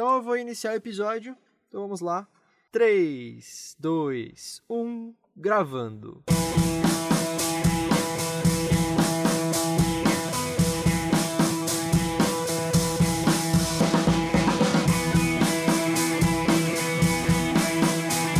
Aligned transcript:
Então 0.00 0.14
eu 0.14 0.22
vou 0.22 0.34
iniciar 0.34 0.72
o 0.72 0.76
episódio. 0.76 1.36
Então 1.68 1.82
vamos 1.82 2.00
lá. 2.00 2.26
3, 2.72 3.76
2, 3.78 4.62
1, 4.66 5.14
gravando. 5.36 6.24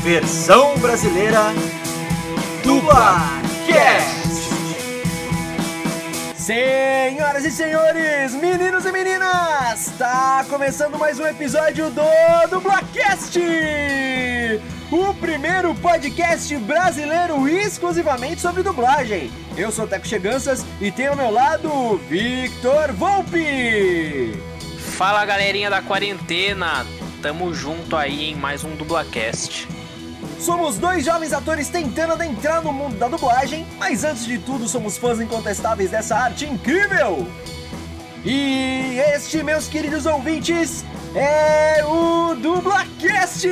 Versão 0.02 0.78
brasileira 0.78 1.42
do 2.64 2.80
Blacast. 2.80 4.30
Senhoras 7.40 7.44
e 7.44 7.50
senhores, 7.50 8.34
meninos 8.34 8.84
e 8.84 8.92
meninas, 8.92 9.86
está 9.86 10.44
começando 10.48 10.98
mais 10.98 11.18
um 11.18 11.26
episódio 11.26 11.90
do 11.90 12.02
Dublacast, 12.50 13.38
o 14.90 15.14
primeiro 15.14 15.74
podcast 15.76 16.54
brasileiro 16.58 17.48
exclusivamente 17.48 18.40
sobre 18.40 18.62
dublagem. 18.62 19.30
Eu 19.56 19.72
sou 19.72 19.86
o 19.86 19.88
Teco 19.88 20.06
Cheganças 20.06 20.66
e 20.80 20.90
tenho 20.90 21.12
ao 21.12 21.16
meu 21.16 21.30
lado 21.30 21.96
Victor 22.08 22.92
Volpe. 22.92 24.34
Fala 24.96 25.24
galerinha 25.24 25.70
da 25.70 25.80
quarentena, 25.80 26.86
tamo 27.22 27.54
junto 27.54 27.96
aí 27.96 28.30
em 28.30 28.34
mais 28.34 28.64
um 28.64 28.74
Dublacast. 28.76 29.66
Somos 30.40 30.78
dois 30.78 31.04
jovens 31.04 31.34
atores 31.34 31.68
tentando 31.68 32.14
adentrar 32.14 32.64
no 32.64 32.72
mundo 32.72 32.96
da 32.96 33.08
dublagem, 33.08 33.66
mas 33.78 34.04
antes 34.04 34.24
de 34.24 34.38
tudo 34.38 34.66
somos 34.66 34.96
fãs 34.96 35.20
incontestáveis 35.20 35.90
dessa 35.90 36.16
arte 36.16 36.46
incrível. 36.46 37.26
E 38.24 38.98
este, 39.14 39.42
meus 39.42 39.68
queridos 39.68 40.06
ouvintes, 40.06 40.82
é 41.14 41.84
o 41.84 42.34
Dublacast! 42.36 43.46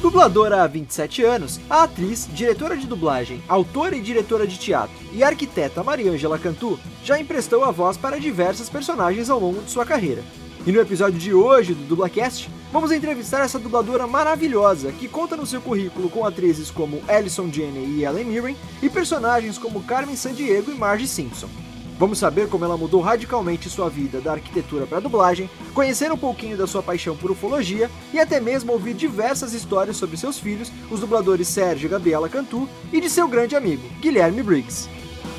Dubladora 0.00 0.62
há 0.62 0.66
27 0.66 1.22
anos, 1.22 1.60
a 1.68 1.82
atriz, 1.82 2.26
diretora 2.32 2.78
de 2.78 2.86
dublagem, 2.86 3.42
autora 3.46 3.94
e 3.94 4.00
diretora 4.00 4.46
de 4.46 4.58
teatro 4.58 4.94
e 5.12 5.22
arquiteta 5.22 5.82
Mariângela 5.82 6.38
Cantu 6.38 6.78
já 7.02 7.18
emprestou 7.18 7.62
a 7.62 7.70
voz 7.70 7.98
para 7.98 8.18
diversas 8.18 8.70
personagens 8.70 9.28
ao 9.28 9.38
longo 9.38 9.60
de 9.62 9.70
sua 9.70 9.84
carreira. 9.84 10.22
E 10.66 10.72
no 10.72 10.80
episódio 10.80 11.18
de 11.18 11.34
hoje 11.34 11.74
do 11.74 11.84
Dublacast, 11.84 12.48
vamos 12.72 12.90
entrevistar 12.90 13.44
essa 13.44 13.58
dubladora 13.58 14.06
maravilhosa 14.06 14.92
que 14.92 15.06
conta 15.06 15.36
no 15.36 15.44
seu 15.44 15.60
currículo 15.60 16.08
com 16.08 16.24
atrizes 16.24 16.70
como 16.70 17.02
Alison 17.06 17.50
Janney 17.52 17.98
e 17.98 18.04
Ellen 18.04 18.24
Mirren 18.24 18.56
e 18.82 18.88
personagens 18.88 19.58
como 19.58 19.82
Carmen 19.82 20.16
Sandiego 20.16 20.70
e 20.70 20.74
Marge 20.74 21.06
Simpson. 21.06 21.50
Vamos 21.98 22.18
saber 22.18 22.48
como 22.48 22.64
ela 22.64 22.78
mudou 22.78 23.02
radicalmente 23.02 23.68
sua 23.68 23.90
vida 23.90 24.22
da 24.22 24.32
arquitetura 24.32 24.86
para 24.86 24.96
a 24.96 25.02
dublagem, 25.02 25.50
conhecer 25.74 26.10
um 26.10 26.16
pouquinho 26.16 26.56
da 26.56 26.66
sua 26.66 26.82
paixão 26.82 27.14
por 27.14 27.30
ufologia 27.30 27.90
e 28.10 28.18
até 28.18 28.40
mesmo 28.40 28.72
ouvir 28.72 28.94
diversas 28.94 29.52
histórias 29.52 29.98
sobre 29.98 30.16
seus 30.16 30.38
filhos, 30.38 30.72
os 30.90 30.98
dubladores 30.98 31.46
Sérgio 31.46 31.88
e 31.88 31.90
Gabriela 31.90 32.28
Cantu, 32.28 32.66
e 32.90 33.02
de 33.02 33.10
seu 33.10 33.28
grande 33.28 33.54
amigo, 33.54 33.86
Guilherme 34.00 34.42
Briggs. 34.42 34.88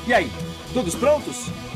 E 0.06 0.14
aí, 0.14 0.30
todos 0.72 0.94
prontos? 0.94 1.50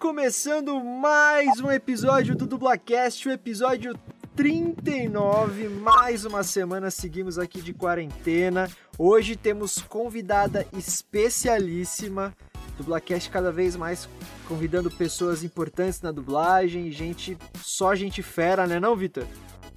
Começando 0.00 0.82
mais 0.82 1.60
um 1.60 1.70
episódio 1.70 2.34
do 2.34 2.46
Dublacast, 2.46 3.28
o 3.28 3.30
episódio 3.30 3.94
39. 4.34 5.68
Mais 5.68 6.24
uma 6.24 6.42
semana 6.42 6.90
seguimos 6.90 7.38
aqui 7.38 7.60
de 7.60 7.74
quarentena. 7.74 8.70
Hoje 8.96 9.36
temos 9.36 9.76
convidada 9.76 10.66
especialíssima. 10.72 12.34
Dublacast 12.78 13.28
cada 13.28 13.52
vez 13.52 13.76
mais 13.76 14.08
convidando 14.48 14.90
pessoas 14.90 15.44
importantes 15.44 16.00
na 16.00 16.10
dublagem, 16.10 16.90
gente, 16.90 17.36
só 17.62 17.94
gente 17.94 18.22
fera, 18.22 18.66
né 18.66 18.80
não, 18.80 18.96
Vitor? 18.96 19.26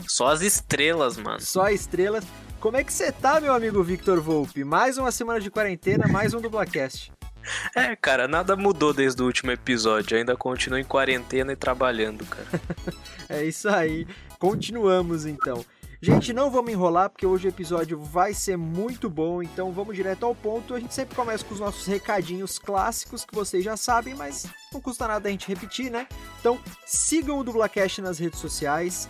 Só 0.07 0.28
as 0.29 0.41
estrelas, 0.41 1.17
mano. 1.17 1.41
Só 1.41 1.67
estrelas. 1.67 2.23
Como 2.61 2.78
é 2.78 2.84
que 2.84 2.94
você 2.94 3.11
tá, 3.11 3.41
meu 3.41 3.53
amigo 3.53 3.84
Victor 3.84 4.22
Volpe? 4.22 4.63
Mais 4.63 4.97
uma 4.97 5.11
semana 5.11 5.41
de 5.41 5.51
quarentena, 5.51 6.07
mais 6.07 6.34
um 6.34 6.40
Dublacast. 6.40 7.11
É, 7.75 7.95
cara, 7.95 8.27
nada 8.27 8.55
mudou 8.55 8.93
desde 8.93 9.21
o 9.21 9.25
último 9.25 9.51
episódio. 9.51 10.17
Ainda 10.17 10.35
continuo 10.35 10.79
em 10.79 10.83
quarentena 10.83 11.53
e 11.53 11.55
trabalhando, 11.55 12.25
cara. 12.25 12.47
é 13.29 13.43
isso 13.43 13.69
aí. 13.69 14.07
Continuamos 14.39 15.25
então. 15.25 15.65
Gente, 16.03 16.34
não 16.34 16.52
vamos 16.52 16.69
enrolar 16.69 17.09
porque 17.09 17.25
hoje 17.25 17.47
o 17.47 17.50
episódio 17.50 17.97
vai 17.97 18.34
ser 18.34 18.58
muito 18.58 19.09
bom, 19.09 19.41
então 19.41 19.72
vamos 19.72 19.96
direto 19.96 20.25
ao 20.25 20.36
ponto. 20.36 20.74
A 20.74 20.80
gente 20.81 20.94
sempre 20.94 21.16
começa 21.16 21.46
com 21.46 21.53
os 21.53 21.62
nossos 21.62 21.86
recadinhos 21.86 22.59
clássicos 22.59 23.24
que 23.24 23.34
vocês 23.34 23.64
já 23.64 23.78
sabem, 23.78 24.14
mas 24.14 24.46
não 24.74 24.81
custa 24.81 25.08
nada 25.08 25.30
a 25.30 25.31
gente 25.31 25.47
repetir, 25.47 25.90
né? 25.90 26.06
Então 26.41 26.59
sigam 26.86 27.40
o 27.40 27.44
Dublacast 27.46 28.02
nas 28.02 28.19
redes 28.19 28.40
sociais, 28.40 29.08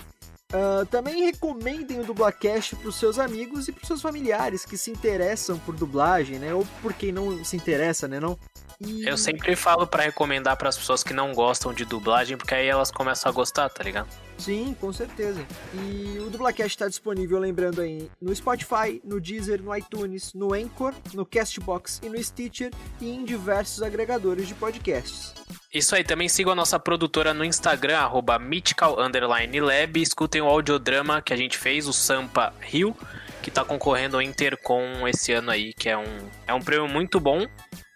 Uh, 0.53 0.85
também 0.87 1.23
recomendem 1.23 2.01
o 2.01 2.03
Dublacast 2.03 2.75
para 2.75 2.89
os 2.89 2.95
seus 2.97 3.17
amigos 3.17 3.69
e 3.69 3.71
para 3.71 3.81
os 3.83 3.87
seus 3.87 4.01
familiares 4.01 4.65
que 4.65 4.77
se 4.77 4.91
interessam 4.91 5.57
por 5.59 5.73
dublagem, 5.73 6.39
né? 6.39 6.53
Ou 6.53 6.67
por 6.81 6.93
quem 6.93 7.11
não 7.11 7.43
se 7.45 7.55
interessa, 7.55 8.05
né? 8.05 8.19
Não? 8.19 8.37
E... 8.77 9.07
Eu 9.07 9.17
sempre 9.17 9.55
falo 9.55 9.87
para 9.87 10.03
recomendar 10.03 10.57
para 10.57 10.67
as 10.67 10.77
pessoas 10.77 11.03
que 11.03 11.13
não 11.13 11.33
gostam 11.33 11.73
de 11.73 11.85
dublagem, 11.85 12.35
porque 12.35 12.53
aí 12.53 12.67
elas 12.67 12.91
começam 12.91 13.31
a 13.31 13.33
gostar, 13.33 13.69
tá 13.69 13.81
ligado? 13.81 14.09
Sim, 14.41 14.75
com 14.81 14.91
certeza. 14.91 15.45
E 15.71 16.17
o 16.17 16.27
Dublacast 16.31 16.71
está 16.71 16.87
disponível, 16.87 17.37
lembrando 17.37 17.79
aí, 17.79 18.09
no 18.19 18.35
Spotify, 18.35 18.99
no 19.03 19.21
Deezer, 19.21 19.61
no 19.61 19.75
iTunes, 19.77 20.33
no 20.33 20.51
Anchor, 20.55 20.95
no 21.13 21.23
Castbox 21.23 22.01
e 22.01 22.09
no 22.09 22.21
Stitcher 22.21 22.71
e 22.99 23.11
em 23.11 23.23
diversos 23.23 23.83
agregadores 23.83 24.47
de 24.47 24.55
podcasts. 24.55 25.35
Isso 25.71 25.95
aí, 25.95 26.03
também 26.03 26.27
sigam 26.27 26.53
a 26.53 26.55
nossa 26.55 26.79
produtora 26.79 27.35
no 27.35 27.45
Instagram, 27.45 27.99
arroba 27.99 28.39
mythical_lab, 28.39 30.01
escutem 30.01 30.41
o 30.41 30.47
audiodrama 30.47 31.21
que 31.21 31.31
a 31.31 31.37
gente 31.37 31.55
fez, 31.55 31.87
o 31.87 31.93
Sampa 31.93 32.51
Rio, 32.59 32.97
que 33.43 33.49
está 33.49 33.63
concorrendo 33.63 34.17
ao 34.17 34.23
Intercom 34.23 35.07
esse 35.07 35.31
ano 35.33 35.51
aí, 35.51 35.71
que 35.71 35.87
é 35.87 35.95
um, 35.95 36.29
é 36.47 36.53
um 36.53 36.61
prêmio 36.61 36.87
muito 36.87 37.19
bom. 37.19 37.45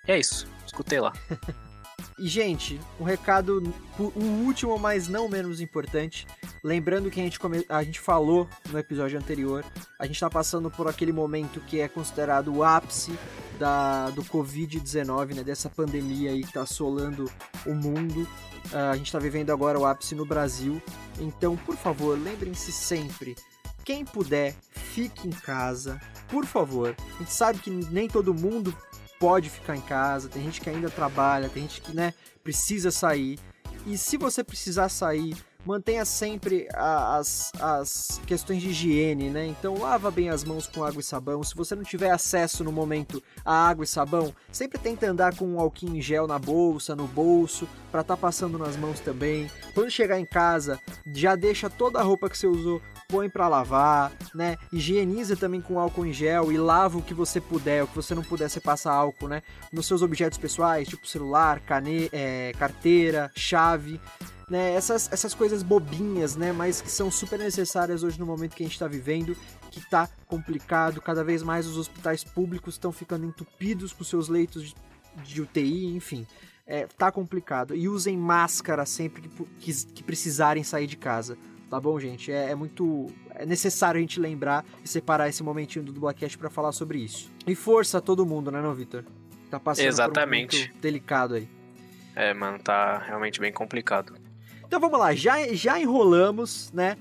E 0.08 0.12
é 0.12 0.20
isso 0.20 0.48
escutei 0.76 1.00
lá. 1.00 1.14
E, 2.18 2.28
gente, 2.28 2.80
um 3.00 3.04
recado, 3.04 3.62
o 4.00 4.24
último, 4.46 4.80
mas 4.80 5.08
não 5.08 5.28
menos 5.28 5.60
importante. 5.60 6.26
Lembrando 6.64 7.12
que 7.12 7.20
a 7.20 7.24
gente, 7.24 7.40
come... 7.40 7.66
a 7.68 7.84
gente 7.84 8.00
falou 8.00 8.48
no 8.70 8.80
episódio 8.80 9.18
anterior, 9.18 9.66
a 10.00 10.06
gente 10.06 10.16
está 10.16 10.30
passando 10.30 10.72
por 10.72 10.88
aquele 10.88 11.12
momento 11.12 11.60
que 11.60 11.80
é 11.80 11.88
considerado 11.88 12.54
o 12.54 12.64
ápice 12.64 13.18
da... 13.60 14.10
do 14.12 14.24
Covid-19, 14.24 15.36
né? 15.36 15.44
Dessa 15.44 15.70
pandemia 15.70 16.32
aí 16.32 16.42
que 16.42 16.48
está 16.48 16.62
assolando 16.62 17.30
o 17.66 17.74
mundo. 17.74 18.28
Uh, 18.72 18.92
a 18.92 18.98
gente 18.98 19.08
está 19.08 19.20
vivendo 19.20 19.52
agora 19.52 19.78
o 19.78 19.86
ápice 19.86 20.16
no 20.16 20.26
Brasil. 20.26 20.82
Então, 21.20 21.58
por 21.58 21.76
favor, 21.76 22.18
lembrem-se 22.18 22.72
sempre 22.72 23.36
quem 23.86 24.04
puder, 24.04 24.56
fique 24.72 25.28
em 25.28 25.32
casa, 25.32 26.02
por 26.28 26.44
favor. 26.46 26.96
A 26.98 27.20
gente 27.20 27.32
sabe 27.32 27.60
que 27.60 27.70
nem 27.70 28.08
todo 28.08 28.34
mundo 28.34 28.76
pode 29.20 29.50
ficar 29.50 29.76
em 29.76 29.82
casa, 29.82 30.30
tem 30.30 30.44
gente 30.44 30.62
que 30.62 30.70
ainda 30.70 30.90
trabalha, 30.90 31.50
tem 31.50 31.64
gente 31.64 31.82
que, 31.82 31.96
né, 31.96 32.14
precisa 32.44 32.92
sair. 32.92 33.40
E 33.86 33.98
se 33.98 34.18
você 34.18 34.44
precisar 34.44 34.90
sair, 34.90 35.36
mantenha 35.66 36.06
sempre 36.06 36.68
as, 36.74 37.52
as 37.60 38.22
questões 38.28 38.62
de 38.62 38.70
higiene, 38.70 39.30
né? 39.30 39.48
Então 39.48 39.80
lava 39.80 40.12
bem 40.12 40.30
as 40.30 40.44
mãos 40.44 40.68
com 40.68 40.84
água 40.84 41.00
e 41.00 41.04
sabão. 41.04 41.44
Se 41.44 41.56
você 41.56 41.76
não 41.76 41.84
tiver 41.84 42.12
acesso 42.12 42.64
no 42.64 42.72
momento 42.72 43.22
a 43.44 43.68
água 43.68 43.84
e 43.84 43.88
sabão, 43.88 44.34
sempre 44.52 44.78
tenta 44.78 45.08
andar 45.08 45.36
com 45.36 45.46
um 45.46 45.60
alquim 45.60 45.98
em 45.98 46.02
gel 46.02 46.28
na 46.28 46.38
bolsa, 46.38 46.96
no 46.96 47.08
bolso, 47.08 47.68
para 47.92 48.02
estar 48.02 48.16
tá 48.16 48.22
passando 48.22 48.58
nas 48.58 48.78
mãos 48.78 49.00
também. 49.00 49.50
Quando 49.74 49.90
chegar 49.90 50.20
em 50.20 50.26
casa, 50.26 50.80
já 51.14 51.36
deixa 51.36 51.70
toda 51.70 52.00
a 52.00 52.04
roupa 52.04 52.30
que 52.30 52.38
você 52.38 52.48
usou 52.48 52.82
põe 53.08 53.30
para 53.30 53.48
lavar, 53.48 54.12
né? 54.34 54.58
Higieniza 54.72 55.36
também 55.36 55.62
com 55.62 55.80
álcool 55.80 56.06
em 56.06 56.14
gel 56.14 56.52
e 56.52 56.58
lava 56.58 56.98
o 56.98 57.02
que 57.02 57.14
você 57.14 57.40
puder, 57.40 57.84
o 57.84 57.88
que 57.88 57.96
você 57.96 58.14
não 58.16 58.24
puder, 58.24 58.50
você 58.50 58.60
passa 58.60 58.92
álcool, 58.92 59.28
né? 59.28 59.42
Nos 59.72 59.86
seus 59.86 60.02
objetos 60.02 60.38
pessoais, 60.38 60.88
tipo 60.88 61.08
celular, 61.08 61.60
cane 61.60 62.10
é, 62.12 62.54
carteira, 62.58 63.32
chave 63.36 64.00
né? 64.50 64.74
Essas, 64.74 65.12
essas 65.12 65.34
coisas 65.34 65.64
bobinhas, 65.64 66.36
né? 66.36 66.52
Mas 66.52 66.82
que 66.82 66.90
são 66.90 67.10
super 67.10 67.40
necessárias 67.40 68.04
hoje 68.04 68.20
no 68.20 68.26
momento 68.26 68.56
que 68.56 68.64
a 68.64 68.66
gente 68.66 68.76
está 68.76 68.88
vivendo, 68.88 69.36
que 69.72 69.80
está 69.80 70.08
complicado. 70.28 71.02
Cada 71.02 71.24
vez 71.24 71.42
mais 71.42 71.66
os 71.66 71.78
hospitais 71.78 72.24
públicos 72.24 72.76
estão 72.76 72.92
ficando 72.92 73.26
entupidos 73.26 73.92
com 73.92 74.04
seus 74.04 74.30
leitos 74.30 74.64
de, 74.64 74.76
de 75.24 75.42
UTI, 75.42 75.96
enfim. 75.96 76.28
É, 76.68 76.88
tá 76.98 77.12
complicado. 77.12 77.76
E 77.76 77.88
usem 77.88 78.18
máscara 78.18 78.86
sempre 78.86 79.24
que, 79.24 79.30
que, 79.60 79.86
que 79.88 80.04
precisarem 80.04 80.64
sair 80.64 80.88
de 80.88 80.98
casa. 80.98 81.38
Tá 81.70 81.80
bom, 81.80 82.00
gente? 82.00 82.32
É, 82.32 82.52
é, 82.52 82.56
muito. 82.56 83.08
É 83.34 83.46
necessário 83.46 83.98
a 83.98 84.02
gente 84.02 84.20
lembrar 84.20 84.64
e 84.84 84.88
separar 84.88 85.28
esse 85.28 85.44
momentinho 85.44 85.84
do 85.84 85.92
Dublacast 85.92 86.38
para 86.38 86.50
falar 86.50 86.72
sobre 86.72 87.00
isso. 87.00 87.30
E 87.48 87.56
força 87.56 87.98
a 87.98 88.02
todo 88.02 88.26
mundo, 88.26 88.52
né, 88.52 88.62
não, 88.62 88.74
Vitor? 88.74 89.04
Tá 89.50 89.60
passando 89.60 89.88
Exatamente. 89.88 90.50
por 90.50 90.56
um 90.56 90.60
momento 90.62 90.82
delicado 90.82 91.34
aí. 91.36 91.50
É, 92.16 92.34
mano, 92.34 92.60
tá 92.60 92.98
realmente 93.00 93.40
bem 93.40 93.52
complicado. 93.52 94.14
Então 94.66 94.80
vamos 94.80 95.00
lá, 95.00 95.14
já, 95.14 95.54
já 95.54 95.80
enrolamos, 95.80 96.72
né? 96.72 96.98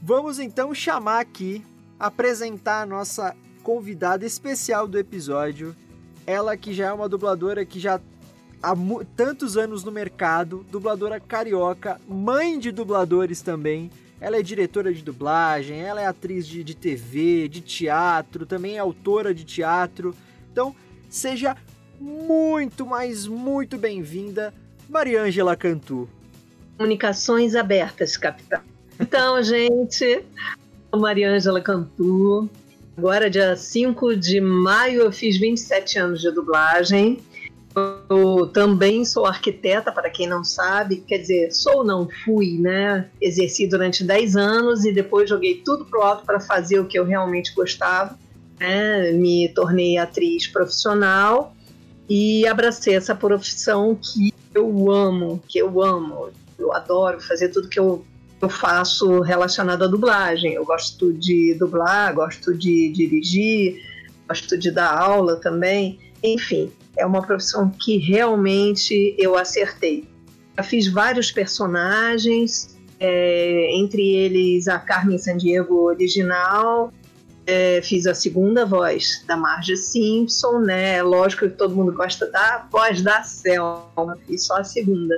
Vamos 0.00 0.38
então 0.38 0.74
chamar 0.74 1.20
aqui, 1.20 1.64
apresentar 1.98 2.82
a 2.82 2.86
nossa 2.86 3.36
convidada 3.62 4.26
especial 4.26 4.86
do 4.86 4.98
episódio. 4.98 5.74
Ela 6.26 6.56
que 6.56 6.72
já 6.72 6.88
é 6.88 6.92
uma 6.92 7.08
dubladora 7.08 7.64
que 7.64 7.80
já 7.80 8.00
há 8.62 8.74
tantos 9.16 9.56
anos 9.56 9.82
no 9.82 9.90
mercado, 9.90 10.64
dubladora 10.70 11.18
carioca, 11.18 12.00
mãe 12.08 12.58
de 12.58 12.70
dubladores 12.70 13.42
também. 13.42 13.90
Ela 14.20 14.36
é 14.38 14.42
diretora 14.42 14.94
de 14.94 15.02
dublagem, 15.02 15.80
ela 15.80 16.00
é 16.00 16.06
atriz 16.06 16.46
de, 16.46 16.62
de 16.62 16.76
TV, 16.76 17.48
de 17.48 17.60
teatro, 17.60 18.46
também 18.46 18.76
é 18.76 18.78
autora 18.78 19.34
de 19.34 19.44
teatro. 19.44 20.14
Então, 20.52 20.74
seja 21.10 21.56
muito, 22.00 22.86
mas 22.86 23.26
muito 23.26 23.76
bem-vinda, 23.76 24.54
Mariângela 24.88 25.56
Cantu. 25.56 26.08
Comunicações 26.78 27.56
abertas, 27.56 28.16
capitão. 28.16 28.60
Então, 29.00 29.42
gente, 29.42 30.24
Mariângela 30.94 31.60
Cantu. 31.60 32.48
Agora, 32.96 33.28
dia 33.28 33.56
5 33.56 34.16
de 34.16 34.40
maio, 34.40 35.02
eu 35.02 35.12
fiz 35.12 35.36
27 35.36 35.98
anos 35.98 36.20
de 36.20 36.30
dublagem. 36.30 37.18
Eu 37.74 38.46
também 38.48 39.04
sou 39.04 39.24
arquiteta, 39.26 39.90
para 39.90 40.10
quem 40.10 40.26
não 40.26 40.44
sabe, 40.44 40.96
quer 40.96 41.18
dizer, 41.18 41.52
sou 41.52 41.82
não 41.82 42.08
fui, 42.24 42.58
né? 42.58 43.08
Exerci 43.20 43.66
durante 43.66 44.04
10 44.04 44.36
anos 44.36 44.84
e 44.84 44.92
depois 44.92 45.28
joguei 45.28 45.62
tudo 45.64 45.84
pro 45.84 46.02
alto 46.02 46.24
para 46.24 46.38
fazer 46.40 46.78
o 46.80 46.86
que 46.86 46.98
eu 46.98 47.04
realmente 47.04 47.54
gostava. 47.54 48.18
Né? 48.60 49.12
Me 49.12 49.48
tornei 49.48 49.96
atriz 49.96 50.46
profissional 50.46 51.54
e 52.08 52.46
abracei 52.46 52.94
essa 52.94 53.14
profissão 53.14 53.96
que 53.96 54.32
eu 54.54 54.90
amo, 54.90 55.42
que 55.48 55.58
eu 55.58 55.82
amo 55.82 56.30
eu 56.62 56.72
adoro 56.72 57.20
fazer 57.20 57.48
tudo 57.48 57.68
que 57.68 57.78
eu, 57.78 58.04
eu 58.40 58.48
faço 58.48 59.20
relacionado 59.20 59.84
à 59.84 59.86
dublagem. 59.86 60.54
Eu 60.54 60.64
gosto 60.64 61.12
de 61.12 61.54
dublar, 61.54 62.14
gosto 62.14 62.54
de 62.54 62.90
dirigir, 62.90 63.82
gosto 64.28 64.56
de 64.56 64.70
dar 64.70 64.96
aula 64.96 65.36
também. 65.36 65.98
Enfim, 66.22 66.70
é 66.96 67.06
uma 67.06 67.22
profissão 67.22 67.70
que 67.70 67.98
realmente 67.98 69.14
eu 69.18 69.36
acertei. 69.36 70.08
Já 70.56 70.62
fiz 70.62 70.88
vários 70.88 71.30
personagens, 71.30 72.76
é, 73.00 73.70
entre 73.74 74.02
eles 74.14 74.68
a 74.68 74.78
Carmen 74.78 75.18
Sandiego 75.18 75.84
original, 75.84 76.92
é, 77.46 77.80
fiz 77.82 78.06
a 78.06 78.14
segunda 78.14 78.64
voz 78.64 79.24
da 79.26 79.36
Marge 79.36 79.76
Simpson, 79.76 80.60
né? 80.60 81.02
Lógico 81.02 81.48
que 81.48 81.56
todo 81.56 81.74
mundo 81.74 81.92
gosta 81.92 82.30
da 82.30 82.66
voz 82.70 83.02
da 83.02 83.22
Selma, 83.22 84.16
fiz 84.26 84.44
só 84.44 84.58
a 84.58 84.64
segunda. 84.64 85.14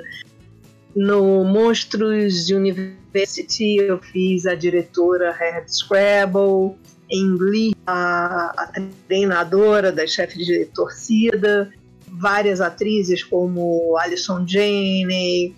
No 0.97 1.44
Monstros 1.44 2.49
University 2.49 3.76
eu 3.76 3.99
fiz 3.99 4.47
a 4.47 4.55
diretora 4.55 5.32
Head 5.32 5.67
Scrabble, 5.71 6.79
em 7.11 7.37
Glee 7.37 7.75
a, 7.87 8.53
a 8.56 8.73
treinadora 9.06 9.93
da 9.93 10.06
chefe 10.06 10.39
de 10.39 10.65
torcida, 10.67 11.71
várias 12.09 12.61
atrizes 12.61 13.23
como 13.23 13.97
Alison 13.99 14.47
Janney, 14.47 15.55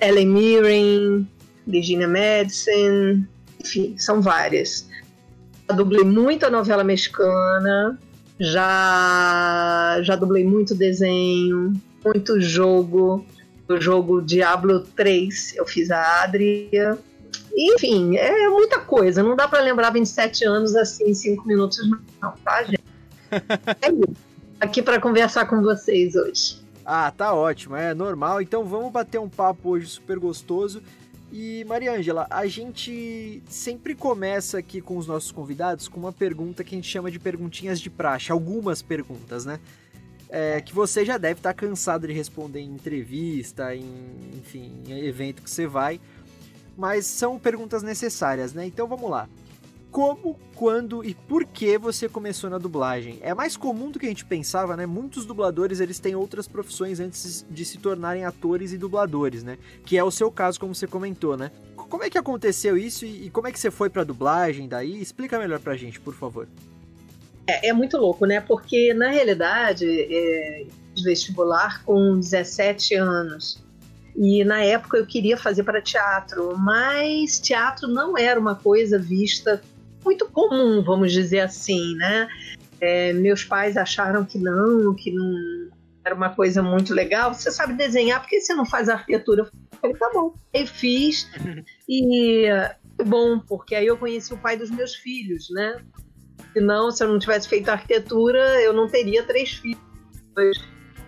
Ellen 0.00 0.28
Mirren, 0.28 1.28
Virginia 1.66 2.08
Madison, 2.08 3.24
enfim, 3.60 3.94
são 3.98 4.20
várias. 4.20 4.88
Já 5.68 5.76
dublei 5.76 6.04
muita 6.04 6.50
novela 6.50 6.84
mexicana, 6.84 7.98
já, 8.38 9.98
já 10.02 10.16
dublei 10.16 10.44
muito 10.44 10.74
desenho, 10.74 11.72
muito 12.04 12.40
jogo, 12.40 13.24
do 13.66 13.80
jogo 13.80 14.20
Diablo 14.20 14.80
3, 14.80 15.56
eu 15.56 15.66
fiz 15.66 15.90
a 15.90 16.24
Adria. 16.24 16.98
Enfim, 17.54 18.16
é 18.16 18.48
muita 18.48 18.80
coisa. 18.80 19.22
Não 19.22 19.36
dá 19.36 19.46
para 19.46 19.60
lembrar 19.60 19.90
27 19.90 20.44
anos 20.44 20.74
assim 20.74 21.10
em 21.10 21.14
5 21.14 21.46
minutos, 21.46 21.78
não, 22.20 22.32
tá, 22.44 22.62
gente? 22.64 22.82
É 23.80 23.88
isso. 23.90 24.16
Aqui 24.60 24.82
para 24.82 25.00
conversar 25.00 25.46
com 25.46 25.62
vocês 25.62 26.14
hoje. 26.14 26.60
Ah, 26.84 27.10
tá 27.10 27.32
ótimo, 27.32 27.74
é 27.74 27.94
normal. 27.94 28.42
Então 28.42 28.64
vamos 28.64 28.92
bater 28.92 29.18
um 29.18 29.28
papo 29.28 29.70
hoje 29.70 29.86
super 29.86 30.18
gostoso. 30.18 30.82
E 31.32 31.64
Mariângela, 31.64 32.26
a 32.28 32.46
gente 32.46 33.42
sempre 33.48 33.94
começa 33.94 34.58
aqui 34.58 34.82
com 34.82 34.98
os 34.98 35.06
nossos 35.06 35.32
convidados 35.32 35.88
com 35.88 35.98
uma 35.98 36.12
pergunta 36.12 36.62
que 36.62 36.74
a 36.74 36.76
gente 36.76 36.88
chama 36.88 37.10
de 37.10 37.18
perguntinhas 37.18 37.80
de 37.80 37.88
praxe, 37.88 38.30
algumas 38.30 38.82
perguntas, 38.82 39.46
né? 39.46 39.58
é, 40.32 40.62
que 40.62 40.74
você 40.74 41.04
já 41.04 41.18
deve 41.18 41.40
estar 41.40 41.52
cansado 41.52 42.06
de 42.06 42.12
responder 42.14 42.60
em 42.60 42.70
entrevista, 42.72 43.76
em, 43.76 43.84
enfim, 44.32 44.82
em 44.88 45.04
evento 45.04 45.42
que 45.42 45.50
você 45.50 45.66
vai, 45.66 46.00
mas 46.82 47.06
são 47.06 47.38
perguntas 47.38 47.80
necessárias, 47.80 48.52
né? 48.52 48.66
Então 48.66 48.88
vamos 48.88 49.08
lá. 49.08 49.28
Como, 49.88 50.36
quando 50.56 51.04
e 51.04 51.14
por 51.14 51.44
que 51.44 51.78
você 51.78 52.08
começou 52.08 52.50
na 52.50 52.58
dublagem? 52.58 53.20
É 53.22 53.32
mais 53.32 53.56
comum 53.56 53.88
do 53.88 54.00
que 54.00 54.06
a 54.06 54.08
gente 54.08 54.24
pensava, 54.24 54.76
né? 54.76 54.84
Muitos 54.84 55.24
dubladores 55.24 55.78
eles 55.78 56.00
têm 56.00 56.16
outras 56.16 56.48
profissões 56.48 56.98
antes 56.98 57.46
de 57.48 57.64
se 57.64 57.78
tornarem 57.78 58.24
atores 58.24 58.72
e 58.72 58.78
dubladores, 58.78 59.44
né? 59.44 59.58
Que 59.86 59.96
é 59.96 60.02
o 60.02 60.10
seu 60.10 60.28
caso, 60.28 60.58
como 60.58 60.74
você 60.74 60.88
comentou, 60.88 61.36
né? 61.36 61.52
Como 61.76 62.02
é 62.02 62.10
que 62.10 62.18
aconteceu 62.18 62.76
isso 62.76 63.06
e 63.06 63.30
como 63.30 63.46
é 63.46 63.52
que 63.52 63.60
você 63.60 63.70
foi 63.70 63.88
para 63.88 64.02
dublagem 64.02 64.66
daí? 64.66 65.00
Explica 65.00 65.38
melhor 65.38 65.60
pra 65.60 65.76
gente, 65.76 66.00
por 66.00 66.14
favor. 66.14 66.48
É, 67.46 67.68
é 67.68 67.72
muito 67.72 67.96
louco, 67.96 68.26
né? 68.26 68.40
Porque, 68.40 68.92
na 68.92 69.08
realidade, 69.08 69.86
é, 69.86 70.66
vestibular 71.04 71.84
com 71.84 72.18
17 72.18 72.96
anos. 72.96 73.62
E 74.16 74.44
na 74.44 74.62
época 74.62 74.98
eu 74.98 75.06
queria 75.06 75.36
fazer 75.36 75.62
para 75.62 75.80
teatro, 75.80 76.56
mas 76.58 77.40
teatro 77.40 77.88
não 77.88 78.16
era 78.16 78.38
uma 78.38 78.54
coisa 78.54 78.98
vista 78.98 79.62
muito 80.04 80.28
comum, 80.28 80.82
vamos 80.82 81.12
dizer 81.12 81.40
assim, 81.40 81.94
né? 81.96 82.28
É, 82.80 83.12
meus 83.12 83.44
pais 83.44 83.76
acharam 83.76 84.24
que 84.24 84.38
não, 84.38 84.94
que 84.94 85.12
não 85.12 85.70
era 86.04 86.14
uma 86.14 86.30
coisa 86.30 86.62
muito 86.62 86.92
legal. 86.92 87.32
Você 87.32 87.50
sabe 87.50 87.74
desenhar, 87.74 88.20
por 88.20 88.28
que 88.28 88.40
você 88.40 88.54
não 88.54 88.66
faz 88.66 88.88
arquitetura? 88.88 89.42
Eu 89.42 89.78
falei, 89.80 89.96
tá 89.96 90.10
bom. 90.12 90.34
Eu 90.52 90.66
fiz 90.66 91.30
e 91.88 92.48
bom, 93.06 93.38
porque 93.38 93.74
aí 93.74 93.86
eu 93.86 93.96
conheci 93.96 94.34
o 94.34 94.38
pai 94.38 94.56
dos 94.56 94.70
meus 94.70 94.94
filhos, 94.94 95.48
né? 95.50 95.80
Senão, 96.52 96.90
se 96.90 97.02
eu 97.02 97.08
não 97.08 97.18
tivesse 97.18 97.48
feito 97.48 97.68
arquitetura, 97.68 98.60
eu 98.60 98.72
não 98.72 98.88
teria 98.88 99.22
três 99.22 99.52
filhos. 99.52 99.80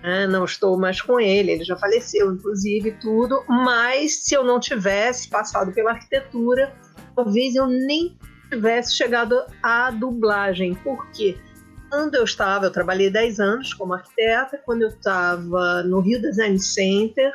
Ah, 0.05 0.27
não 0.27 0.45
estou 0.45 0.79
mais 0.79 1.01
com 1.01 1.19
ele, 1.19 1.53
ele 1.53 1.65
já 1.65 1.77
faleceu, 1.77 2.33
inclusive, 2.33 2.93
tudo. 3.01 3.43
Mas 3.49 4.25
se 4.25 4.35
eu 4.35 4.45
não 4.45 4.61
tivesse 4.61 5.29
passado 5.29 5.73
pela 5.73 5.93
arquitetura, 5.93 6.73
talvez 7.17 7.55
eu 7.55 7.67
nem 7.67 8.17
tivesse 8.51 8.95
chegado 8.95 9.43
à 9.63 9.91
dublagem. 9.91 10.75
Por 10.75 11.11
quê? 11.11 11.39
Quando 11.91 12.17
eu 12.17 12.25
estava, 12.25 12.67
eu 12.67 12.73
trabalhei 12.73 13.11
10 13.11 13.41
anos 13.41 13.73
como 13.73 13.95
arquiteta, 13.95 14.61
quando 14.65 14.83
eu 14.83 14.89
estava 14.89 15.83
no 15.85 16.01
Rio 16.01 16.21
Design 16.21 16.59
Center, 16.59 17.33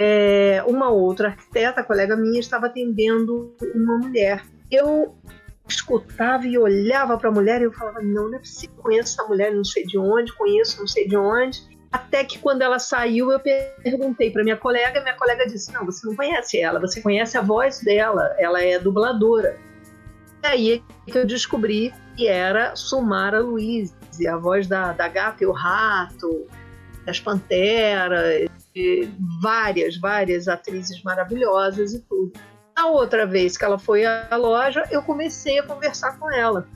é, 0.00 0.64
uma 0.66 0.88
outra 0.88 1.28
arquiteta, 1.28 1.84
colega 1.84 2.16
minha, 2.16 2.40
estava 2.40 2.66
atendendo 2.66 3.54
uma 3.74 3.98
mulher 3.98 4.42
eu 4.70 5.16
escutava 5.68 6.46
e 6.46 6.58
olhava 6.58 7.18
para 7.18 7.28
a 7.28 7.32
mulher 7.32 7.60
e 7.60 7.64
eu 7.64 7.72
falava: 7.72 8.00
não, 8.02 8.28
não 8.28 8.36
é 8.36 8.38
possível, 8.38 8.76
conheço 8.76 9.14
essa 9.14 9.28
mulher, 9.28 9.54
não 9.54 9.64
sei 9.64 9.84
de 9.84 9.98
onde, 9.98 10.32
conheço, 10.34 10.80
não 10.80 10.86
sei 10.86 11.08
de 11.08 11.16
onde. 11.16 11.62
Até 11.90 12.22
que 12.24 12.38
quando 12.38 12.62
ela 12.62 12.78
saiu, 12.78 13.32
eu 13.32 13.40
perguntei 13.40 14.30
para 14.30 14.44
minha 14.44 14.56
colega, 14.56 15.00
minha 15.00 15.16
colega 15.16 15.46
disse: 15.46 15.72
Não, 15.72 15.84
você 15.86 16.06
não 16.06 16.14
conhece 16.14 16.58
ela, 16.60 16.78
você 16.78 17.00
conhece 17.00 17.38
a 17.38 17.42
voz 17.42 17.80
dela, 17.80 18.34
ela 18.38 18.62
é 18.62 18.78
dubladora. 18.78 19.58
E 20.42 20.46
aí 20.46 20.84
que 21.06 21.16
eu 21.16 21.26
descobri 21.26 21.92
que 22.16 22.28
era 22.28 22.76
Sumara 22.76 23.40
Luiz, 23.40 23.94
a 24.28 24.36
voz 24.36 24.66
da, 24.66 24.92
da 24.92 25.08
gata 25.08 25.42
e 25.42 25.46
o 25.46 25.52
rato, 25.52 26.46
das 27.06 27.18
panteras, 27.18 28.48
várias, 29.42 29.96
várias 29.96 30.46
atrizes 30.46 31.02
maravilhosas 31.02 31.94
e 31.94 32.00
tudo. 32.00 32.32
A 32.76 32.86
outra 32.86 33.26
vez 33.26 33.56
que 33.56 33.64
ela 33.64 33.78
foi 33.78 34.04
à 34.04 34.36
loja, 34.36 34.84
eu 34.90 35.02
comecei 35.02 35.58
a 35.58 35.62
conversar 35.62 36.18
com 36.18 36.30
ela 36.30 36.68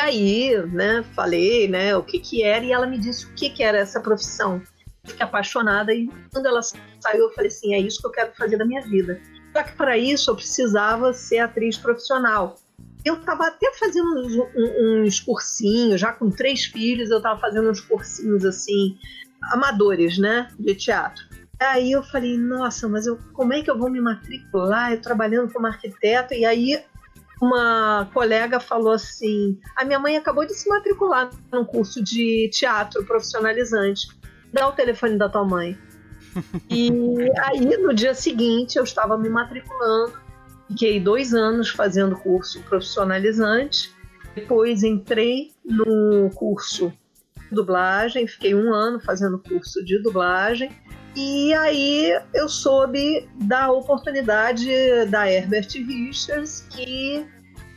aí, 0.00 0.56
né, 0.66 1.04
falei, 1.14 1.68
né, 1.68 1.96
o 1.96 2.02
que 2.02 2.18
que 2.18 2.42
era 2.42 2.64
e 2.64 2.72
ela 2.72 2.86
me 2.86 2.98
disse 2.98 3.26
o 3.26 3.34
que 3.34 3.50
que 3.50 3.62
era 3.62 3.78
essa 3.78 4.00
profissão. 4.00 4.62
fiquei 5.04 5.24
apaixonada 5.24 5.94
e 5.94 6.08
quando 6.32 6.46
ela 6.46 6.60
saiu 6.62 7.24
eu 7.24 7.32
falei 7.32 7.48
assim, 7.48 7.74
é 7.74 7.78
isso 7.78 8.00
que 8.00 8.06
eu 8.06 8.10
quero 8.10 8.32
fazer 8.34 8.56
da 8.56 8.64
minha 8.64 8.82
vida. 8.82 9.20
Só 9.52 9.62
que 9.62 9.72
para 9.72 9.96
isso 9.98 10.30
eu 10.30 10.36
precisava 10.36 11.12
ser 11.12 11.38
atriz 11.38 11.76
profissional. 11.76 12.56
Eu 13.04 13.14
estava 13.14 13.46
até 13.46 13.72
fazendo 13.74 14.20
uns, 14.20 14.34
uns 14.56 15.20
cursinhos, 15.20 16.00
já 16.00 16.12
com 16.12 16.30
três 16.30 16.64
filhos, 16.64 17.10
eu 17.10 17.16
estava 17.16 17.40
fazendo 17.40 17.70
uns 17.70 17.80
cursinhos 17.80 18.44
assim, 18.44 18.98
amadores, 19.52 20.18
né, 20.18 20.48
de 20.58 20.74
teatro. 20.74 21.24
Aí 21.58 21.92
eu 21.92 22.02
falei, 22.02 22.38
nossa, 22.38 22.88
mas 22.88 23.06
eu, 23.06 23.18
como 23.34 23.52
é 23.52 23.62
que 23.62 23.70
eu 23.70 23.78
vou 23.78 23.90
me 23.90 24.00
matricular? 24.00 24.92
Eu 24.92 25.02
trabalhando 25.02 25.52
como 25.52 25.66
arquiteto, 25.66 26.32
e 26.32 26.44
aí 26.44 26.82
uma 27.40 28.08
colega 28.12 28.60
falou 28.60 28.92
assim: 28.92 29.58
a 29.76 29.84
minha 29.84 29.98
mãe 29.98 30.16
acabou 30.16 30.46
de 30.46 30.54
se 30.54 30.68
matricular 30.68 31.30
num 31.50 31.64
curso 31.64 32.02
de 32.02 32.50
teatro 32.52 33.04
profissionalizante. 33.04 34.08
Dá 34.52 34.68
o 34.68 34.72
telefone 34.72 35.16
da 35.16 35.28
tua 35.28 35.44
mãe. 35.44 35.78
e 36.68 36.90
aí, 37.44 37.76
no 37.78 37.94
dia 37.94 38.14
seguinte, 38.14 38.76
eu 38.76 38.84
estava 38.84 39.16
me 39.16 39.28
matriculando. 39.28 40.12
Fiquei 40.68 41.00
dois 41.00 41.34
anos 41.34 41.70
fazendo 41.70 42.16
curso 42.16 42.62
profissionalizante. 42.62 43.92
Depois 44.34 44.84
entrei 44.84 45.52
no 45.64 46.30
curso 46.34 46.92
de 47.48 47.54
dublagem. 47.54 48.26
Fiquei 48.26 48.54
um 48.54 48.72
ano 48.72 49.00
fazendo 49.00 49.38
curso 49.38 49.84
de 49.84 50.00
dublagem. 50.00 50.70
E 51.16 51.52
aí 51.54 52.20
eu 52.32 52.48
soube 52.48 53.28
da 53.34 53.70
oportunidade 53.70 54.70
da 55.06 55.30
Herbert 55.30 55.68
Richards, 55.74 56.66
que 56.70 57.26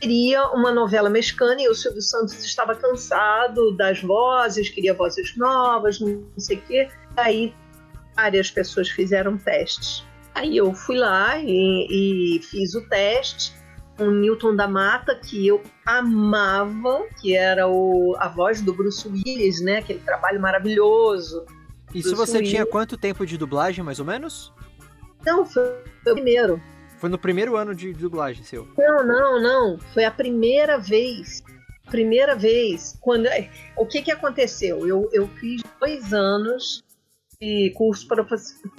queria 0.00 0.46
uma 0.50 0.70
novela 0.70 1.10
mexicana 1.10 1.60
e 1.60 1.68
o 1.68 1.74
Silvio 1.74 2.02
Santos 2.02 2.44
estava 2.44 2.74
cansado 2.76 3.76
das 3.76 4.00
vozes, 4.00 4.68
queria 4.68 4.94
vozes 4.94 5.36
novas, 5.36 5.98
não 5.98 6.22
sei 6.38 6.58
o 6.58 6.60
quê. 6.62 6.88
Aí 7.16 7.54
várias 8.14 8.50
pessoas 8.50 8.88
fizeram 8.88 9.36
testes. 9.36 10.04
Aí 10.34 10.56
eu 10.56 10.72
fui 10.72 10.96
lá 10.96 11.38
e, 11.38 12.36
e 12.38 12.42
fiz 12.42 12.74
o 12.74 12.88
teste 12.88 13.54
com 13.96 14.10
Newton 14.10 14.56
da 14.56 14.66
Mata, 14.66 15.14
que 15.14 15.46
eu 15.46 15.62
amava, 15.86 17.04
que 17.20 17.36
era 17.36 17.68
o, 17.68 18.16
a 18.18 18.28
voz 18.28 18.60
do 18.60 18.74
Bruce 18.74 19.08
Willis, 19.08 19.60
né? 19.60 19.78
Aquele 19.78 20.00
trabalho 20.00 20.40
maravilhoso 20.40 21.44
isso 21.94 22.16
você 22.16 22.42
tinha 22.42 22.66
quanto 22.66 22.96
tempo 22.96 23.24
de 23.24 23.38
dublagem, 23.38 23.84
mais 23.84 23.98
ou 23.98 24.04
menos? 24.04 24.52
Não, 25.24 25.46
foi 25.46 25.62
o 26.06 26.14
primeiro. 26.14 26.60
Foi 26.98 27.08
no 27.08 27.18
primeiro 27.18 27.56
ano 27.56 27.74
de 27.74 27.92
dublagem 27.92 28.44
seu? 28.44 28.68
Não, 28.76 29.06
não, 29.06 29.42
não. 29.42 29.78
Foi 29.92 30.04
a 30.04 30.10
primeira 30.10 30.78
vez. 30.78 31.42
Primeira 31.90 32.34
vez. 32.34 32.96
Quando, 33.00 33.26
o 33.76 33.86
que, 33.86 34.02
que 34.02 34.10
aconteceu? 34.10 34.86
Eu, 34.86 35.08
eu 35.12 35.28
fiz 35.28 35.62
dois 35.80 36.12
anos 36.12 36.82
de 37.40 37.72
curso 37.76 38.06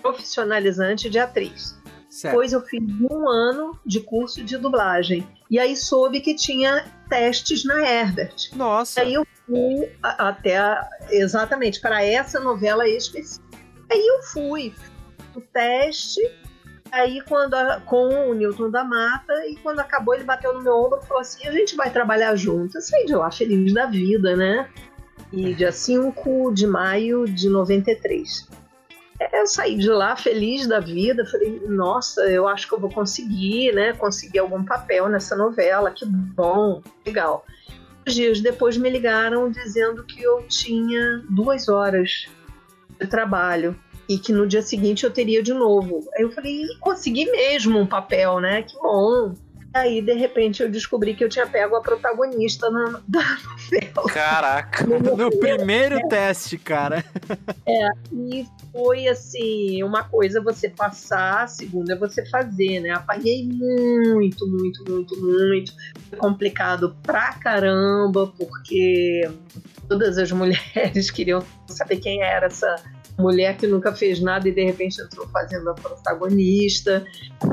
profissionalizante 0.02 1.10
de 1.10 1.20
atriz. 1.20 1.78
Certo. 2.16 2.32
Depois 2.32 2.54
eu 2.54 2.62
fiz 2.62 2.82
um 3.12 3.28
ano 3.28 3.78
de 3.86 4.00
curso 4.00 4.42
de 4.42 4.58
dublagem. 4.58 5.28
E 5.52 5.60
aí 5.60 5.76
soube 5.76 6.22
que 6.22 6.34
tinha 6.34 6.86
testes 7.10 7.66
na 7.66 7.82
Herbert. 7.82 8.52
Nossa. 8.56 9.02
Aí 9.02 9.16
eu 9.16 9.28
fui 9.46 9.92
até 10.02 10.80
exatamente 11.10 11.82
para 11.82 12.02
essa 12.02 12.40
novela 12.40 12.88
específica. 12.88 13.46
Aí 13.92 14.00
eu 14.00 14.24
fui 14.32 14.74
o 15.36 15.42
teste, 15.42 16.22
aí 16.90 17.20
quando 17.28 17.54
a, 17.54 17.82
com 17.82 18.30
o 18.30 18.34
Newton 18.34 18.72
da 18.72 18.86
Mata 18.86 19.34
e 19.50 19.58
quando 19.58 19.82
acabou 19.82 20.16
ele 20.16 20.24
bateu 20.24 20.54
no 20.54 20.62
meu 20.62 20.74
ombro 20.74 21.02
e 21.04 21.06
falou 21.06 21.20
assim: 21.20 21.46
"A 21.46 21.52
gente 21.52 21.76
vai 21.76 21.92
trabalhar 21.92 22.34
junto". 22.38 22.78
Eu 22.78 22.82
saí 22.82 23.06
de 23.06 23.14
lá 23.14 23.30
feliz 23.30 23.74
da 23.74 23.88
vida, 23.88 24.38
né? 24.38 24.70
E 25.34 25.54
dia 25.54 25.74
5 25.74 26.54
de 26.54 26.66
maio 26.66 27.26
de 27.26 27.50
93. 27.50 28.48
Eu 29.32 29.48
saí 29.48 29.78
de 29.78 29.90
lá 29.90 30.16
feliz 30.16 30.68
da 30.68 30.80
vida, 30.80 31.26
falei, 31.26 31.62
nossa, 31.68 32.22
eu 32.30 32.48
acho 32.48 32.68
que 32.68 32.74
eu 32.74 32.80
vou 32.80 32.90
conseguir, 32.90 33.74
né? 33.74 33.94
Conseguir 33.94 34.40
algum 34.40 34.64
papel 34.64 35.08
nessa 35.08 35.36
novela, 35.36 35.90
que 35.92 36.06
bom, 36.06 36.82
legal 37.06 37.46
dias 38.14 38.40
depois 38.40 38.78
me 38.78 38.90
ligaram 38.90 39.50
dizendo 39.50 40.04
que 40.04 40.22
eu 40.22 40.44
tinha 40.48 41.24
duas 41.30 41.68
horas 41.68 42.28
de 43.00 43.08
trabalho 43.08 43.78
e 44.08 44.20
que 44.20 44.32
no 44.32 44.46
dia 44.46 44.62
seguinte 44.62 45.04
eu 45.04 45.12
teria 45.12 45.42
de 45.42 45.54
novo. 45.54 46.08
Aí 46.16 46.22
eu 46.22 46.32
falei, 46.32 46.64
consegui 46.80 47.26
mesmo 47.32 47.80
um 47.80 47.88
papel, 47.88 48.40
né? 48.40 48.62
Que 48.62 48.78
bom. 48.78 49.34
Aí, 49.76 50.02
de 50.02 50.14
repente, 50.14 50.64
eu 50.64 50.72
descobri 50.72 51.14
que 51.14 51.22
eu 51.22 51.28
tinha 51.28 51.46
pego 51.46 51.76
a 51.76 51.82
protagonista 51.82 52.70
na, 52.70 53.02
da 53.06 53.38
novela. 53.44 54.08
Caraca! 54.08 54.88
No, 54.88 55.18
no 55.18 55.30
primeiro 55.38 55.98
é. 55.98 56.08
teste, 56.08 56.58
cara. 56.58 57.04
É, 57.66 57.90
e 58.14 58.48
foi 58.72 59.10
assim, 59.10 59.84
uma 59.84 60.06
coisa 60.06 60.40
você 60.40 60.70
passar, 60.70 61.44
a 61.44 61.48
segunda 61.48 61.92
é 61.92 61.98
você 61.98 62.26
fazer, 62.26 62.80
né? 62.80 62.92
Apaguei 62.92 63.46
muito, 63.46 64.48
muito, 64.48 64.90
muito, 64.90 65.22
muito. 65.22 65.74
Foi 66.10 66.20
complicado 66.20 66.96
pra 67.04 67.34
caramba, 67.34 68.28
porque 68.28 69.30
todas 69.90 70.18
as 70.18 70.32
mulheres 70.32 71.12
queriam 71.12 71.44
saber 71.68 71.98
quem 71.98 72.24
era 72.24 72.46
essa 72.46 72.78
mulher 73.18 73.58
que 73.58 73.68
nunca 73.68 73.94
fez 73.94 74.20
nada 74.20 74.48
e 74.48 74.52
de 74.52 74.64
repente 74.64 75.02
entrou 75.02 75.28
fazendo 75.28 75.70
a 75.70 75.74
protagonista. 75.74 77.06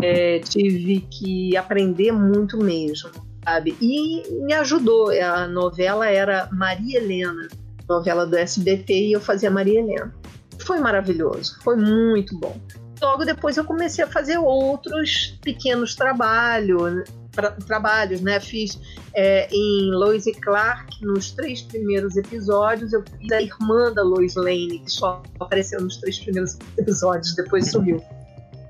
É, 0.02 0.38
tive 0.40 1.00
que 1.10 1.56
aprender 1.56 2.12
muito 2.12 2.56
mesmo, 2.56 3.10
sabe? 3.44 3.76
E 3.80 4.22
me 4.44 4.52
ajudou. 4.54 5.10
A 5.10 5.46
novela 5.46 6.06
era 6.06 6.48
Maria 6.52 6.98
Helena, 6.98 7.48
novela 7.88 8.26
do 8.26 8.36
SBT, 8.36 8.92
e 8.92 9.12
eu 9.12 9.20
fazia 9.20 9.50
Maria 9.50 9.80
Helena. 9.80 10.12
Foi 10.58 10.78
maravilhoso, 10.78 11.58
foi 11.62 11.76
muito 11.76 12.38
bom. 12.38 12.56
Logo 13.00 13.24
depois 13.24 13.56
eu 13.56 13.64
comecei 13.64 14.04
a 14.04 14.06
fazer 14.06 14.38
outros 14.38 15.36
pequenos 15.42 15.96
trabalhos, 15.96 17.04
tra 17.32 17.50
trabalhos, 17.50 18.20
né? 18.20 18.38
Fiz 18.38 18.78
é, 19.14 19.48
em 19.50 19.90
Lois 19.90 20.26
e 20.26 20.32
Clark, 20.32 21.04
nos 21.04 21.32
três 21.32 21.62
primeiros 21.62 22.16
episódios, 22.16 22.92
eu 22.92 23.02
fiz 23.02 23.32
a 23.32 23.42
irmã 23.42 23.92
da 23.92 24.02
Lois 24.02 24.34
Lane, 24.34 24.78
que 24.80 24.90
só 24.90 25.22
apareceu 25.40 25.80
nos 25.80 25.96
três 25.96 26.18
primeiros 26.18 26.58
episódios, 26.78 27.34
depois 27.34 27.70
sumiu. 27.70 28.02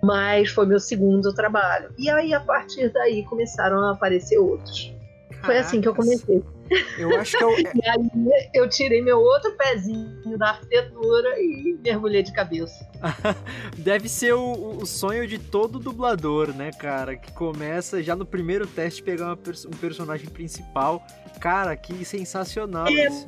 Mas 0.02 0.50
foi 0.50 0.66
meu 0.66 0.81
segundo 0.81 1.33
trabalho. 1.33 1.90
E 1.97 2.11
aí, 2.11 2.35
a 2.35 2.40
partir 2.40 2.88
daí, 2.92 3.25
começaram 3.25 3.78
a 3.81 3.92
aparecer 3.92 4.38
outros. 4.38 4.92
Foi 5.45 5.59
assim 5.59 5.81
que 5.81 5.88
eu 5.88 5.95
comecei. 5.95 6.42
Eu 6.99 7.19
acho 7.19 7.37
que 7.37 7.45
eu... 7.45 7.50
e 7.59 7.88
aí 7.88 8.50
eu 8.55 8.69
tirei 8.69 9.02
meu 9.02 9.19
outro 9.19 9.52
pezinho 9.57 10.38
da 10.38 10.50
arquitetura 10.50 11.29
e 11.38 11.79
mergulhei 11.83 12.23
de 12.23 12.33
cabeça. 12.33 12.88
Deve 13.76 14.09
ser 14.09 14.35
o, 14.35 14.79
o, 14.81 14.87
sonho 14.87 15.26
de 15.26 15.38
todo 15.38 15.79
dublador, 15.79 16.55
né, 16.55 16.71
cara? 16.71 17.17
Que 17.17 17.33
começa 17.33 18.02
já 18.02 18.14
no 18.14 18.25
primeiro 18.25 18.67
teste 18.67 19.02
pegar 19.02 19.33
um 19.33 19.76
personagem 19.76 20.29
principal. 20.29 21.05
Cara, 21.41 21.77
que 21.77 22.05
sensacional 22.05 22.87
é, 22.87 23.09
isso. 23.09 23.27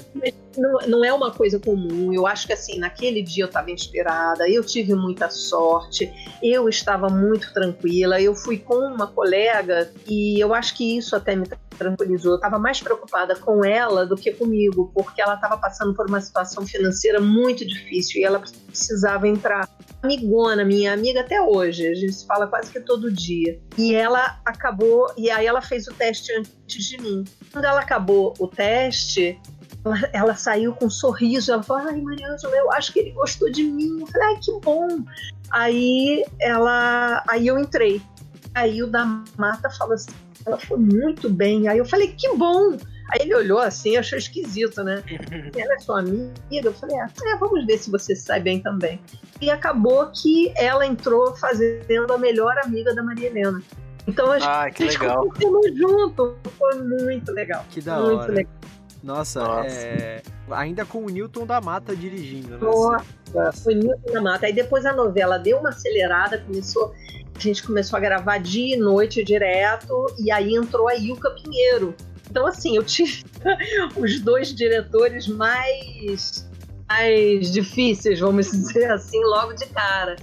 Não, 0.57 0.79
não, 0.87 1.05
é 1.05 1.13
uma 1.13 1.33
coisa 1.33 1.59
comum. 1.59 2.13
Eu 2.13 2.27
acho 2.27 2.47
que 2.47 2.53
assim, 2.53 2.79
naquele 2.79 3.23
dia 3.23 3.45
eu 3.45 3.49
estava 3.49 3.71
inspirada, 3.71 4.49
eu 4.49 4.65
tive 4.65 4.95
muita 4.95 5.29
sorte, 5.31 6.11
eu 6.43 6.69
estava 6.69 7.09
muito 7.09 7.53
tranquila. 7.53 8.21
Eu 8.21 8.35
fui 8.35 8.59
com 8.59 8.77
uma 8.77 9.07
colega 9.07 9.91
e 10.07 10.39
eu 10.39 10.55
acho 10.55 10.77
que 10.77 10.97
isso 10.97 11.17
até 11.17 11.35
me 11.35 11.47
tranquilizou. 11.75 12.33
Eu 12.33 12.37
estava 12.37 12.59
mais 12.59 12.81
preocupada 12.81 13.35
com 13.37 13.65
ela 13.65 14.07
do 14.07 14.17
que 14.17 14.33
comigo, 14.33 14.91
porque 14.95 15.21
ela 15.21 15.35
estava 15.35 15.57
passando 15.57 15.95
por 15.95 16.07
uma 16.07 16.21
situação 16.21 16.67
financeira 16.67 17.21
muito 17.21 17.67
difícil 17.67 18.21
e 18.21 18.25
ela 18.25 18.39
precisava 18.39 19.29
entrar. 19.29 19.69
Amigona, 20.03 20.65
minha 20.65 20.93
amiga 20.93 21.21
até 21.21 21.41
hoje, 21.41 21.87
a 21.87 21.95
gente 21.95 22.13
se 22.13 22.27
fala 22.27 22.47
quase 22.47 22.71
que 22.71 22.81
todo 22.81 23.11
dia. 23.11 23.59
E 23.77 23.95
ela 23.95 24.39
acabou, 24.45 25.11
e 25.17 25.31
aí 25.31 25.47
ela 25.47 25.63
fez 25.63 25.89
o 25.89 25.95
teste 25.95 26.31
antes 26.33 26.85
de 26.85 27.01
mim. 27.01 27.25
Quando 27.53 27.65
ela 27.65 27.81
acabou 27.95 28.35
o 28.39 28.47
teste, 28.49 29.41
ela, 29.85 29.97
ela, 30.13 30.35
saiu 30.35 30.75
com 30.75 30.87
um 30.87 30.91
sorriso. 30.91 31.53
Ela 31.53 31.63
falou: 31.63 31.89
Ai, 31.89 32.01
Mariângela, 32.01 32.57
eu 32.57 32.73
acho 32.73 32.93
que 32.93 33.01
ele 33.01 33.11
gostou 33.13 33.51
de 33.51 33.63
mim. 33.63 34.01
Eu 34.01 34.07
falei: 34.07 34.29
Ai, 34.29 34.39
que 34.43 34.53
bom. 34.61 34.89
Aí 35.51 36.25
ela, 36.41 37.23
aí 37.29 37.47
eu 37.47 37.59
entrei 37.59 38.03
Aí 38.55 38.83
o 38.83 38.87
da 38.87 39.05
Mata 39.37 39.69
falou 39.71 39.95
assim: 39.95 40.13
ela 40.47 40.59
foi 40.59 40.79
muito 40.79 41.29
bem. 41.29 41.67
Aí 41.69 41.79
eu 41.79 41.85
falei: 41.85 42.15
que 42.17 42.35
bom! 42.37 42.77
Aí 43.13 43.21
ele 43.21 43.35
olhou 43.35 43.59
assim, 43.59 43.97
achou 43.97 44.19
esquisito, 44.19 44.83
né? 44.83 45.03
ela 45.55 45.75
é 45.75 45.79
sua 45.79 45.99
amiga? 45.99 46.33
Eu 46.51 46.73
falei, 46.73 46.99
ah, 46.99 47.11
é, 47.27 47.37
vamos 47.37 47.67
ver 47.67 47.77
se 47.77 47.91
você 47.91 48.17
sai 48.17 48.41
bem 48.41 48.61
também. 48.61 48.99
E 49.43 49.51
acabou 49.51 50.11
que 50.11 50.53
ela 50.57 50.87
entrou 50.87 51.37
fazendo 51.37 52.11
a 52.11 52.17
melhor 52.17 52.57
amiga 52.65 52.95
da 52.95 53.03
Maria 53.03 53.27
Helena. 53.27 53.63
Então 54.07 54.31
a 54.31 54.37
ah, 54.37 54.71
que 54.71 54.85
gente 54.85 54.99
legal. 54.99 55.29
junto. 55.75 56.37
Foi 56.59 56.75
muito 56.83 57.33
legal. 57.33 57.65
Que 57.71 57.81
da 57.81 57.99
muito 57.99 58.21
hora. 58.21 58.33
Legal. 58.33 58.53
Nossa, 59.03 59.41
Nossa. 59.41 59.69
É... 59.69 60.23
ainda 60.51 60.85
com 60.87 61.05
o 61.05 61.11
Newton 61.11 61.45
da 61.45 61.61
Mata 61.61 61.95
dirigindo, 61.95 62.53
né? 62.53 62.59
Nossa, 62.59 63.63
foi 63.63 63.75
Newton 63.75 64.13
da 64.13 64.23
Mata. 64.23 64.47
Aí 64.47 64.53
depois 64.53 64.87
a 64.87 64.93
novela 64.95 65.39
deu 65.39 65.59
uma 65.59 65.69
acelerada, 65.69 66.39
começou, 66.39 66.95
a 67.35 67.39
gente 67.39 67.63
começou 67.63 67.99
a 67.99 68.01
gravar 68.01 68.39
dia 68.39 68.77
e 68.77 68.79
noite 68.79 69.23
direto, 69.23 70.07
e 70.19 70.31
aí 70.31 70.55
entrou 70.55 70.89
a 70.89 70.97
Ilka 70.97 71.31
Pinheiro. 71.31 71.95
Então, 72.31 72.47
assim, 72.47 72.77
eu 72.77 72.83
tive 72.83 73.25
os 73.97 74.21
dois 74.21 74.55
diretores 74.55 75.29
mais, 75.29 76.49
mais 76.89 77.53
difíceis, 77.53 78.21
vamos 78.21 78.47
dizer 78.53 78.91
assim, 78.91 79.23
logo 79.23 79.53
de 79.53 79.67
cara. 79.67 80.17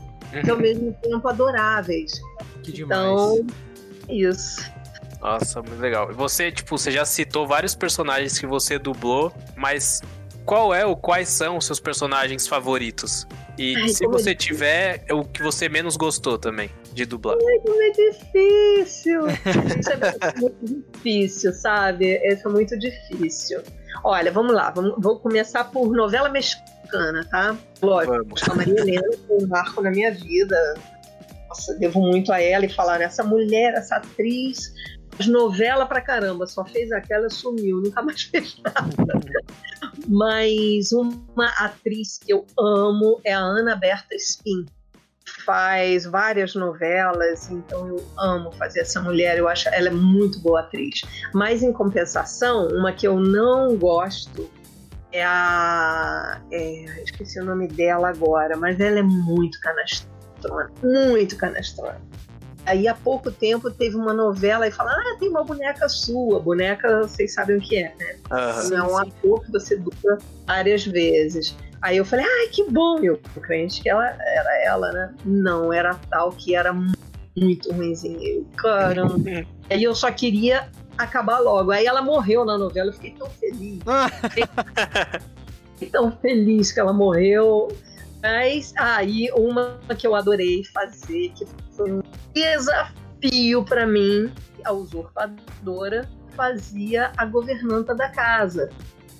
Que 0.43 0.49
ao 0.49 0.57
mesmo 0.57 0.95
tempo 1.03 1.27
adoráveis. 1.27 2.19
Que 2.63 2.71
demais. 2.71 3.01
Então, 3.01 3.45
isso. 4.11 4.71
Nossa, 5.21 5.61
muito 5.61 5.79
legal. 5.79 6.11
E 6.11 6.13
Você, 6.13 6.51
tipo, 6.51 6.77
você 6.77 6.91
já 6.91 7.05
citou 7.05 7.45
vários 7.45 7.75
personagens 7.75 8.37
que 8.39 8.47
você 8.47 8.79
dublou, 8.79 9.31
mas 9.55 10.01
qual 10.45 10.73
é 10.73 10.85
ou 10.85 10.95
quais 10.95 11.29
são 11.29 11.57
os 11.57 11.65
seus 11.65 11.79
personagens 11.79 12.47
favoritos? 12.47 13.27
E 13.57 13.75
Ai, 13.75 13.89
se 13.89 14.03
como 14.03 14.17
você 14.17 14.31
é 14.31 14.35
tiver, 14.35 15.05
o 15.11 15.23
que 15.23 15.43
você 15.43 15.69
menos 15.69 15.95
gostou 15.95 16.37
também 16.37 16.71
de 16.93 17.05
dublar? 17.05 17.37
Como 17.37 17.81
é 17.81 17.89
difícil. 17.91 19.27
Isso 19.27 19.91
é 19.91 20.39
muito 20.41 20.83
difícil, 20.93 21.53
sabe? 21.53 22.19
Isso 22.27 22.47
é 22.47 22.51
muito 22.51 22.77
difícil. 22.79 23.61
Olha, 24.03 24.31
vamos 24.31 24.53
lá. 24.53 24.71
Vamos, 24.71 24.95
vou 24.97 25.19
começar 25.19 25.65
por 25.65 25.91
novela 25.91 26.29
mexicana, 26.29 27.23
tá? 27.29 27.55
Lógico. 27.81 28.17
Vamos. 28.17 28.43
A 28.49 28.55
Maria 28.55 28.79
Helena 28.79 29.07
foi 29.27 29.37
um 29.37 29.47
marco 29.47 29.81
na 29.81 29.91
minha 29.91 30.11
vida. 30.11 30.75
Nossa, 31.51 31.73
devo 31.75 31.99
muito 31.99 32.31
a 32.31 32.41
ela 32.41 32.65
e 32.65 32.69
falar, 32.69 33.01
essa 33.01 33.25
mulher, 33.25 33.73
essa 33.73 33.97
atriz, 33.97 34.73
novela 35.27 35.85
pra 35.85 35.99
caramba, 35.99 36.47
só 36.47 36.63
fez 36.63 36.93
aquela 36.93 37.27
e 37.27 37.29
sumiu, 37.29 37.81
nunca 37.81 38.01
mais 38.01 38.21
fez 38.21 38.57
nada. 38.63 39.21
Mas 40.07 40.93
uma 40.93 41.47
atriz 41.59 42.19
que 42.19 42.31
eu 42.31 42.45
amo 42.57 43.19
é 43.25 43.33
a 43.33 43.39
Ana 43.39 43.75
Berta 43.75 44.15
Spin. 44.15 44.65
Faz 45.45 46.05
várias 46.05 46.55
novelas, 46.55 47.51
então 47.51 47.85
eu 47.85 48.01
amo 48.17 48.53
fazer 48.53 48.81
essa 48.81 49.01
mulher, 49.01 49.37
eu 49.37 49.49
acho 49.49 49.67
ela 49.69 49.89
é 49.89 49.91
muito 49.91 50.39
boa 50.39 50.61
atriz. 50.61 51.01
Mas 51.33 51.61
em 51.61 51.73
compensação, 51.73 52.69
uma 52.69 52.93
que 52.93 53.05
eu 53.05 53.19
não 53.19 53.75
gosto 53.75 54.49
é 55.11 55.21
a. 55.25 56.39
É, 56.49 57.03
esqueci 57.03 57.41
o 57.41 57.45
nome 57.45 57.67
dela 57.67 58.07
agora, 58.07 58.55
mas 58.55 58.79
ela 58.79 58.99
é 58.99 59.03
muito 59.03 59.59
canastrona. 60.49 60.71
Muito 60.83 61.37
canastrona. 61.37 62.01
Aí 62.65 62.87
há 62.87 62.93
pouco 62.93 63.31
tempo 63.31 63.71
teve 63.71 63.95
uma 63.95 64.13
novela 64.13 64.67
e 64.67 64.71
falaram: 64.71 65.01
Ah, 65.01 65.17
tem 65.19 65.29
uma 65.29 65.43
boneca 65.43 65.89
sua. 65.89 66.39
Boneca, 66.39 67.01
vocês 67.01 67.33
sabem 67.33 67.57
o 67.57 67.61
que 67.61 67.77
é, 67.77 67.93
né? 67.97 68.17
Aham. 68.31 68.69
Não 68.69 68.77
é 68.77 68.83
um 68.83 68.97
ator 68.97 69.43
que 69.43 69.51
você 69.51 69.75
dubla 69.75 70.17
várias 70.45 70.85
vezes. 70.85 71.55
Aí 71.81 71.97
eu 71.97 72.05
falei, 72.05 72.25
ai, 72.25 72.47
que 72.49 72.69
bom, 72.69 72.99
eu 72.99 73.17
crente 73.41 73.81
que 73.81 73.89
ela 73.89 74.05
era 74.05 74.63
ela, 74.63 74.91
né? 74.91 75.13
Não, 75.25 75.73
era 75.73 75.95
tal 76.11 76.31
que 76.31 76.55
era 76.55 76.71
muito 77.35 77.73
ruimzinha. 77.73 78.19
Eu, 78.21 78.45
caramba. 78.55 79.29
Aí 79.67 79.81
eu 79.81 79.95
só 79.95 80.11
queria 80.11 80.69
acabar 80.95 81.39
logo. 81.39 81.71
Aí 81.71 81.87
ela 81.87 82.03
morreu 82.03 82.45
na 82.45 82.55
novela, 82.55 82.89
eu 82.89 82.93
fiquei 82.93 83.11
tão 83.11 83.29
feliz. 83.31 83.79
Fiquei 85.73 85.89
tão 85.89 86.11
feliz 86.11 86.71
que 86.71 86.79
ela 86.79 86.93
morreu. 86.93 87.75
Mas 88.21 88.73
aí 88.77 89.29
uma 89.35 89.79
que 89.97 90.05
eu 90.05 90.15
adorei 90.15 90.63
fazer, 90.65 91.31
que 91.35 91.45
foi 91.75 91.91
um 91.91 92.01
desafio 92.33 93.63
para 93.63 93.87
mim, 93.87 94.31
a 94.63 94.71
usurpadora 94.71 96.07
fazia 96.35 97.11
a 97.17 97.25
governanta 97.25 97.95
da 97.95 98.09
casa. 98.09 98.69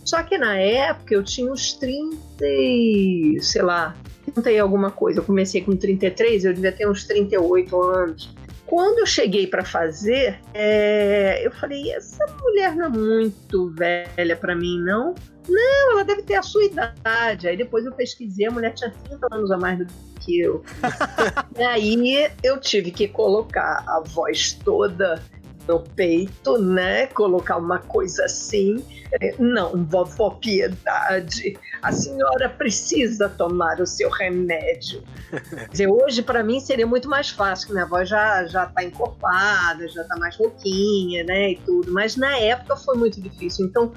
Só 0.06 0.24
que 0.24 0.38
na 0.38 0.58
época 0.58 1.14
eu 1.14 1.24
tinha 1.24 1.52
uns 1.52 1.74
30, 1.74 2.18
e, 2.42 3.38
sei 3.42 3.62
lá, 3.62 3.96
30 4.34 4.52
e 4.52 4.60
alguma 4.60 4.92
coisa. 4.92 5.20
Eu 5.20 5.24
comecei 5.24 5.62
com 5.62 5.76
33, 5.76 6.46
eu 6.46 6.54
devia 6.54 6.72
ter 6.72 6.88
uns 6.88 7.04
38 7.06 7.82
anos. 7.82 8.36
Quando 8.66 9.00
eu 9.00 9.06
cheguei 9.06 9.48
para 9.48 9.66
fazer, 9.66 10.40
é, 10.54 11.46
eu 11.46 11.52
falei: 11.52 11.92
essa 11.92 12.26
mulher 12.42 12.76
não 12.76 12.86
é 12.86 12.90
muito 12.90 13.70
velha 13.70 14.36
para 14.36 14.56
mim, 14.56 14.80
não? 14.80 15.14
Não, 15.48 15.92
ela 15.94 16.04
deve 16.04 16.22
ter 16.24 16.36
a 16.36 16.44
sua 16.44 16.64
idade. 16.64 17.48
Aí 17.48 17.58
depois 17.58 17.86
eu 17.86 17.92
pesquisei, 17.92 18.48
a 18.48 18.52
mulher 18.52 18.74
tinha 18.74 18.92
30 19.08 19.28
anos 19.32 19.52
a 19.52 19.58
mais 19.58 19.80
do 19.80 19.88
que 20.20 20.40
eu. 20.40 20.64
e 21.58 21.64
aí 21.64 22.32
eu 22.44 22.60
tive 22.60 22.92
que 22.92 23.08
colocar 23.08 23.84
a 23.88 24.02
voz 24.02 24.54
toda 24.54 25.22
no 25.68 25.80
peito, 25.80 26.58
né? 26.58 27.08
Colocar 27.08 27.58
uma 27.58 27.80
coisa 27.80 28.26
assim. 28.26 28.84
É, 29.20 29.36
Não, 29.38 29.86
vovó 29.86 30.32
Piedade, 30.32 31.58
a 31.82 31.92
senhora 31.92 32.48
precisa 32.48 33.28
tomar 33.28 33.82
o 33.82 33.86
seu 33.86 34.10
remédio. 34.10 35.04
Quer 35.30 35.70
dizer, 35.70 35.88
hoje 35.88 36.22
para 36.22 36.42
mim 36.44 36.62
seria 36.62 36.88
muito 36.88 37.10
mais 37.10 37.30
fácil, 37.30 37.68
que 37.68 37.74
minha 37.74 37.86
voz 37.86 38.08
já 38.08 38.46
já 38.46 38.68
tá 38.68 38.84
encorpada, 38.84 39.88
já 39.90 40.04
tá 40.06 40.16
mais 40.18 40.38
rouquinha, 40.38 41.26
né, 41.26 41.52
e 41.52 41.56
tudo. 41.58 41.92
Mas 41.92 42.16
na 42.16 42.38
época 42.38 42.78
foi 42.78 42.96
muito 42.96 43.20
difícil. 43.22 43.66
Então 43.66 43.92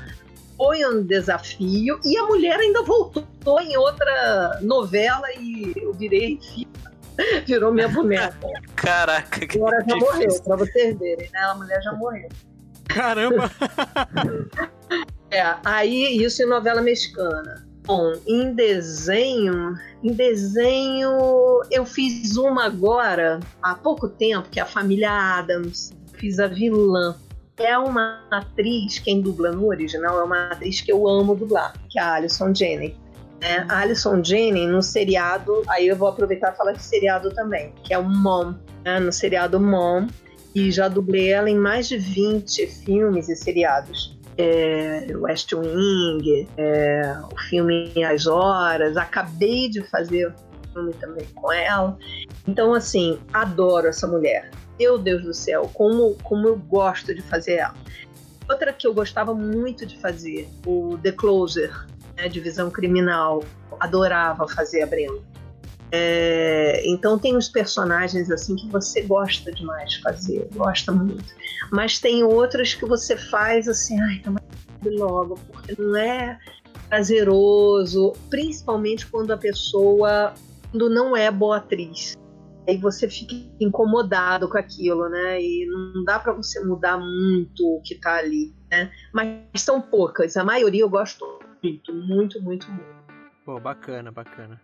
foi 0.56 0.84
um 0.86 1.02
desafio 1.02 2.00
e 2.04 2.16
a 2.16 2.26
mulher 2.26 2.58
ainda 2.58 2.82
voltou 2.82 3.60
em 3.60 3.76
outra 3.76 4.58
novela 4.62 5.26
e 5.38 5.72
eu 5.76 5.92
virei 5.92 6.38
virou 7.46 7.72
minha 7.72 7.88
boneca. 7.88 8.36
Caraca, 8.74 9.46
que 9.46 9.58
Agora 9.58 9.84
já 9.88 9.96
morreu, 9.96 10.42
pra 10.42 10.56
vocês 10.56 10.98
verem, 10.98 11.30
né? 11.32 11.38
A 11.40 11.54
mulher 11.54 11.82
já 11.82 11.92
morreu. 11.92 12.28
Caramba! 12.88 13.50
É, 15.34 15.56
aí 15.64 16.22
isso 16.22 16.44
em 16.44 16.46
novela 16.46 16.80
mexicana. 16.80 17.66
Bom, 17.84 18.12
em 18.24 18.54
desenho, 18.54 19.74
em 20.00 20.12
desenho 20.12 21.60
eu 21.72 21.84
fiz 21.84 22.36
uma 22.36 22.66
agora 22.66 23.40
há 23.60 23.74
pouco 23.74 24.08
tempo 24.08 24.48
que 24.48 24.60
é 24.60 24.62
a 24.62 24.66
família 24.66 25.10
Adams. 25.10 25.92
Fiz 26.12 26.38
a 26.38 26.46
vilã. 26.46 27.16
É 27.56 27.78
uma 27.78 28.20
atriz, 28.30 28.98
quem 28.98 29.20
dubla 29.20 29.52
no 29.52 29.68
original 29.68 30.18
é 30.20 30.24
uma 30.24 30.48
atriz 30.48 30.80
que 30.80 30.90
eu 30.90 31.06
amo 31.06 31.36
dublar, 31.36 31.72
que 31.88 31.98
é 31.98 32.02
a 32.02 32.14
Alison 32.14 32.52
Janney. 32.54 32.96
né? 33.40 33.64
A 33.68 33.80
Alison 33.80 34.22
Janney 34.22 34.66
no 34.66 34.82
seriado, 34.82 35.62
aí 35.68 35.86
eu 35.86 35.96
vou 35.96 36.08
aproveitar 36.08 36.52
e 36.52 36.56
falar 36.56 36.72
de 36.72 36.82
seriado 36.82 37.32
também, 37.32 37.72
que 37.84 37.94
é 37.94 37.98
o 37.98 38.04
Mom, 38.04 38.54
né? 38.84 38.98
no 38.98 39.12
seriado 39.12 39.60
Mom, 39.60 40.06
e 40.54 40.70
já 40.72 40.88
dublei 40.88 41.32
ela 41.32 41.48
em 41.48 41.56
mais 41.56 41.88
de 41.88 41.96
20 41.96 42.66
filmes 42.66 43.28
e 43.28 43.36
seriados 43.36 44.14
é, 44.36 45.06
West 45.14 45.52
Wing, 45.52 46.48
é, 46.56 47.16
o 47.32 47.38
filme 47.48 47.92
As 48.04 48.26
Horas, 48.26 48.96
acabei 48.96 49.68
de 49.68 49.82
fazer 49.82 50.32
filme 50.72 50.92
também 50.94 51.26
com 51.34 51.52
ela. 51.52 51.96
Então, 52.46 52.74
assim, 52.74 53.18
adoro 53.32 53.88
essa 53.88 54.06
mulher. 54.06 54.50
Meu 54.78 54.98
Deus 54.98 55.22
do 55.22 55.34
céu, 55.34 55.70
como, 55.72 56.16
como 56.22 56.48
eu 56.48 56.56
gosto 56.56 57.14
de 57.14 57.22
fazer 57.22 57.54
ela. 57.54 57.74
Outra 58.48 58.72
que 58.72 58.86
eu 58.86 58.92
gostava 58.92 59.34
muito 59.34 59.86
de 59.86 59.98
fazer, 59.98 60.48
o 60.66 60.98
The 61.02 61.12
Closer, 61.12 61.86
né, 62.16 62.28
Divisão 62.28 62.70
Criminal. 62.70 63.42
Adorava 63.80 64.46
fazer 64.48 64.82
a 64.82 64.86
Brenda. 64.86 65.20
É, 65.90 66.82
então 66.84 67.18
tem 67.18 67.36
uns 67.36 67.48
personagens 67.48 68.30
assim 68.30 68.56
que 68.56 68.68
você 68.68 69.02
gosta 69.02 69.52
demais 69.52 69.92
de 69.92 70.02
fazer, 70.02 70.48
gosta 70.54 70.90
muito. 70.90 71.24
Mas 71.70 72.00
tem 72.00 72.24
outros 72.24 72.74
que 72.74 72.84
você 72.84 73.16
faz 73.16 73.68
assim, 73.68 74.00
ai, 74.00 74.18
tá 74.18 74.32
logo, 74.84 75.38
porque 75.52 75.80
não 75.80 75.96
é 75.96 76.38
prazeroso, 76.88 78.12
principalmente 78.28 79.06
quando 79.06 79.32
a 79.32 79.36
pessoa 79.36 80.34
quando 80.70 80.90
não 80.90 81.16
é 81.16 81.30
boa 81.30 81.58
atriz. 81.58 82.16
Aí 82.66 82.78
você 82.78 83.08
fica 83.08 83.34
incomodado 83.60 84.48
com 84.48 84.56
aquilo, 84.56 85.08
né? 85.08 85.40
E 85.40 85.66
não 85.66 86.04
dá 86.04 86.18
para 86.18 86.32
você 86.32 86.64
mudar 86.64 86.98
muito 86.98 87.62
o 87.62 87.82
que 87.82 87.94
tá 87.96 88.16
ali, 88.16 88.54
né? 88.70 88.90
Mas 89.12 89.62
são 89.62 89.80
poucas, 89.80 90.36
a 90.36 90.44
maioria 90.44 90.82
eu 90.82 90.88
gosto 90.88 91.24
muito, 91.62 91.92
muito, 91.92 92.42
muito, 92.42 92.70
muito. 92.70 92.94
Pô, 93.44 93.60
bacana, 93.60 94.10
bacana. 94.10 94.60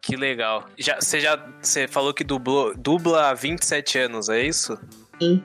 Que 0.00 0.16
legal. 0.16 0.66
Já, 0.78 1.00
você 1.00 1.18
já 1.18 1.36
você 1.60 1.88
falou 1.88 2.12
que 2.12 2.24
dublou, 2.24 2.74
dubla 2.76 3.30
há 3.30 3.34
27 3.34 3.98
anos, 3.98 4.28
é 4.28 4.42
isso? 4.42 4.78
Sim. 5.20 5.42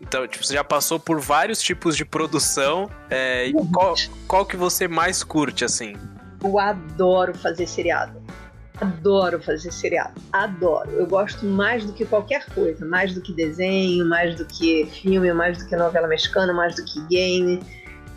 Então, 0.00 0.26
tipo, 0.26 0.44
você 0.44 0.54
já 0.54 0.64
passou 0.64 0.98
por 0.98 1.20
vários 1.20 1.60
tipos 1.60 1.96
de 1.96 2.04
produção. 2.04 2.90
é, 3.10 3.48
e 3.48 3.52
qual, 3.52 3.94
qual 4.26 4.46
que 4.46 4.56
você 4.56 4.88
mais 4.88 5.22
curte, 5.22 5.64
assim? 5.64 5.94
Eu 6.42 6.58
adoro 6.58 7.36
fazer 7.36 7.66
seriado. 7.66 8.19
Adoro 8.80 9.42
fazer 9.42 9.70
seriado, 9.70 10.20
adoro. 10.32 10.90
Eu 10.90 11.06
gosto 11.06 11.44
mais 11.44 11.84
do 11.84 11.92
que 11.92 12.06
qualquer 12.06 12.46
coisa, 12.46 12.84
mais 12.84 13.14
do 13.14 13.20
que 13.20 13.32
desenho, 13.32 14.06
mais 14.06 14.36
do 14.36 14.46
que 14.46 14.86
filme, 14.86 15.32
mais 15.34 15.58
do 15.58 15.66
que 15.66 15.76
novela 15.76 16.08
mexicana, 16.08 16.52
mais 16.52 16.74
do 16.76 16.84
que 16.84 17.00
game. 17.08 17.60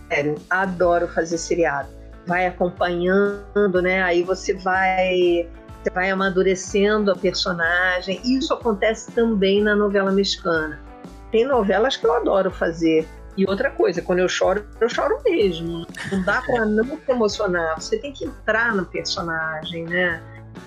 Sério, 0.08 0.36
adoro 0.49 1.08
fazer 1.10 1.38
seriado. 1.38 1.89
Vai 2.26 2.47
acompanhando, 2.47 3.82
né? 3.82 4.02
Aí 4.04 4.23
você 4.23 4.54
vai 4.54 5.49
você 5.84 5.89
vai 5.93 6.10
amadurecendo 6.10 7.12
a 7.12 7.15
personagem. 7.15 8.21
Isso 8.23 8.54
acontece 8.54 9.12
também 9.12 9.62
na 9.62 9.76
novela 9.76 10.13
mexicana. 10.13 10.80
Tem 11.30 11.45
novelas 11.45 11.97
que 11.97 12.06
eu 12.06 12.13
adoro 12.13 12.49
fazer. 12.49 13.06
E 13.36 13.45
outra 13.49 13.69
coisa, 13.69 14.02
quando 14.02 14.19
eu 14.19 14.30
choro, 14.30 14.65
eu 14.80 14.88
choro 14.88 15.19
mesmo. 15.26 15.86
Não 16.10 16.23
dá 16.23 16.41
para 16.41 16.63
não 16.65 16.86
se 16.86 17.12
emocionar. 17.12 17.82
Você 17.82 17.97
tem 17.97 18.13
que 18.13 18.23
entrar 18.23 18.73
no 18.73 18.86
personagem, 18.86 19.84
né? 19.86 20.21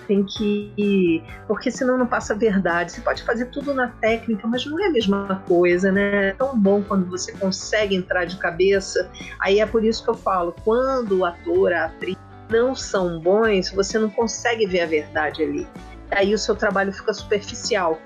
Tem 0.06 0.24
que. 0.24 1.22
Porque 1.46 1.70
senão 1.70 1.98
não 1.98 2.06
passa 2.06 2.34
a 2.34 2.36
verdade. 2.36 2.92
Você 2.92 3.00
pode 3.00 3.22
fazer 3.22 3.46
tudo 3.46 3.74
na 3.74 3.88
técnica, 3.88 4.46
mas 4.46 4.64
não 4.66 4.78
é 4.78 4.86
a 4.86 4.90
mesma 4.90 5.42
coisa, 5.46 5.90
né? 5.92 6.28
É 6.28 6.32
tão 6.32 6.58
bom 6.58 6.82
quando 6.82 7.06
você 7.06 7.32
consegue 7.32 7.94
entrar 7.94 8.24
de 8.24 8.36
cabeça. 8.36 9.10
Aí 9.40 9.60
é 9.60 9.66
por 9.66 9.84
isso 9.84 10.02
que 10.04 10.10
eu 10.10 10.14
falo: 10.14 10.54
quando 10.64 11.18
o 11.18 11.24
ator, 11.24 11.72
a 11.72 11.86
atriz 11.86 12.16
não 12.48 12.74
são 12.74 13.20
bons, 13.20 13.70
você 13.70 13.98
não 13.98 14.10
consegue 14.10 14.66
ver 14.66 14.82
a 14.82 14.86
verdade 14.86 15.42
ali. 15.42 15.66
Aí 16.10 16.32
o 16.32 16.38
seu 16.38 16.54
trabalho 16.54 16.92
fica 16.92 17.12
superficial, 17.12 17.98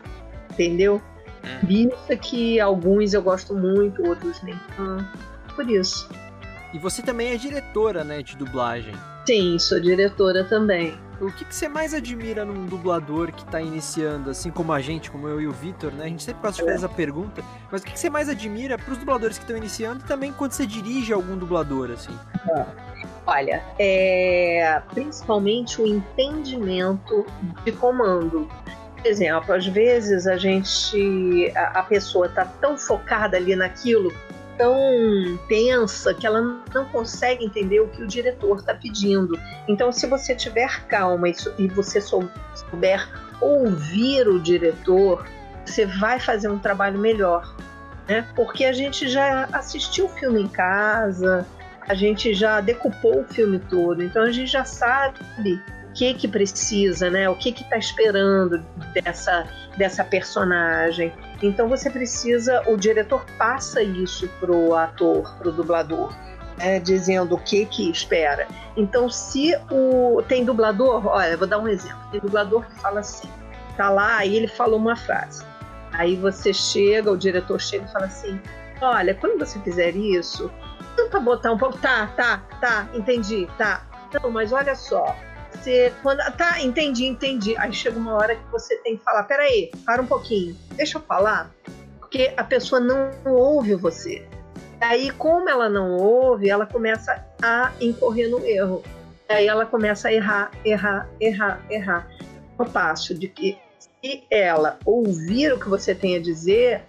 entendeu? 0.50 1.00
Isso 1.68 1.94
é 2.08 2.16
que 2.16 2.60
alguns 2.60 3.14
eu 3.14 3.22
gosto 3.22 3.54
muito, 3.54 4.06
outros 4.06 4.42
nem 4.42 4.58
tanto. 4.76 5.18
Por 5.54 5.68
isso. 5.68 6.08
E 6.72 6.78
você 6.78 7.02
também 7.02 7.32
é 7.32 7.36
diretora, 7.36 8.04
né, 8.04 8.22
de 8.22 8.36
dublagem? 8.36 8.94
Sim, 9.26 9.58
sou 9.58 9.80
diretora 9.80 10.44
também. 10.44 10.98
O 11.20 11.30
que, 11.30 11.44
que 11.44 11.54
você 11.54 11.68
mais 11.68 11.92
admira 11.92 12.46
num 12.46 12.64
dublador 12.64 13.30
que 13.30 13.42
está 13.42 13.60
iniciando, 13.60 14.30
assim 14.30 14.50
como 14.50 14.72
a 14.72 14.80
gente, 14.80 15.10
como 15.10 15.28
eu 15.28 15.38
e 15.38 15.46
o 15.46 15.52
Vitor, 15.52 15.92
né? 15.92 16.04
A 16.04 16.08
gente 16.08 16.22
sempre 16.22 16.40
gosta 16.40 16.56
de 16.56 16.62
fazer 16.62 16.84
essa 16.84 16.88
pergunta, 16.88 17.42
mas 17.70 17.82
o 17.82 17.84
que, 17.84 17.92
que 17.92 18.00
você 18.00 18.08
mais 18.08 18.28
admira 18.30 18.78
para 18.78 18.90
os 18.90 18.98
dubladores 18.98 19.36
que 19.36 19.44
estão 19.44 19.56
iniciando 19.56 20.02
e 20.02 20.08
também 20.08 20.32
quando 20.32 20.52
você 20.52 20.66
dirige 20.66 21.12
algum 21.12 21.36
dublador, 21.36 21.90
assim? 21.90 22.16
Olha, 23.26 23.62
é, 23.78 24.80
principalmente 24.94 25.82
o 25.82 25.86
entendimento 25.86 27.26
de 27.64 27.72
comando. 27.72 28.48
Por 28.96 29.06
exemplo, 29.06 29.54
às 29.54 29.66
vezes 29.66 30.26
a 30.26 30.38
gente, 30.38 31.52
a, 31.54 31.80
a 31.80 31.82
pessoa 31.82 32.26
está 32.26 32.46
tão 32.46 32.78
focada 32.78 33.36
ali 33.36 33.54
naquilo 33.54 34.10
tão 34.60 35.38
tensa 35.48 36.12
que 36.12 36.26
ela 36.26 36.62
não 36.74 36.84
consegue 36.92 37.46
entender 37.46 37.80
o 37.80 37.88
que 37.88 38.02
o 38.02 38.06
diretor 38.06 38.58
está 38.58 38.74
pedindo. 38.74 39.40
Então, 39.66 39.90
se 39.90 40.06
você 40.06 40.34
tiver 40.34 40.84
calma 40.84 41.30
e, 41.30 41.34
e 41.58 41.66
você 41.66 41.98
souber 41.98 43.08
ouvir 43.40 44.28
o 44.28 44.38
diretor, 44.38 45.26
você 45.64 45.86
vai 45.86 46.20
fazer 46.20 46.50
um 46.50 46.58
trabalho 46.58 46.98
melhor. 46.98 47.56
Né? 48.06 48.26
Porque 48.36 48.66
a 48.66 48.72
gente 48.74 49.08
já 49.08 49.48
assistiu 49.50 50.04
o 50.04 50.08
filme 50.10 50.42
em 50.42 50.48
casa, 50.48 51.46
a 51.88 51.94
gente 51.94 52.34
já 52.34 52.60
decupou 52.60 53.22
o 53.22 53.24
filme 53.24 53.58
todo, 53.60 54.02
então 54.02 54.24
a 54.24 54.30
gente 54.30 54.52
já 54.52 54.66
sabe 54.66 55.58
o 55.88 55.92
que 55.94 56.12
que 56.12 56.28
precisa, 56.28 57.08
né? 57.08 57.28
O 57.30 57.34
que 57.34 57.50
que 57.50 57.62
está 57.62 57.78
esperando 57.78 58.62
dessa 58.92 59.48
dessa 59.78 60.04
personagem. 60.04 61.12
Então 61.42 61.68
você 61.68 61.90
precisa, 61.90 62.62
o 62.66 62.76
diretor 62.76 63.24
passa 63.38 63.82
isso 63.82 64.28
pro 64.38 64.74
ator, 64.74 65.36
pro 65.38 65.52
dublador. 65.52 66.14
É, 66.58 66.78
dizendo 66.78 67.36
o 67.36 67.38
que 67.38 67.64
que 67.64 67.90
espera. 67.90 68.46
Então, 68.76 69.08
se 69.08 69.56
o 69.70 70.22
tem 70.28 70.44
dublador, 70.44 71.06
olha, 71.06 71.34
vou 71.34 71.46
dar 71.46 71.58
um 71.58 71.66
exemplo. 71.66 71.98
Tem 72.12 72.20
dublador 72.20 72.66
que 72.66 72.78
fala 72.80 73.00
assim, 73.00 73.30
tá 73.78 73.88
lá 73.88 74.26
e 74.26 74.36
ele 74.36 74.46
falou 74.46 74.78
uma 74.78 74.94
frase. 74.94 75.42
Aí 75.92 76.16
você 76.16 76.52
chega, 76.52 77.10
o 77.10 77.16
diretor 77.16 77.58
chega 77.58 77.86
e 77.86 77.92
fala 77.92 78.06
assim: 78.06 78.38
Olha, 78.80 79.14
quando 79.14 79.38
você 79.38 79.58
fizer 79.60 79.96
isso, 79.96 80.50
tenta 80.96 81.20
botar 81.20 81.52
um 81.52 81.58
pouco. 81.58 81.78
Tá, 81.78 82.06
tá, 82.08 82.42
tá, 82.60 82.88
entendi, 82.94 83.48
tá. 83.58 83.82
Não, 84.12 84.30
mas 84.30 84.52
olha 84.52 84.74
só, 84.74 85.16
você 85.60 85.92
quando 86.02 86.20
tá 86.36 86.60
entendi 86.60 87.06
entendi. 87.06 87.56
Aí 87.56 87.72
chega 87.72 87.98
uma 87.98 88.14
hora 88.14 88.34
que 88.34 88.50
você 88.50 88.76
tem 88.78 88.96
que 88.96 89.04
falar 89.04 89.24
peraí 89.24 89.70
para 89.84 90.02
um 90.02 90.06
pouquinho 90.06 90.56
deixa 90.72 90.98
eu 90.98 91.02
falar 91.02 91.50
porque 91.98 92.32
a 92.36 92.42
pessoa 92.42 92.80
não 92.80 93.10
ouve 93.26 93.74
você. 93.74 94.26
Aí 94.80 95.10
como 95.12 95.48
ela 95.48 95.68
não 95.68 95.96
ouve 95.96 96.48
ela 96.48 96.66
começa 96.66 97.24
a 97.42 97.72
incorrer 97.80 98.28
no 98.28 98.44
erro. 98.44 98.82
Aí 99.28 99.46
ela 99.46 99.66
começa 99.66 100.08
a 100.08 100.12
errar 100.12 100.50
errar 100.64 101.08
errar 101.20 101.60
errar. 101.70 102.08
O 102.58 102.64
passo 102.64 103.14
de 103.14 103.28
que 103.28 103.58
se 103.78 104.24
ela 104.30 104.78
ouvir 104.84 105.52
o 105.52 105.58
que 105.58 105.68
você 105.68 105.94
tem 105.94 106.16
a 106.16 106.20
dizer 106.20 106.82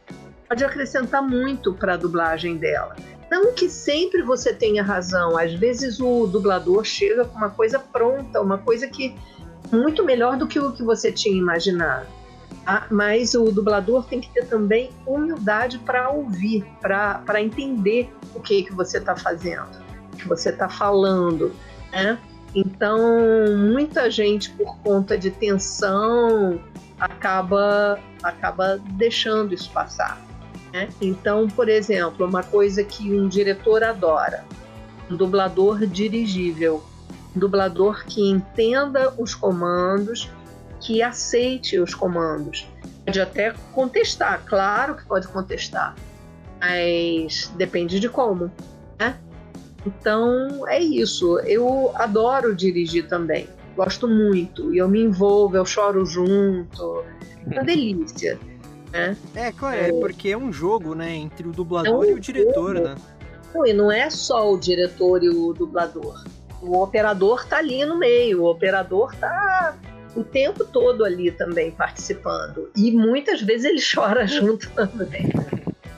pode 0.47 0.63
acrescentar 0.65 1.21
muito 1.21 1.73
para 1.73 1.93
a 1.93 1.97
dublagem 1.97 2.57
dela 2.57 2.95
não 3.31 3.53
que 3.53 3.69
sempre 3.69 4.21
você 4.21 4.53
tenha 4.53 4.83
razão, 4.83 5.37
às 5.37 5.53
vezes 5.53 6.01
o 6.01 6.27
dublador 6.27 6.83
chega 6.83 7.23
com 7.23 7.37
uma 7.37 7.49
coisa 7.49 7.79
pronta, 7.79 8.41
uma 8.41 8.57
coisa 8.57 8.87
que 8.87 9.15
muito 9.71 10.03
melhor 10.03 10.35
do 10.35 10.45
que 10.45 10.59
o 10.59 10.73
que 10.73 10.83
você 10.83 11.13
tinha 11.13 11.37
imaginado. 11.37 12.07
Tá? 12.65 12.87
Mas 12.91 13.33
o 13.33 13.45
dublador 13.45 14.03
tem 14.03 14.19
que 14.19 14.29
ter 14.33 14.45
também 14.47 14.91
humildade 15.05 15.79
para 15.79 16.09
ouvir, 16.09 16.65
para 16.81 17.41
entender 17.41 18.13
o 18.35 18.41
que, 18.41 18.63
que 18.63 18.73
você 18.73 18.97
está 18.97 19.15
fazendo, 19.15 19.79
o 20.13 20.17
que 20.17 20.27
você 20.27 20.49
está 20.49 20.67
falando. 20.67 21.53
Né? 21.89 22.19
Então, 22.53 22.99
muita 23.57 24.11
gente, 24.11 24.49
por 24.49 24.77
conta 24.79 25.17
de 25.17 25.31
tensão, 25.31 26.59
acaba, 26.99 27.97
acaba 28.21 28.77
deixando 28.77 29.53
isso 29.53 29.71
passar. 29.71 30.21
Né? 30.71 30.89
Então, 31.01 31.47
por 31.47 31.67
exemplo, 31.67 32.25
uma 32.25 32.43
coisa 32.43 32.83
que 32.83 33.11
um 33.11 33.27
diretor 33.27 33.83
adora, 33.83 34.45
um 35.09 35.15
dublador 35.15 35.85
dirigível, 35.85 36.83
um 37.35 37.39
dublador 37.39 38.05
que 38.05 38.29
entenda 38.29 39.13
os 39.17 39.35
comandos, 39.35 40.29
que 40.79 41.01
aceite 41.01 41.77
os 41.77 41.93
comandos. 41.93 42.67
Pode 43.05 43.19
até 43.19 43.53
contestar, 43.73 44.43
claro 44.45 44.95
que 44.95 45.05
pode 45.05 45.27
contestar, 45.27 45.95
mas 46.59 47.51
depende 47.57 47.99
de 47.99 48.07
como, 48.07 48.51
né? 48.99 49.17
Então 49.85 50.67
é 50.67 50.79
isso. 50.79 51.39
Eu 51.39 51.91
adoro 51.95 52.55
dirigir 52.55 53.07
também, 53.07 53.47
gosto 53.75 54.07
muito 54.07 54.73
e 54.73 54.77
eu 54.77 54.87
me 54.87 55.01
envolvo, 55.01 55.57
eu 55.57 55.65
choro 55.65 56.05
junto, 56.05 57.03
é 57.45 57.53
uma 57.53 57.63
delícia. 57.65 58.39
Né? 58.91 59.15
É, 59.35 59.51
claro, 59.51 59.77
é, 59.77 59.91
porque 59.91 60.29
é 60.29 60.37
um 60.37 60.51
jogo, 60.51 60.93
né, 60.93 61.13
entre 61.15 61.47
o 61.47 61.51
dublador 61.51 62.05
e 62.05 62.13
o 62.13 62.19
diretor, 62.19 62.75
jogo. 62.75 62.89
né? 62.89 62.95
Não, 63.53 63.65
e 63.65 63.73
não 63.73 63.91
é 63.91 64.09
só 64.09 64.51
o 64.51 64.57
diretor 64.57 65.23
e 65.23 65.29
o 65.29 65.53
dublador. 65.53 66.23
O 66.61 66.81
operador 66.81 67.45
tá 67.47 67.57
ali 67.57 67.83
no 67.85 67.97
meio, 67.97 68.43
o 68.43 68.49
operador 68.49 69.15
tá 69.15 69.75
o 70.15 70.23
tempo 70.23 70.65
todo 70.65 71.03
ali 71.03 71.31
também 71.31 71.71
participando. 71.71 72.69
E 72.75 72.91
muitas 72.91 73.41
vezes 73.41 73.65
ele 73.65 73.81
chora 73.93 74.27
junto 74.27 74.69
também. 74.71 75.29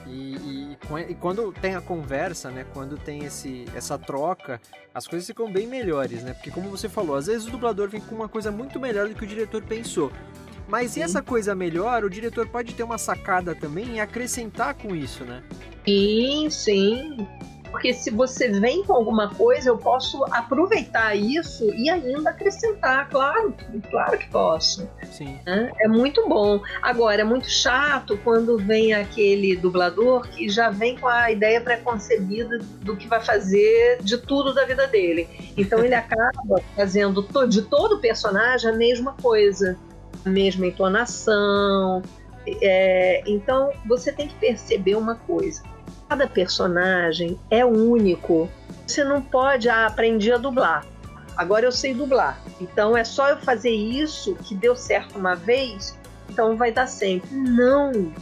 E, 0.06 0.36
e, 0.36 0.78
e, 1.10 1.14
quando 1.14 1.52
tem 1.52 1.74
a 1.74 1.80
conversa, 1.80 2.50
né? 2.50 2.64
Quando 2.72 2.96
tem 2.96 3.24
esse, 3.24 3.64
essa 3.74 3.98
troca, 3.98 4.60
as 4.94 5.06
coisas 5.06 5.26
ficam 5.26 5.52
bem 5.52 5.66
melhores, 5.66 6.22
né? 6.22 6.32
Porque 6.34 6.50
como 6.50 6.70
você 6.70 6.88
falou, 6.88 7.16
às 7.16 7.26
vezes 7.26 7.46
o 7.46 7.50
dublador 7.50 7.88
vem 7.88 8.00
com 8.00 8.14
uma 8.14 8.28
coisa 8.28 8.50
muito 8.50 8.80
melhor 8.80 9.08
do 9.08 9.14
que 9.14 9.24
o 9.24 9.26
diretor 9.26 9.62
pensou. 9.62 10.10
Mas 10.68 10.92
sim. 10.92 11.00
e 11.00 11.02
essa 11.02 11.22
coisa 11.22 11.54
melhor, 11.54 12.04
o 12.04 12.10
diretor 12.10 12.48
pode 12.48 12.74
ter 12.74 12.82
uma 12.82 12.98
sacada 12.98 13.54
também 13.54 13.96
e 13.96 14.00
acrescentar 14.00 14.74
com 14.74 14.94
isso, 14.94 15.24
né? 15.24 15.42
Sim, 15.86 16.48
sim. 16.50 17.26
Porque 17.74 17.92
se 17.92 18.08
você 18.08 18.48
vem 18.48 18.84
com 18.84 18.92
alguma 18.92 19.34
coisa, 19.34 19.68
eu 19.68 19.76
posso 19.76 20.24
aproveitar 20.30 21.16
isso 21.16 21.68
e 21.74 21.90
ainda 21.90 22.30
acrescentar, 22.30 23.08
claro, 23.08 23.52
claro 23.90 24.16
que 24.16 24.28
posso. 24.28 24.88
Sim. 25.10 25.40
É 25.80 25.88
muito 25.88 26.28
bom. 26.28 26.60
Agora, 26.80 27.22
é 27.22 27.24
muito 27.24 27.50
chato 27.50 28.16
quando 28.22 28.56
vem 28.58 28.94
aquele 28.94 29.56
dublador 29.56 30.22
que 30.28 30.48
já 30.48 30.70
vem 30.70 30.96
com 30.96 31.08
a 31.08 31.32
ideia 31.32 31.60
preconcebida 31.60 32.58
do 32.80 32.96
que 32.96 33.08
vai 33.08 33.20
fazer 33.20 33.98
de 34.00 34.18
tudo 34.18 34.54
da 34.54 34.64
vida 34.64 34.86
dele. 34.86 35.28
Então 35.56 35.84
ele 35.84 35.94
acaba 35.96 36.62
fazendo 36.76 37.26
de 37.48 37.62
todo 37.62 37.98
personagem 37.98 38.70
a 38.70 38.72
mesma 38.72 39.16
coisa 39.20 39.76
a 40.24 40.28
mesma 40.28 40.66
entonação. 40.66 42.02
É, 42.46 43.22
então 43.26 43.72
você 43.86 44.12
tem 44.12 44.28
que 44.28 44.34
perceber 44.34 44.96
uma 44.96 45.14
coisa: 45.14 45.62
cada 46.08 46.26
personagem 46.26 47.38
é 47.50 47.64
único. 47.64 48.48
Você 48.86 49.02
não 49.02 49.22
pode 49.22 49.68
ah, 49.68 49.86
aprender 49.86 50.32
a 50.32 50.38
dublar. 50.38 50.84
Agora 51.36 51.64
eu 51.64 51.72
sei 51.72 51.94
dublar. 51.94 52.40
Então 52.60 52.96
é 52.96 53.04
só 53.04 53.30
eu 53.30 53.38
fazer 53.38 53.70
isso 53.70 54.34
que 54.36 54.54
deu 54.54 54.76
certo 54.76 55.18
uma 55.18 55.34
vez, 55.34 55.98
então 56.28 56.56
vai 56.56 56.70
dar 56.70 56.86
sempre. 56.86 57.34
Não! 57.34 58.12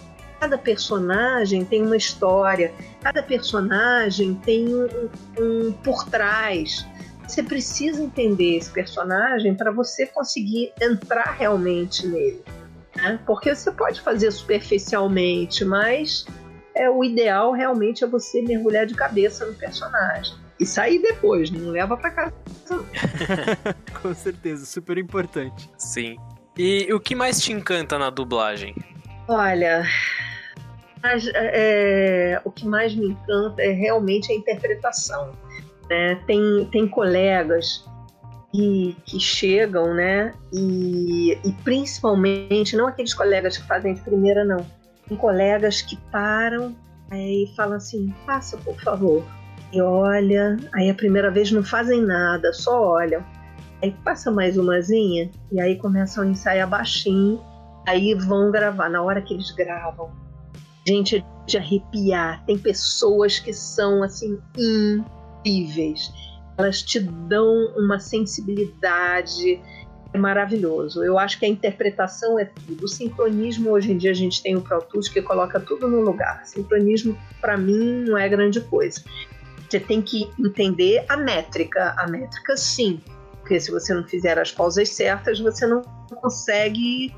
Cada 0.41 0.59
personagem 0.59 1.65
tem 1.65 1.83
uma 1.83 1.97
história, 1.97 2.75
cada 3.01 3.23
personagem 3.23 4.35
tem 4.35 4.67
um, 4.75 5.09
um 5.39 5.73
por 5.73 6.05
trás 6.07 6.85
você 7.33 7.43
precisa 7.43 8.03
entender 8.03 8.59
esse 8.59 8.71
personagem 8.71 9.55
para 9.55 9.71
você 9.71 10.07
conseguir 10.07 10.71
entrar 10.81 11.35
realmente 11.39 12.07
nele. 12.07 12.43
Né? 12.95 13.19
Porque 13.27 13.55
você 13.55 13.73
pode 13.73 14.03
fazer 14.03 14.31
superficialmente, 14.31 15.65
mas 15.65 16.27
é, 16.75 16.91
o 16.91 17.03
ideal 17.03 17.53
realmente 17.53 18.05
é 18.05 18.07
você 18.07 18.43
mergulhar 18.43 18.85
de 18.85 18.95
cabeça 18.95 19.47
no 19.47 19.55
personagem. 19.55 20.35
E 20.61 20.67
sair 20.67 21.01
depois, 21.01 21.51
não 21.51 21.71
leva 21.71 21.97
para 21.97 22.11
casa. 22.11 22.35
Com 24.03 24.13
certeza, 24.15 24.67
super 24.67 24.99
importante. 24.99 25.71
Sim. 25.79 26.17
E 26.57 26.93
o 26.93 27.01
que 27.01 27.15
mais 27.15 27.41
te 27.41 27.51
encanta 27.51 27.99
na 27.99 28.11
dublagem? 28.11 28.77
Olha, 29.27 29.85
mas, 31.03 31.27
é, 31.35 32.41
o 32.45 32.51
que 32.51 32.67
mais 32.67 32.95
me 32.95 33.07
encanta 33.07 33.63
é 33.63 33.71
realmente 33.71 34.31
a 34.31 34.35
interpretação. 34.35 35.33
Né? 35.93 36.15
Tem, 36.27 36.67
tem 36.73 36.89
colegas 36.89 37.85
que, 38.51 38.97
que 39.05 39.21
chegam, 39.21 39.93
né? 39.93 40.33
E, 40.51 41.39
e 41.45 41.53
principalmente, 41.63 42.75
não 42.75 42.87
aqueles 42.87 43.13
colegas 43.13 43.59
que 43.59 43.67
fazem 43.67 43.93
de 43.93 44.01
primeira, 44.01 44.43
não. 44.43 44.65
Tem 45.07 45.19
colegas 45.19 45.83
que 45.83 45.99
param 46.11 46.75
aí 47.11 47.45
e 47.45 47.55
falam 47.55 47.77
assim: 47.77 48.11
passa, 48.25 48.57
por 48.57 48.81
favor. 48.81 49.23
E 49.71 49.83
olha, 49.83 50.57
aí 50.73 50.89
a 50.89 50.95
primeira 50.95 51.31
vez 51.31 51.53
não 51.53 51.63
fazem 51.63 52.01
nada, 52.01 52.55
só 52.55 52.93
olham. 52.93 53.23
Aí 53.83 53.95
passa 54.03 54.31
mais 54.31 54.57
umazinha 54.57 55.31
e 55.51 55.61
aí 55.61 55.77
começam 55.77 56.25
a 56.25 56.27
ensaiar 56.27 56.71
baixinho. 56.71 57.39
Aí 57.87 58.15
vão 58.15 58.51
gravar. 58.51 58.89
Na 58.89 59.03
hora 59.03 59.21
que 59.21 59.35
eles 59.35 59.51
gravam, 59.51 60.11
gente, 60.89 61.23
de 61.47 61.59
arrepiar. 61.59 62.43
Tem 62.47 62.57
pessoas 62.57 63.39
que 63.39 63.53
são 63.53 64.03
assim. 64.03 64.39
Elas 66.57 66.83
te 66.83 67.01
dão 67.01 67.73
uma 67.77 67.99
sensibilidade 67.99 69.61
é 70.13 70.19
maravilhoso. 70.19 71.03
Eu 71.03 71.19
acho 71.19 71.39
que 71.39 71.47
a 71.47 71.49
interpretação 71.49 72.39
é 72.39 72.45
tudo. 72.45 72.85
O 72.85 72.89
sincronismo, 72.89 73.71
hoje 73.71 73.93
em 73.93 73.97
dia, 73.97 74.11
a 74.11 74.15
gente 74.15 74.43
tem 74.43 74.55
o 74.55 74.61
Pro 74.61 74.83
Tools 74.83 75.09
que 75.09 75.23
coloca 75.23 75.59
tudo 75.59 75.89
no 75.89 76.03
lugar. 76.03 76.45
Sincronismo, 76.45 77.17
para 77.41 77.57
mim, 77.57 78.05
não 78.07 78.19
é 78.19 78.29
grande 78.29 78.61
coisa. 78.61 79.03
Você 79.69 79.81
tem 79.81 80.03
que 80.03 80.31
entender 80.39 81.05
a 81.09 81.17
métrica. 81.17 81.95
A 81.97 82.07
métrica, 82.07 82.57
sim. 82.57 83.01
Porque 83.41 83.59
se 83.59 83.71
você 83.71 83.95
não 83.95 84.05
fizer 84.05 84.39
as 84.39 84.53
pausas 84.53 84.91
certas, 84.91 85.41
você 85.41 85.67
não 85.67 85.81
consegue. 86.21 87.15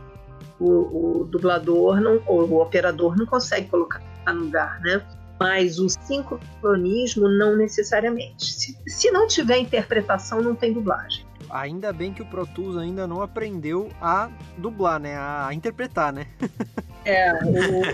O, 0.61 1.23
o 1.23 1.25
dublador 1.25 2.01
não, 2.01 2.23
ou 2.27 2.49
o 2.49 2.63
operador 2.63 3.17
não 3.17 3.27
consegue 3.27 3.69
colocar 3.69 4.01
no 4.29 4.45
lugar, 4.45 4.81
né? 4.83 5.03
Mas 5.41 5.79
o 5.79 5.89
sincronismo 5.89 7.29
não 7.29 7.57
necessariamente. 7.57 8.45
Se, 8.45 8.79
se 8.87 9.11
não 9.11 9.27
tiver 9.27 9.59
interpretação, 9.59 10.41
não 10.41 10.55
tem 10.55 10.73
dublagem. 10.73 11.27
Ainda 11.51 11.93
bem 11.93 12.13
que 12.13 12.23
o 12.23 12.27
Pro 12.27 12.47
Tools 12.47 12.77
ainda 12.77 13.07
não 13.07 13.23
aprendeu 13.23 13.91
a 14.01 14.31
dublar, 14.59 14.99
né? 14.99 15.17
A 15.17 15.51
interpretar, 15.53 16.13
né? 16.13 16.27
É, 17.07 17.35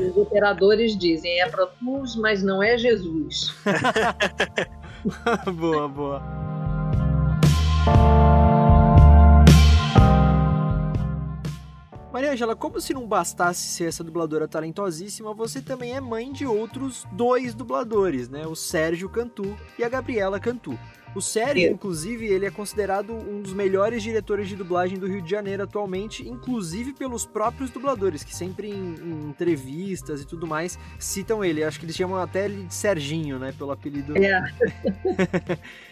os 0.09 0.17
operadores 0.17 0.97
dizem 0.97 1.41
é 1.41 1.49
Pro 1.49 1.67
Tools, 1.67 2.15
mas 2.15 2.45
não 2.45 2.63
é 2.63 2.79
Jesus. 2.79 3.53
boa, 5.53 5.89
boa. 5.89 6.23
Maria 12.13 12.33
Angela, 12.33 12.57
como 12.57 12.81
se 12.81 12.93
não 12.93 13.07
bastasse 13.07 13.69
ser 13.69 13.85
essa 13.85 14.03
dubladora 14.03 14.49
talentosíssima, 14.49 15.33
você 15.33 15.63
também 15.63 15.95
é 15.95 16.01
mãe 16.01 16.33
de 16.33 16.45
outros 16.45 17.07
dois 17.13 17.55
dubladores, 17.55 18.29
né? 18.29 18.47
O 18.49 18.57
Sérgio 18.57 19.09
Cantu 19.09 19.57
e 19.79 19.85
a 19.85 19.89
Gabriela 19.89 20.41
Cantu. 20.41 20.77
O 21.15 21.21
Sérgio, 21.21 21.71
inclusive, 21.71 22.27
ele 22.27 22.47
é 22.47 22.51
considerado 22.51 23.13
um 23.13 23.43
dos 23.43 23.53
melhores 23.53 24.03
diretores 24.03 24.49
de 24.49 24.57
dublagem 24.57 24.99
do 24.99 25.07
Rio 25.07 25.23
de 25.23 25.31
Janeiro 25.31 25.63
atualmente, 25.63 26.29
inclusive 26.29 26.93
pelos 26.93 27.27
próprios 27.27 27.71
dubladores, 27.71 28.23
que 28.23 28.35
sempre 28.35 28.71
em, 28.71 28.95
em 28.95 29.29
entrevistas 29.29 30.21
e 30.21 30.27
tudo 30.27 30.47
mais 30.47 30.79
citam 30.99 31.45
ele. 31.45 31.65
Acho 31.65 31.79
que 31.79 31.87
eles 31.87 31.97
chamam 31.97 32.17
até 32.19 32.45
ele 32.45 32.65
de 32.65 32.75
Serginho, 32.75 33.39
né? 33.39 33.53
Pelo 33.57 33.73
apelido. 33.73 34.15
É. 34.17 34.41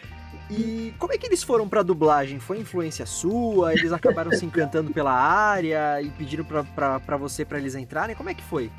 E 0.49 0.93
como 0.97 1.13
é 1.13 1.17
que 1.17 1.27
eles 1.27 1.43
foram 1.43 1.69
pra 1.69 1.83
dublagem? 1.83 2.39
Foi 2.39 2.59
influência 2.59 3.05
sua? 3.05 3.73
Eles 3.73 3.93
acabaram 3.93 4.31
se 4.31 4.45
encantando 4.45 4.91
pela 4.91 5.13
área 5.13 6.01
e 6.01 6.09
pediram 6.09 6.43
pra, 6.43 6.63
pra, 6.63 6.99
pra 6.99 7.17
você 7.17 7.45
para 7.45 7.59
eles 7.59 7.75
entrarem? 7.75 8.15
Como 8.15 8.29
é 8.29 8.33
que 8.33 8.43
foi? 8.43 8.71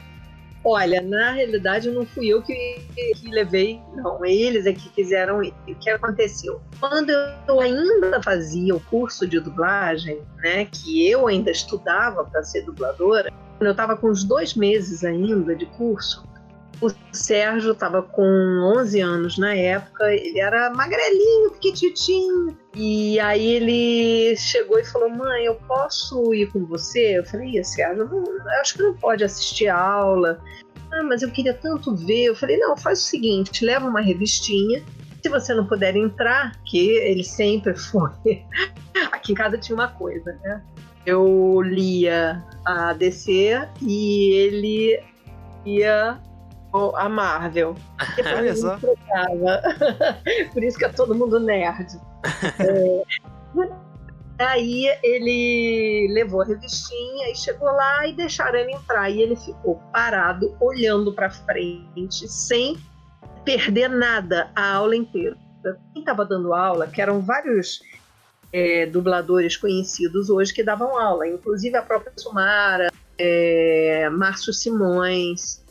Olha, 0.63 1.01
na 1.01 1.33
realidade 1.33 1.91
não 1.91 2.05
fui 2.05 2.29
eu 2.29 2.43
que, 2.43 2.55
que 2.95 3.31
levei, 3.31 3.81
não, 3.95 4.23
eles 4.27 4.67
é 4.67 4.73
que 4.75 4.91
fizeram 4.91 5.43
isso. 5.43 5.55
O 5.67 5.75
que 5.75 5.89
aconteceu? 5.89 6.61
Quando 6.79 7.11
eu 7.11 7.61
ainda 7.61 8.23
fazia 8.23 8.75
o 8.75 8.81
curso 8.81 9.27
de 9.27 9.41
dublagem, 9.41 10.21
né, 10.43 10.67
que 10.67 11.09
eu 11.09 11.27
ainda 11.27 11.51
estudava 11.51 12.25
para 12.25 12.43
ser 12.43 12.63
dubladora, 12.63 13.33
eu 13.59 13.71
estava 13.71 13.97
com 13.97 14.09
uns 14.11 14.23
dois 14.23 14.55
meses 14.55 15.03
ainda 15.03 15.57
de 15.57 15.65
curso, 15.65 16.29
o 16.81 16.89
Sérgio 17.13 17.73
estava 17.73 18.03
com 18.03 18.23
11 18.79 19.01
anos 19.01 19.39
na 19.39 19.55
época, 19.55 20.13
ele 20.15 20.41
era 20.41 20.71
magrelinho, 20.71 21.51
pequititinho. 21.53 22.57
E 22.75 23.21
aí 23.21 23.55
ele 23.55 24.37
chegou 24.37 24.79
e 24.79 24.85
falou: 24.85 25.11
Mãe, 25.11 25.45
eu 25.45 25.57
posso 25.67 26.33
ir 26.33 26.51
com 26.51 26.65
você? 26.65 27.19
Eu 27.19 27.27
falei: 27.27 27.63
Sérgio, 27.63 28.07
não, 28.07 28.25
acho 28.61 28.75
que 28.75 28.83
não 28.83 28.95
pode 28.95 29.23
assistir 29.23 29.69
a 29.69 29.79
aula. 29.79 30.43
Ah, 30.93 31.03
mas 31.03 31.23
eu 31.23 31.31
queria 31.31 31.55
tanto 31.55 31.95
ver. 31.95 32.25
Eu 32.25 32.35
falei: 32.35 32.57
Não, 32.57 32.77
faz 32.77 33.01
o 33.01 33.05
seguinte, 33.05 33.65
leva 33.65 33.87
uma 33.87 34.01
revistinha. 34.01 34.83
Se 35.23 35.29
você 35.29 35.53
não 35.53 35.67
puder 35.67 35.95
entrar, 35.97 36.53
que 36.65 36.79
ele 36.79 37.25
sempre 37.25 37.77
foi. 37.79 38.43
Aqui 39.13 39.33
em 39.33 39.35
casa 39.35 39.59
tinha 39.59 39.77
uma 39.77 39.89
coisa, 39.89 40.33
né? 40.43 40.63
Eu 41.05 41.61
lia 41.63 42.43
a 42.65 42.93
DC 42.95 43.69
e 43.83 44.33
ele 44.33 45.03
ia 45.65 46.19
a 46.97 47.09
Marvel. 47.09 47.75
Olha 48.37 48.55
só. 48.55 48.79
Por 50.53 50.63
isso 50.63 50.79
que 50.79 50.85
é 50.85 50.89
todo 50.89 51.15
mundo 51.15 51.41
nerd. 51.41 52.01
é. 52.61 53.03
Aí 54.39 54.87
ele 55.03 56.09
levou 56.15 56.41
a 56.41 56.47
revistinha 56.47 57.31
e 57.31 57.37
chegou 57.37 57.69
lá 57.69 58.07
e 58.07 58.15
deixaram 58.15 58.59
ele 58.59 58.73
entrar. 58.73 59.11
E 59.11 59.21
ele 59.21 59.37
ficou 59.37 59.77
parado, 59.93 60.57
olhando 60.61 61.13
para 61.13 61.29
frente, 61.31 62.27
sem 62.27 62.79
perder 63.45 63.89
nada 63.89 64.51
a 64.55 64.75
aula 64.75 64.97
inteira. 64.97 65.37
Quem 65.93 66.01
estava 66.01 66.25
dando 66.25 66.55
aula, 66.55 66.87
que 66.87 67.03
eram 67.03 67.21
vários 67.21 67.83
é, 68.53 68.87
dubladores 68.87 69.57
conhecidos 69.57 70.31
hoje 70.31 70.53
que 70.53 70.63
davam 70.63 70.99
aula, 70.99 71.29
inclusive 71.29 71.77
a 71.77 71.83
própria 71.83 72.13
Sumara, 72.17 72.91
é, 73.19 74.09
Márcio 74.11 74.53
Simões, 74.53 75.63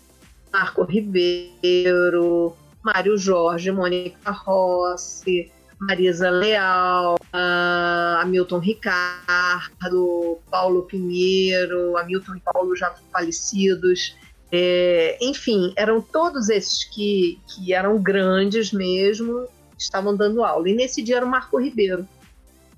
Marco 0.51 0.83
Ribeiro, 0.83 2.55
Mário 2.83 3.17
Jorge, 3.17 3.71
Mônica 3.71 4.31
Rossi, 4.31 5.51
Marisa 5.79 6.29
Leal, 6.29 7.15
uh, 7.15 8.21
Hamilton 8.21 8.59
Ricardo, 8.59 10.39
Paulo 10.51 10.83
Pinheiro, 10.83 11.97
Hamilton 11.97 12.35
e 12.35 12.39
Paulo 12.41 12.75
já 12.75 12.93
falecidos. 13.11 14.15
É, 14.51 15.17
enfim, 15.21 15.71
eram 15.75 16.01
todos 16.01 16.49
esses 16.49 16.83
que, 16.83 17.39
que 17.47 17.73
eram 17.73 18.01
grandes 18.01 18.73
mesmo, 18.73 19.47
estavam 19.77 20.15
dando 20.15 20.43
aula. 20.43 20.67
E 20.69 20.73
nesse 20.73 21.01
dia 21.01 21.17
era 21.17 21.25
o 21.25 21.29
Marco 21.29 21.57
Ribeiro. 21.57 22.07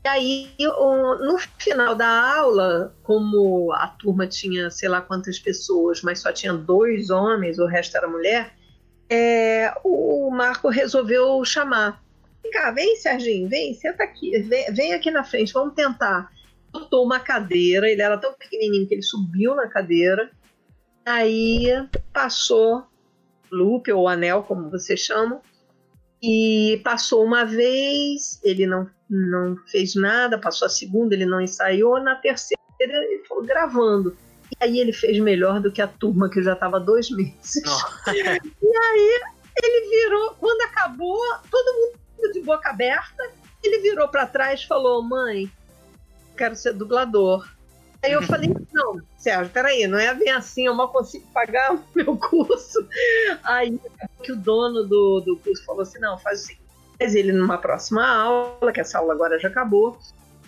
E 0.03 0.07
aí, 0.07 0.51
no 0.59 1.37
final 1.59 1.93
da 1.93 2.35
aula, 2.37 2.95
como 3.03 3.71
a 3.71 3.87
turma 3.87 4.25
tinha 4.25 4.71
sei 4.71 4.89
lá 4.89 4.99
quantas 4.99 5.37
pessoas, 5.37 6.01
mas 6.01 6.19
só 6.19 6.31
tinha 6.31 6.53
dois 6.53 7.11
homens, 7.11 7.59
o 7.59 7.67
resto 7.67 7.97
era 7.97 8.07
mulher, 8.07 8.51
é, 9.07 9.71
o 9.83 10.31
Marco 10.31 10.69
resolveu 10.69 11.43
chamar. 11.45 12.01
Vem 12.41 12.51
cá, 12.51 12.71
vem, 12.71 12.95
Serginho, 12.95 13.47
vem, 13.47 13.75
senta 13.75 14.03
aqui, 14.03 14.39
vem, 14.39 14.73
vem 14.73 14.93
aqui 14.93 15.11
na 15.11 15.23
frente, 15.23 15.53
vamos 15.53 15.75
tentar. 15.75 16.31
Botou 16.71 17.05
uma 17.05 17.19
cadeira, 17.19 17.87
ele 17.87 18.01
era 18.01 18.17
tão 18.17 18.33
pequenininho 18.33 18.87
que 18.87 18.95
ele 18.95 19.03
subiu 19.03 19.53
na 19.53 19.67
cadeira, 19.67 20.31
aí 21.05 21.67
passou 22.11 22.87
loop 23.51 23.91
ou 23.91 24.07
anel, 24.07 24.43
como 24.43 24.69
vocês 24.69 24.99
chamam, 24.99 25.41
e 26.21 26.79
passou 26.83 27.25
uma 27.25 27.45
vez, 27.45 28.39
ele 28.43 28.67
não, 28.67 28.89
não 29.09 29.57
fez 29.67 29.95
nada, 29.95 30.37
passou 30.37 30.67
a 30.67 30.69
segunda, 30.69 31.15
ele 31.15 31.25
não 31.25 31.41
ensaiou, 31.41 31.99
na 31.99 32.15
terceira 32.15 32.61
ele 32.79 33.23
foi 33.27 33.45
gravando. 33.45 34.15
E 34.51 34.63
aí 34.63 34.79
ele 34.79 34.93
fez 34.93 35.17
melhor 35.19 35.59
do 35.59 35.71
que 35.71 35.81
a 35.81 35.87
turma 35.87 36.29
que 36.29 36.43
já 36.43 36.53
estava 36.53 36.79
dois 36.79 37.09
meses. 37.09 37.55
e 38.13 38.77
aí 38.77 39.21
ele 39.63 39.89
virou, 39.89 40.35
quando 40.39 40.61
acabou, 40.61 41.19
todo 41.49 41.95
mundo 42.19 42.33
de 42.33 42.41
boca 42.41 42.69
aberta, 42.69 43.31
ele 43.63 43.79
virou 43.79 44.07
para 44.07 44.25
trás 44.25 44.61
e 44.61 44.67
falou: 44.67 45.01
Mãe, 45.01 45.51
quero 46.37 46.55
ser 46.55 46.73
dublador. 46.73 47.47
Aí 48.03 48.13
eu 48.13 48.23
falei, 48.23 48.51
não, 48.73 48.99
Sérgio, 49.17 49.53
peraí, 49.53 49.85
não 49.85 49.99
é 49.99 50.13
bem 50.13 50.31
assim, 50.31 50.65
eu 50.65 50.73
mal 50.73 50.89
consigo 50.89 51.27
pagar 51.31 51.73
o 51.75 51.83
meu 51.95 52.17
curso. 52.17 52.87
Aí 53.43 53.79
que 54.23 54.31
o 54.31 54.35
dono 54.35 54.83
do, 54.83 55.21
do 55.21 55.37
curso 55.37 55.63
falou 55.65 55.81
assim, 55.81 55.99
não, 55.99 56.17
faz 56.17 56.41
o 56.41 56.45
seguinte, 56.47 56.61
ele 56.99 57.31
numa 57.31 57.57
próxima 57.57 58.07
aula, 58.07 58.71
que 58.71 58.81
essa 58.81 58.97
aula 58.97 59.13
agora 59.13 59.39
já 59.39 59.49
acabou, 59.49 59.99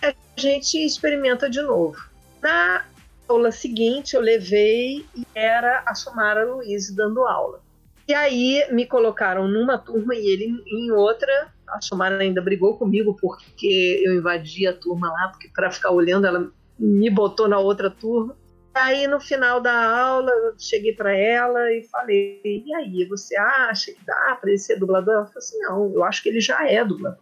a 0.02 0.12
gente 0.36 0.84
experimenta 0.84 1.48
de 1.48 1.62
novo. 1.62 1.96
Na 2.42 2.84
aula 3.28 3.52
seguinte, 3.52 4.14
eu 4.14 4.20
levei 4.20 5.06
e 5.16 5.26
era 5.34 5.82
a 5.86 5.94
Sumara 5.94 6.44
Luiz 6.44 6.90
dando 6.90 7.24
aula. 7.24 7.62
E 8.06 8.12
aí 8.12 8.66
me 8.70 8.84
colocaram 8.84 9.48
numa 9.48 9.78
turma 9.78 10.14
e 10.14 10.26
ele 10.26 10.62
em 10.66 10.90
outra. 10.90 11.48
A 11.66 11.80
Sumara 11.80 12.18
ainda 12.18 12.42
brigou 12.42 12.76
comigo 12.76 13.16
porque 13.18 14.02
eu 14.04 14.14
invadi 14.14 14.66
a 14.66 14.74
turma 14.74 15.10
lá, 15.10 15.28
porque 15.28 15.48
para 15.48 15.70
ficar 15.70 15.90
olhando 15.90 16.26
ela 16.26 16.52
me 16.78 17.10
botou 17.10 17.48
na 17.48 17.58
outra 17.58 17.90
turma. 17.90 18.36
Aí 18.74 19.06
no 19.06 19.20
final 19.20 19.60
da 19.60 19.72
aula 19.72 20.30
eu 20.30 20.54
cheguei 20.58 20.92
para 20.92 21.16
ela 21.16 21.72
e 21.72 21.84
falei: 21.84 22.40
"E 22.44 22.74
aí, 22.74 23.04
você 23.04 23.36
acha 23.36 23.92
que 23.92 24.04
dá 24.04 24.36
para 24.40 24.50
ele 24.50 24.58
ser 24.58 24.78
dublador?" 24.78 25.14
Ela 25.14 25.26
falou 25.26 25.38
assim: 25.38 25.58
"Não, 25.60 25.92
eu 25.94 26.04
acho 26.04 26.22
que 26.22 26.28
ele 26.28 26.40
já 26.40 26.68
é 26.68 26.84
dublador." 26.84 27.18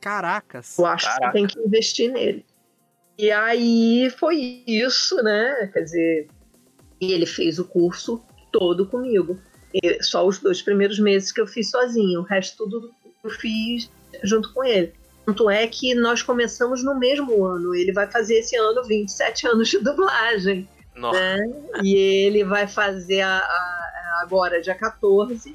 Caracas. 0.00 0.78
Eu 0.78 0.86
acho 0.86 1.06
Caraca. 1.06 1.26
que 1.26 1.32
tem 1.32 1.46
que 1.46 1.58
investir 1.60 2.12
nele. 2.12 2.44
E 3.18 3.30
aí 3.30 4.10
foi 4.18 4.62
isso, 4.66 5.16
né? 5.22 5.70
Quer 5.72 5.80
dizer, 5.80 6.28
e 7.00 7.12
ele 7.12 7.26
fez 7.26 7.58
o 7.58 7.64
curso 7.64 8.22
todo 8.52 8.86
comigo. 8.86 9.38
E 9.72 10.02
só 10.02 10.26
os 10.26 10.38
dois 10.38 10.62
primeiros 10.62 10.98
meses 10.98 11.32
que 11.32 11.40
eu 11.40 11.46
fiz 11.46 11.70
sozinho, 11.70 12.20
o 12.20 12.24
resto 12.24 12.56
tudo 12.56 12.90
eu 13.24 13.30
fiz 13.30 13.90
junto 14.22 14.52
com 14.52 14.64
ele. 14.64 14.92
Tanto 15.26 15.50
é 15.50 15.66
que 15.66 15.94
nós 15.94 16.22
começamos 16.22 16.82
no 16.84 16.96
mesmo 16.98 17.44
ano. 17.44 17.74
Ele 17.74 17.92
vai 17.92 18.06
fazer 18.10 18.36
esse 18.38 18.56
ano 18.56 18.82
27 18.84 19.46
anos 19.48 19.68
de 19.68 19.78
dublagem. 19.78 20.68
Nossa. 20.94 21.18
Né? 21.18 21.52
E 21.82 21.94
ele 21.94 22.44
vai 22.44 22.66
fazer 22.66 23.20
a, 23.20 23.38
a- 23.38 24.20
agora, 24.22 24.62
dia 24.62 24.74
14, 24.74 25.54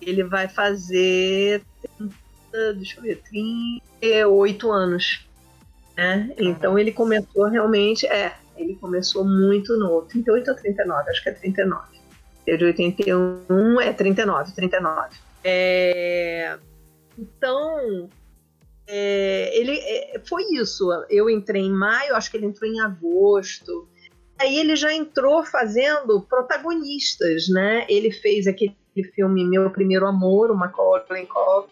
ele 0.00 0.22
vai 0.22 0.46
fazer 0.48 1.62
30, 1.96 2.74
deixa 2.76 2.98
eu 2.98 3.02
ver, 3.02 3.22
38 3.28 4.70
anos. 4.70 5.26
Né? 5.96 6.32
Então 6.38 6.78
ele 6.78 6.92
começou 6.92 7.46
realmente, 7.46 8.06
é, 8.06 8.36
ele 8.56 8.76
começou 8.76 9.24
muito 9.24 9.76
novo, 9.76 10.06
38 10.06 10.48
ou 10.50 10.56
39, 10.56 11.10
acho 11.10 11.22
que 11.22 11.28
é 11.28 11.32
39. 11.32 11.98
Eu 12.46 12.56
de 12.56 12.64
81, 12.66 13.80
é 13.80 13.92
39, 13.92 14.52
39. 14.52 15.08
É, 15.42 16.56
então, 17.18 18.08
é, 18.88 19.50
ele 19.56 19.78
é, 19.78 20.20
foi 20.26 20.42
isso. 20.54 20.88
Eu 21.10 21.28
entrei 21.28 21.62
em 21.62 21.72
maio, 21.72 22.16
acho 22.16 22.30
que 22.30 22.38
ele 22.38 22.46
entrou 22.46 22.70
em 22.70 22.80
agosto. 22.80 23.86
Aí 24.38 24.58
ele 24.58 24.74
já 24.74 24.94
entrou 24.94 25.44
fazendo 25.44 26.22
protagonistas, 26.22 27.48
né? 27.48 27.84
Ele 27.88 28.10
fez 28.10 28.46
aquele 28.46 28.74
filme 29.14 29.44
Meu 29.44 29.68
Primeiro 29.70 30.06
Amor, 30.06 30.50
o 30.50 30.56
Macaulay 30.56 31.26
Culkin, 31.26 31.70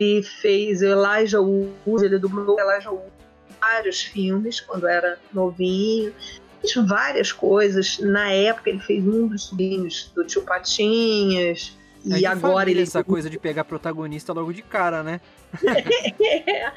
e 0.00 0.22
fez 0.22 0.82
Elijah 0.82 1.40
Wood, 1.40 2.04
ele 2.04 2.18
dublou 2.18 2.58
Elijah 2.58 2.90
Wood 2.90 3.12
vários 3.60 4.02
filmes 4.02 4.60
quando 4.60 4.88
era 4.88 5.18
novinho. 5.32 6.12
Fez 6.60 6.74
várias 6.86 7.32
coisas. 7.32 7.98
Na 7.98 8.30
época 8.32 8.70
ele 8.70 8.80
fez 8.80 9.06
um 9.06 9.28
dos 9.28 9.44
sobrinhos 9.44 10.10
do 10.14 10.24
Tio 10.24 10.42
Patinhas. 10.42 11.76
É 12.06 12.18
E 12.20 12.26
agora 12.26 12.70
ele 12.70 12.82
essa 12.82 13.04
coisa 13.04 13.28
de 13.28 13.38
pegar 13.38 13.64
protagonista 13.64 14.32
logo 14.32 14.52
de 14.52 14.62
cara, 14.62 15.02
né? 15.02 15.20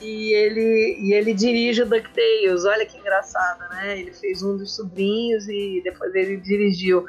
e 0.00 0.32
ele 0.32 0.96
e 1.00 1.12
ele 1.12 1.34
dirige 1.34 1.82
o 1.82 1.86
DuckTales. 1.86 2.64
Olha 2.64 2.86
que 2.86 2.96
engraçado, 2.96 3.60
né? 3.70 3.98
Ele 3.98 4.12
fez 4.12 4.42
um 4.42 4.56
dos 4.56 4.74
sobrinhos 4.74 5.48
e 5.48 5.80
depois 5.84 6.14
ele 6.14 6.36
dirigiu. 6.36 7.04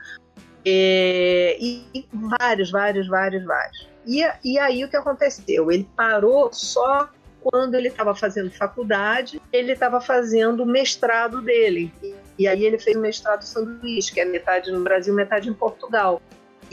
É, 0.65 1.57
e, 1.59 1.85
e 1.93 2.07
vários, 2.11 2.71
vários, 2.71 3.07
vários, 3.07 3.43
vários. 3.45 3.89
E, 4.05 4.25
e 4.43 4.59
aí 4.59 4.83
o 4.83 4.89
que 4.89 4.97
aconteceu? 4.97 5.71
Ele 5.71 5.87
parou 5.95 6.51
só 6.51 7.09
quando 7.43 7.75
ele 7.75 7.89
estava 7.89 8.15
fazendo 8.15 8.49
faculdade, 8.51 9.41
ele 9.51 9.73
estava 9.73 9.99
fazendo 9.99 10.63
o 10.63 10.65
mestrado 10.65 11.41
dele. 11.41 11.93
E, 12.01 12.15
e 12.39 12.47
aí 12.47 12.63
ele 12.65 12.79
fez 12.79 12.95
o 12.95 13.01
mestrado 13.01 13.41
sanduíche, 13.43 14.13
que 14.13 14.19
é 14.21 14.25
metade 14.25 14.71
no 14.71 14.81
Brasil, 14.81 15.13
metade 15.13 15.49
em 15.49 15.53
Portugal. 15.53 16.21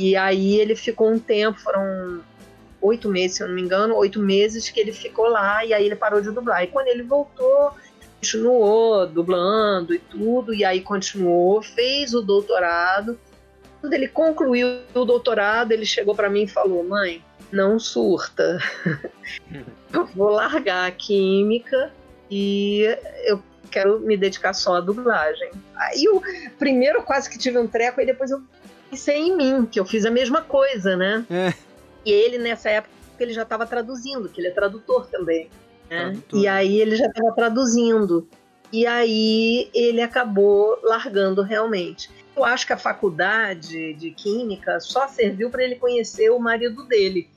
E 0.00 0.16
aí 0.16 0.58
ele 0.58 0.74
ficou 0.74 1.10
um 1.10 1.18
tempo, 1.18 1.60
foram 1.60 2.22
oito 2.80 3.06
meses, 3.06 3.36
se 3.36 3.42
eu 3.42 3.48
não 3.48 3.54
me 3.54 3.60
engano, 3.60 3.94
oito 3.96 4.18
meses 4.18 4.70
que 4.70 4.80
ele 4.80 4.92
ficou 4.92 5.28
lá 5.28 5.62
e 5.62 5.74
aí 5.74 5.84
ele 5.84 5.94
parou 5.94 6.22
de 6.22 6.30
dublar. 6.30 6.64
E 6.64 6.68
quando 6.68 6.88
ele 6.88 7.02
voltou, 7.02 7.74
continuou 8.16 9.06
dublando 9.06 9.92
e 9.92 9.98
tudo, 9.98 10.54
e 10.54 10.64
aí 10.64 10.80
continuou, 10.80 11.60
fez 11.60 12.14
o 12.14 12.22
doutorado. 12.22 13.20
Quando 13.78 13.92
ele 13.92 14.08
concluiu 14.08 14.80
o 14.94 15.04
doutorado, 15.04 15.72
ele 15.72 15.84
chegou 15.84 16.14
para 16.14 16.30
mim 16.30 16.44
e 16.44 16.48
falou: 16.48 16.82
Mãe, 16.82 17.22
não 17.52 17.78
surta. 17.78 18.58
eu 19.92 20.06
vou 20.06 20.30
largar 20.30 20.88
a 20.88 20.90
química 20.90 21.92
e 22.30 22.84
eu 23.26 23.42
quero 23.70 24.00
me 24.00 24.16
dedicar 24.16 24.54
só 24.54 24.76
à 24.76 24.80
dublagem. 24.80 25.50
Aí 25.76 26.04
eu 26.04 26.22
primeiro 26.58 27.02
quase 27.02 27.28
que 27.28 27.36
tive 27.36 27.58
um 27.58 27.66
treco, 27.66 28.00
e 28.00 28.06
depois 28.06 28.30
eu 28.30 28.42
pensei 28.90 29.18
em 29.18 29.36
mim, 29.36 29.66
que 29.66 29.78
eu 29.78 29.84
fiz 29.84 30.04
a 30.04 30.10
mesma 30.10 30.42
coisa, 30.42 30.96
né? 30.96 31.24
É. 31.30 31.54
E 32.04 32.10
ele, 32.12 32.38
nessa 32.38 32.68
época, 32.68 32.92
ele 33.18 33.32
já 33.32 33.42
estava 33.42 33.66
traduzindo, 33.66 34.28
que 34.28 34.40
ele 34.40 34.48
é 34.48 34.52
tradutor 34.52 35.06
também. 35.06 35.48
Né? 35.88 36.02
Tradutor. 36.02 36.40
E 36.40 36.48
aí 36.48 36.80
ele 36.80 36.96
já 36.96 37.06
estava 37.06 37.32
traduzindo. 37.32 38.28
E 38.72 38.86
aí 38.86 39.70
ele 39.74 40.00
acabou 40.00 40.78
largando 40.82 41.42
realmente. 41.42 42.10
Eu 42.36 42.44
acho 42.44 42.66
que 42.66 42.72
a 42.72 42.76
faculdade 42.76 43.94
de 43.94 44.10
química 44.12 44.78
só 44.80 45.08
serviu 45.08 45.50
para 45.50 45.64
ele 45.64 45.76
conhecer 45.76 46.30
o 46.30 46.38
marido 46.38 46.84
dele. 46.84 47.28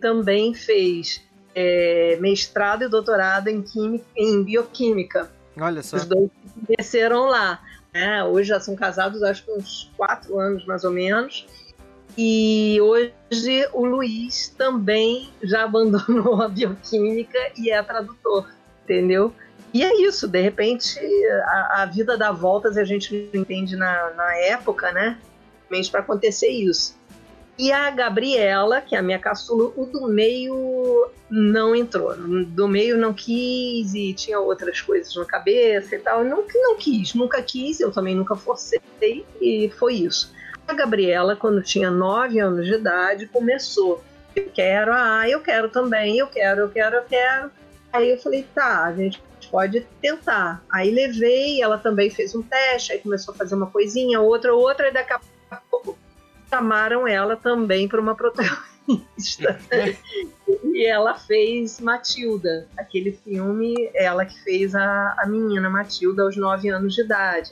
Também 0.00 0.52
fez 0.52 1.22
é, 1.54 2.18
mestrado 2.20 2.82
e 2.82 2.88
doutorado 2.88 3.48
em, 3.48 3.62
química, 3.62 4.04
em 4.16 4.42
bioquímica. 4.42 5.30
Olha 5.58 5.82
só. 5.82 5.96
Os 5.96 6.04
dois 6.04 6.30
se 6.44 6.66
conheceram 6.66 7.26
lá. 7.26 7.62
Né? 7.92 8.24
Hoje 8.24 8.48
já 8.48 8.60
são 8.60 8.76
casados, 8.76 9.22
acho 9.22 9.44
que 9.44 9.50
uns 9.52 9.90
quatro 9.96 10.38
anos 10.38 10.64
mais 10.66 10.84
ou 10.84 10.90
menos. 10.90 11.46
E 12.16 12.78
hoje 12.80 13.68
o 13.72 13.84
Luiz 13.84 14.48
também 14.56 15.30
já 15.42 15.64
abandonou 15.64 16.42
a 16.42 16.48
bioquímica 16.48 17.38
e 17.56 17.70
é 17.70 17.82
tradutor, 17.82 18.48
entendeu? 18.84 19.32
E 19.72 19.84
é 19.84 20.02
isso, 20.02 20.26
de 20.26 20.40
repente 20.40 20.98
a, 21.44 21.82
a 21.82 21.86
vida 21.86 22.18
dá 22.18 22.32
voltas 22.32 22.76
e 22.76 22.80
a 22.80 22.84
gente 22.84 23.30
não 23.32 23.40
entende 23.40 23.76
na, 23.76 24.10
na 24.10 24.36
época, 24.36 24.90
né? 24.90 25.18
Para 25.90 26.00
acontecer 26.00 26.48
isso. 26.48 26.98
E 27.60 27.70
a 27.70 27.90
Gabriela, 27.90 28.80
que 28.80 28.96
é 28.96 28.98
a 28.98 29.02
minha 29.02 29.18
caçula, 29.18 29.70
o 29.76 29.84
do 29.84 30.08
meio 30.08 31.10
não 31.28 31.76
entrou. 31.76 32.16
Do 32.16 32.66
meio 32.66 32.96
não 32.96 33.12
quis 33.12 33.92
e 33.92 34.14
tinha 34.14 34.40
outras 34.40 34.80
coisas 34.80 35.14
na 35.14 35.26
cabeça 35.26 35.94
e 35.94 35.98
tal. 35.98 36.24
Não, 36.24 36.42
não 36.54 36.76
quis, 36.78 37.12
nunca 37.12 37.42
quis, 37.42 37.78
eu 37.78 37.92
também 37.92 38.14
nunca 38.14 38.34
forcei 38.34 38.80
e 39.38 39.70
foi 39.78 39.96
isso. 39.96 40.32
A 40.66 40.72
Gabriela, 40.72 41.36
quando 41.36 41.62
tinha 41.62 41.90
9 41.90 42.40
anos 42.40 42.64
de 42.64 42.76
idade, 42.76 43.26
começou. 43.26 44.02
Eu 44.34 44.48
quero, 44.54 44.90
ah, 44.94 45.28
eu 45.28 45.42
quero 45.42 45.68
também, 45.68 46.16
eu 46.16 46.28
quero, 46.28 46.62
eu 46.62 46.70
quero, 46.70 46.96
eu 46.96 47.02
quero. 47.02 47.50
Aí 47.92 48.10
eu 48.10 48.16
falei, 48.16 48.46
tá, 48.54 48.84
a 48.84 48.94
gente 48.94 49.22
pode 49.50 49.86
tentar. 50.00 50.64
Aí 50.72 50.90
levei, 50.90 51.60
ela 51.60 51.76
também 51.76 52.08
fez 52.08 52.34
um 52.34 52.40
teste, 52.40 52.92
aí 52.92 53.00
começou 53.00 53.34
a 53.34 53.36
fazer 53.36 53.54
uma 53.54 53.66
coisinha, 53.66 54.18
outra, 54.18 54.54
outra, 54.54 54.88
e 54.88 54.92
daqui 54.94 55.12
a 55.12 55.20
chamaram 56.50 57.06
ela 57.06 57.36
também 57.36 57.88
para 57.88 58.00
uma 58.00 58.14
protagonista. 58.14 59.58
e 60.64 60.84
ela 60.84 61.14
fez 61.14 61.80
Matilda, 61.80 62.68
aquele 62.76 63.12
filme, 63.12 63.90
ela 63.94 64.26
que 64.26 64.38
fez 64.42 64.74
a, 64.74 65.14
a 65.18 65.26
menina 65.26 65.70
Matilda 65.70 66.24
aos 66.24 66.36
9 66.36 66.68
anos 66.68 66.94
de 66.94 67.02
idade 67.02 67.50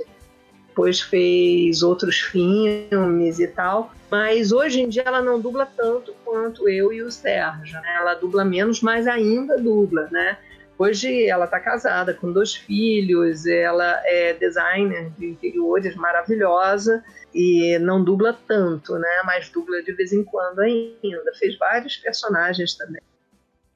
depois 0.78 1.00
fez 1.00 1.82
outros 1.82 2.20
filmes 2.20 3.40
e 3.40 3.48
tal. 3.48 3.92
Mas 4.08 4.52
hoje 4.52 4.80
em 4.80 4.88
dia 4.88 5.02
ela 5.04 5.20
não 5.20 5.40
dubla 5.40 5.66
tanto 5.66 6.14
quanto 6.24 6.68
eu 6.68 6.92
e 6.92 7.02
o 7.02 7.10
Sérgio. 7.10 7.80
Né? 7.80 7.96
Ela 7.96 8.14
dubla 8.14 8.44
menos, 8.44 8.80
mas 8.80 9.08
ainda 9.08 9.58
dubla, 9.58 10.08
né? 10.12 10.38
Hoje 10.78 11.26
ela 11.26 11.46
está 11.46 11.58
casada 11.58 12.14
com 12.14 12.32
dois 12.32 12.54
filhos, 12.54 13.44
ela 13.46 14.00
é 14.06 14.32
designer 14.34 15.10
de 15.18 15.26
interiores 15.26 15.96
maravilhosa 15.96 17.04
e 17.34 17.76
não 17.80 18.02
dubla 18.04 18.38
tanto, 18.46 18.96
né? 18.96 19.22
Mas 19.24 19.50
dubla 19.50 19.82
de 19.82 19.92
vez 19.92 20.12
em 20.12 20.22
quando 20.22 20.60
ainda. 20.60 21.34
Fez 21.36 21.58
vários 21.58 21.96
personagens 21.96 22.74
também. 22.76 23.02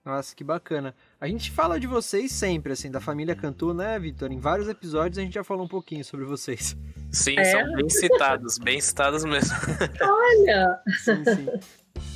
Nossa, 0.04 0.34
que 0.34 0.42
bacana. 0.42 0.94
A 1.20 1.28
gente 1.28 1.50
fala 1.50 1.78
de 1.78 1.86
vocês 1.86 2.32
sempre, 2.32 2.72
assim, 2.72 2.90
da 2.90 3.00
família 3.00 3.36
Cantu, 3.36 3.72
né, 3.72 3.98
Vitor? 3.98 4.32
Em 4.32 4.40
vários 4.40 4.68
episódios 4.68 5.18
a 5.18 5.22
gente 5.22 5.34
já 5.34 5.44
falou 5.44 5.64
um 5.64 5.68
pouquinho 5.68 6.04
sobre 6.04 6.24
vocês. 6.24 6.76
Sim, 7.12 7.38
É? 7.38 7.44
são 7.44 7.72
bem 7.74 7.88
citados, 7.88 8.58
bem 8.58 8.80
citados 8.80 9.24
mesmo. 9.24 9.56
Olha, 10.00 10.80
Sim, 10.98 11.24
sim. 11.24 11.48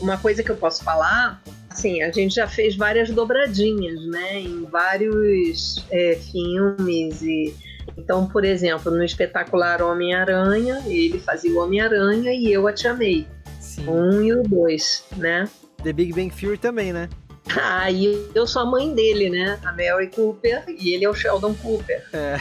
Uma 0.01 0.17
coisa 0.19 0.43
que 0.43 0.51
eu 0.51 0.57
posso 0.57 0.85
falar, 0.85 1.43
assim, 1.71 2.03
a 2.03 2.11
gente 2.11 2.35
já 2.35 2.47
fez 2.47 2.77
várias 2.77 3.11
dobradinhas, 3.11 4.05
né, 4.07 4.41
em 4.41 4.65
vários 4.65 5.85
é, 5.91 6.17
filmes 6.17 7.23
e 7.23 7.55
então, 7.97 8.27
por 8.27 8.45
exemplo, 8.45 8.91
no 8.91 9.03
espetacular 9.05 9.81
Homem-Aranha, 9.81 10.83
ele 10.87 11.19
fazia 11.19 11.53
o 11.53 11.63
Homem-Aranha 11.63 12.33
e 12.33 12.53
eu 12.53 12.67
a 12.67 12.73
Tia 12.73 12.93
May, 12.93 13.27
sim. 13.61 13.89
um 13.89 14.23
e 14.23 14.33
o 14.33 14.43
dois, 14.43 15.05
né? 15.17 15.49
The 15.83 15.93
Big 15.93 16.13
Bang 16.13 16.35
Theory 16.35 16.59
também, 16.59 16.93
né? 16.93 17.09
Ah, 17.55 17.91
e 17.91 18.29
eu 18.35 18.47
sou 18.47 18.63
a 18.63 18.67
mãe 18.67 18.93
dele, 18.93 19.31
né? 19.31 19.59
A 19.65 19.73
Mary 19.73 20.09
Cooper, 20.09 20.65
e 20.67 20.95
ele 20.95 21.05
é 21.05 21.09
o 21.09 21.15
Sheldon 21.15 21.55
Cooper. 21.55 22.05
É. 22.13 22.41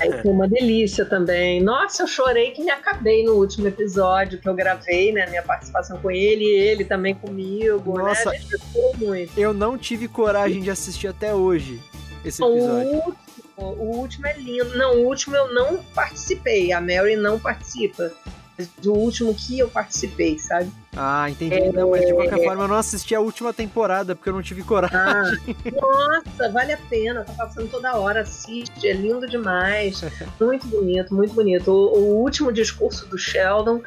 Aí 0.00 0.22
foi 0.22 0.30
uma 0.30 0.48
delícia 0.48 1.04
também. 1.04 1.62
Nossa, 1.62 2.02
eu 2.02 2.06
chorei 2.06 2.50
que 2.50 2.62
me 2.62 2.70
acabei 2.70 3.24
no 3.24 3.34
último 3.34 3.68
episódio 3.68 4.38
que 4.40 4.48
eu 4.48 4.54
gravei, 4.54 5.12
né? 5.12 5.26
Minha 5.26 5.42
participação 5.42 5.98
com 5.98 6.10
ele 6.10 6.44
e 6.44 6.54
ele 6.54 6.84
também 6.84 7.14
comigo. 7.14 7.98
Nossa, 7.98 8.30
né? 8.30 8.36
A 8.36 8.40
gente 8.40 8.72
chorou 8.72 8.96
muito. 8.96 9.38
Eu 9.38 9.54
não 9.54 9.78
tive 9.78 10.08
coragem 10.08 10.60
de 10.60 10.70
assistir 10.70 11.06
até 11.06 11.34
hoje 11.34 11.80
esse 12.24 12.42
episódio. 12.42 12.90
O 12.90 12.94
último, 12.94 13.16
o 13.56 13.96
último 13.96 14.26
é 14.26 14.36
lindo. 14.36 14.76
Não, 14.76 14.96
o 14.96 15.06
último 15.06 15.36
eu 15.36 15.54
não 15.54 15.78
participei. 15.94 16.72
A 16.72 16.80
Mary 16.80 17.16
não 17.16 17.38
participa. 17.38 18.12
Mas 18.56 18.70
o 18.86 18.92
último 18.92 19.34
que 19.34 19.58
eu 19.58 19.68
participei, 19.68 20.38
sabe? 20.38 20.70
Ah, 20.96 21.28
entendi. 21.28 21.54
É, 21.54 21.72
não, 21.72 21.90
mas 21.90 22.06
de 22.06 22.14
qualquer 22.14 22.38
é... 22.38 22.44
forma 22.44 22.64
eu 22.64 22.68
não 22.68 22.76
assisti 22.76 23.14
a 23.14 23.20
última 23.20 23.52
temporada 23.52 24.14
porque 24.14 24.28
eu 24.28 24.32
não 24.34 24.42
tive 24.42 24.62
coragem. 24.62 24.94
Ah, 24.94 25.34
nossa, 25.80 26.52
vale 26.52 26.72
a 26.72 26.78
pena. 26.88 27.24
Tá 27.24 27.32
passando 27.32 27.68
toda 27.68 27.96
hora, 27.96 28.20
assiste. 28.20 28.86
É 28.86 28.92
lindo 28.92 29.26
demais. 29.26 30.02
muito 30.40 30.66
bonito, 30.68 31.14
muito 31.14 31.34
bonito. 31.34 31.68
O, 31.68 31.98
o 31.98 32.22
último 32.22 32.52
discurso 32.52 33.06
do 33.06 33.18
Sheldon 33.18 33.82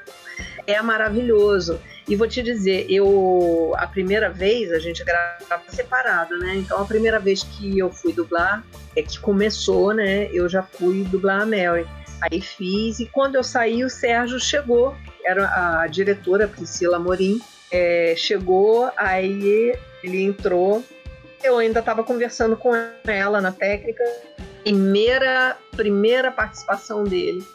é 0.65 0.81
maravilhoso. 0.81 1.79
E 2.07 2.15
vou 2.15 2.27
te 2.27 2.41
dizer, 2.41 2.85
eu 2.89 3.73
a 3.77 3.85
primeira 3.85 4.29
vez 4.29 4.71
a 4.71 4.79
gente 4.79 5.03
grava 5.03 5.61
separado, 5.67 6.37
né? 6.37 6.55
Então 6.55 6.81
a 6.81 6.85
primeira 6.85 7.19
vez 7.19 7.43
que 7.43 7.77
eu 7.77 7.91
fui 7.91 8.13
dublar, 8.13 8.63
é 8.95 9.01
que 9.01 9.19
começou, 9.19 9.93
né? 9.93 10.29
Eu 10.31 10.47
já 10.47 10.63
fui 10.63 11.03
dublar 11.03 11.41
a 11.41 11.45
Mary. 11.45 11.85
Aí 12.21 12.41
fiz, 12.41 12.99
e 12.99 13.05
quando 13.05 13.35
eu 13.35 13.43
saí, 13.43 13.83
o 13.83 13.89
Sérgio 13.89 14.39
chegou, 14.39 14.95
era 15.23 15.81
a 15.81 15.87
diretora 15.87 16.47
Priscila 16.47 16.97
Morim, 16.97 17.39
é, 17.71 18.15
chegou, 18.17 18.89
aí 18.97 19.73
ele 20.03 20.23
entrou, 20.23 20.83
eu 21.43 21.57
ainda 21.57 21.79
estava 21.79 22.03
conversando 22.03 22.57
com 22.57 22.73
ela 23.05 23.39
na 23.39 23.51
técnica, 23.51 24.03
primeira, 24.63 25.57
primeira 25.75 26.31
participação 26.31 27.03
dele 27.03 27.45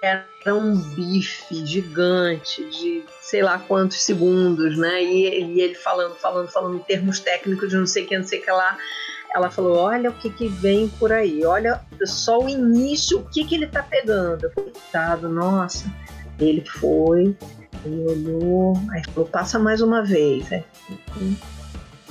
era 0.00 0.54
um 0.54 0.76
bife 0.76 1.66
gigante 1.66 2.64
de 2.70 3.02
sei 3.20 3.42
lá 3.42 3.58
quantos 3.58 4.02
segundos, 4.02 4.76
né? 4.78 5.02
E, 5.02 5.54
e 5.54 5.60
ele 5.60 5.74
falando, 5.74 6.14
falando, 6.14 6.48
falando 6.48 6.76
em 6.76 6.82
termos 6.82 7.20
técnicos 7.20 7.68
de 7.68 7.76
não 7.76 7.86
sei 7.86 8.04
o 8.04 8.06
que, 8.06 8.16
não 8.16 8.24
sei 8.24 8.38
o 8.38 8.42
que 8.42 8.50
lá 8.50 8.78
ela 9.34 9.50
falou: 9.50 9.76
Olha 9.76 10.10
o 10.10 10.14
que, 10.14 10.30
que 10.30 10.48
vem 10.48 10.88
por 10.88 11.12
aí, 11.12 11.44
olha 11.44 11.80
só 12.04 12.38
o 12.38 12.48
início, 12.48 13.18
o 13.18 13.24
que, 13.24 13.44
que 13.44 13.54
ele 13.54 13.66
tá 13.66 13.82
pegando. 13.82 14.44
Eu 14.44 14.52
falei: 14.52 14.70
Coitado, 14.72 15.28
nossa. 15.28 15.90
Ele 16.38 16.64
foi, 16.64 17.36
ele 17.84 18.04
olhou, 18.06 18.74
aí 18.92 19.02
falou: 19.12 19.28
Passa 19.28 19.58
mais 19.58 19.80
uma 19.80 20.02
vez. 20.02 20.50
Aí, 20.52 20.64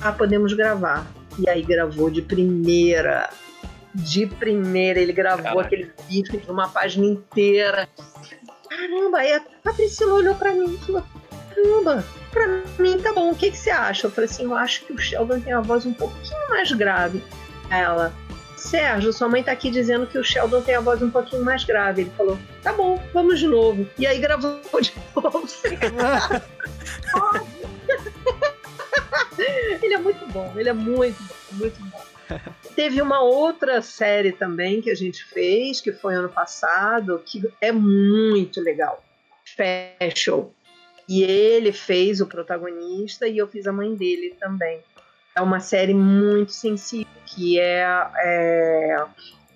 ah, 0.00 0.12
podemos 0.12 0.52
gravar. 0.52 1.06
E 1.38 1.48
aí 1.48 1.62
gravou 1.62 2.10
de 2.10 2.22
primeira. 2.22 3.30
De 3.94 4.26
primeira, 4.26 5.00
ele 5.00 5.12
gravou 5.12 5.42
Caraca. 5.42 5.62
aquele 5.62 5.90
vídeo 6.08 6.40
de 6.40 6.50
uma 6.50 6.68
página 6.68 7.06
inteira. 7.06 7.88
Caramba, 8.68 9.18
aí 9.18 9.32
a 9.32 9.72
Priscila 9.72 10.14
olhou 10.14 10.34
pra 10.34 10.52
mim 10.52 10.74
e 10.74 10.78
falou: 10.78 11.02
Caramba, 11.58 12.04
pra 12.30 12.62
mim 12.78 12.98
tá 13.00 13.12
bom, 13.12 13.30
o 13.30 13.36
que, 13.36 13.50
que 13.50 13.58
você 13.58 13.70
acha? 13.70 14.06
Eu 14.06 14.10
falei 14.10 14.30
assim, 14.30 14.44
eu 14.44 14.54
acho 14.54 14.84
que 14.84 14.92
o 14.92 14.98
Sheldon 14.98 15.40
tem 15.40 15.52
a 15.52 15.60
voz 15.60 15.84
um 15.84 15.92
pouquinho 15.92 16.48
mais 16.48 16.70
grave. 16.72 17.22
Ela, 17.70 18.12
Sérgio, 18.56 19.12
sua 19.12 19.28
mãe 19.28 19.42
tá 19.42 19.52
aqui 19.52 19.70
dizendo 19.70 20.06
que 20.06 20.18
o 20.18 20.24
Sheldon 20.24 20.62
tem 20.62 20.76
a 20.76 20.80
voz 20.80 21.02
um 21.02 21.10
pouquinho 21.10 21.44
mais 21.44 21.64
grave. 21.64 22.02
Ele 22.02 22.10
falou, 22.16 22.38
tá 22.62 22.72
bom, 22.72 23.02
vamos 23.12 23.40
de 23.40 23.46
novo. 23.46 23.88
E 23.98 24.06
aí 24.06 24.20
gravou 24.20 24.60
de 24.80 24.92
novo. 25.14 25.48
ele 29.82 29.94
é 29.94 29.98
muito 29.98 30.26
bom, 30.26 30.52
ele 30.56 30.68
é 30.68 30.72
muito 30.72 31.22
bom, 31.22 31.34
muito 31.52 31.80
bom. 31.82 32.00
Teve 32.76 33.00
uma 33.00 33.22
outra 33.22 33.80
série 33.80 34.32
também 34.32 34.82
que 34.82 34.90
a 34.90 34.94
gente 34.94 35.24
fez, 35.24 35.80
que 35.80 35.92
foi 35.92 36.14
ano 36.14 36.28
passado, 36.28 37.20
que 37.24 37.42
é 37.60 37.72
muito 37.72 38.60
legal. 38.60 39.02
Special. 39.46 40.52
E 41.08 41.22
ele 41.22 41.72
fez 41.72 42.20
o 42.20 42.26
protagonista 42.26 43.26
e 43.26 43.38
eu 43.38 43.48
fiz 43.48 43.66
a 43.66 43.72
mãe 43.72 43.94
dele 43.94 44.34
também. 44.38 44.80
É 45.34 45.40
uma 45.40 45.60
série 45.60 45.94
muito 45.94 46.52
sensível, 46.52 47.06
que 47.24 47.58
é, 47.58 47.86
é 48.22 49.06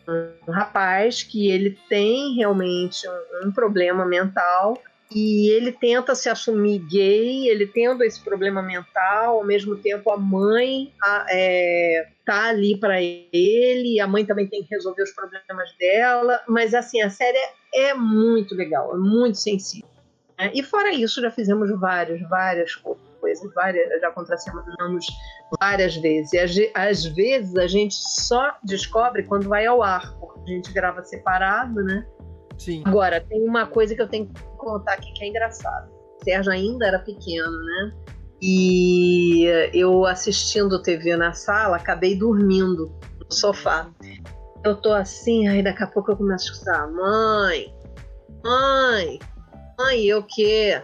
um 0.08 0.52
rapaz 0.52 1.22
que 1.22 1.50
ele 1.50 1.78
tem 1.88 2.34
realmente 2.34 3.06
um, 3.08 3.48
um, 3.48 3.52
problema 3.52 4.04
mental 4.04 4.80
e 5.14 5.50
ele 5.50 5.72
tenta 5.72 6.14
se 6.14 6.28
assumir 6.28 6.78
gay, 6.78 7.48
ele 7.48 7.66
tendo 7.66 8.02
esse 8.02 8.20
problema 8.20 8.62
mental, 8.62 9.38
ao 9.38 9.44
mesmo 9.44 9.76
tempo 9.76 10.10
a 10.10 10.16
mãe 10.16 10.90
a, 11.02 11.26
é, 11.28 12.08
tá 12.24 12.46
ali 12.46 12.78
para 12.78 13.02
ele, 13.02 14.00
a 14.00 14.06
mãe 14.06 14.24
também 14.24 14.46
tem 14.46 14.62
que 14.62 14.74
resolver 14.74 15.02
os 15.02 15.12
problemas 15.12 15.70
dela, 15.78 16.40
mas 16.48 16.72
assim, 16.72 17.02
a 17.02 17.10
série 17.10 17.36
é, 17.36 17.90
é 17.90 17.94
muito 17.94 18.54
legal, 18.54 18.94
é 18.94 18.98
muito 18.98 19.36
sensível. 19.36 19.91
Né? 20.42 20.50
E 20.54 20.62
fora 20.62 20.92
isso, 20.92 21.20
já 21.20 21.30
fizemos 21.30 21.70
várias, 21.78 22.20
várias 22.28 22.74
coisas, 22.74 23.54
várias, 23.54 24.00
já 24.00 24.10
contracenamos 24.10 25.06
várias 25.60 25.94
vezes. 25.96 26.32
E 26.32 26.72
às 26.74 27.04
vezes 27.04 27.56
a 27.56 27.68
gente 27.68 27.94
só 27.94 28.56
descobre 28.64 29.22
quando 29.22 29.48
vai 29.48 29.66
ao 29.66 29.82
ar, 29.82 30.12
porque 30.18 30.50
a 30.50 30.54
gente 30.56 30.72
grava 30.72 31.04
separado, 31.04 31.82
né? 31.84 32.04
Sim. 32.58 32.82
Agora, 32.84 33.20
tem 33.20 33.40
uma 33.48 33.66
coisa 33.66 33.94
que 33.94 34.02
eu 34.02 34.08
tenho 34.08 34.26
que 34.26 34.42
contar 34.58 34.94
aqui 34.94 35.12
que 35.12 35.24
é 35.24 35.28
engraçado. 35.28 35.90
O 36.20 36.24
Sérgio 36.24 36.52
ainda 36.52 36.86
era 36.86 36.98
pequeno, 36.98 37.52
né? 37.52 37.92
E 38.40 39.44
eu 39.72 40.04
assistindo 40.04 40.82
TV 40.82 41.16
na 41.16 41.32
sala, 41.32 41.76
acabei 41.76 42.16
dormindo 42.16 42.92
no 43.20 43.32
sofá. 43.32 43.88
Eu 44.64 44.76
tô 44.76 44.92
assim, 44.92 45.46
aí 45.46 45.62
daqui 45.62 45.84
a 45.84 45.86
pouco 45.86 46.10
eu 46.10 46.16
começo 46.16 46.48
a 46.48 46.52
escutar: 46.52 46.90
mãe, 46.90 47.72
mãe, 48.44 49.18
Mãe, 49.78 50.04
eu 50.04 50.22
que? 50.22 50.80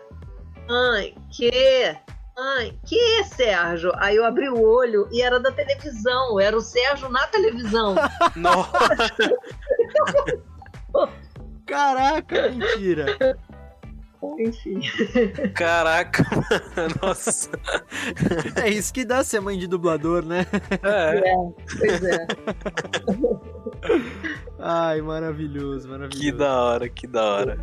Mãe, 0.68 1.14
que? 1.30 1.97
Mãe, 2.36 2.78
que, 2.86 3.24
Sérgio? 3.24 3.93
Aí 3.97 4.16
eu 4.16 4.24
abri 4.24 4.49
o 4.49 4.61
olho 4.61 5.09
e 5.11 5.22
era 5.22 5.41
da 5.41 5.51
televisão, 5.51 6.39
era 6.39 6.57
o 6.57 6.61
Sérgio 6.61 7.09
na 7.09 7.26
televisão. 7.26 7.97
Nossa! 8.36 9.09
Caraca, 11.66 12.49
mentira! 12.51 13.36
Enfim. 14.39 14.80
Caraca, 15.55 16.24
nossa. 17.01 17.51
É 18.57 18.68
isso 18.68 18.93
que 18.93 19.05
dá 19.05 19.22
ser 19.22 19.41
mãe 19.41 19.57
de 19.57 19.66
dublador, 19.68 20.24
né? 20.24 20.45
É, 20.82 21.18
é 21.18 21.34
pois 21.78 22.05
é. 22.05 22.26
Ai, 24.59 25.01
maravilhoso, 25.03 25.89
maravilhoso. 25.89 26.20
Que 26.20 26.32
da 26.32 26.62
hora, 26.62 26.89
que 26.89 27.07
da 27.07 27.24
hora. 27.24 27.59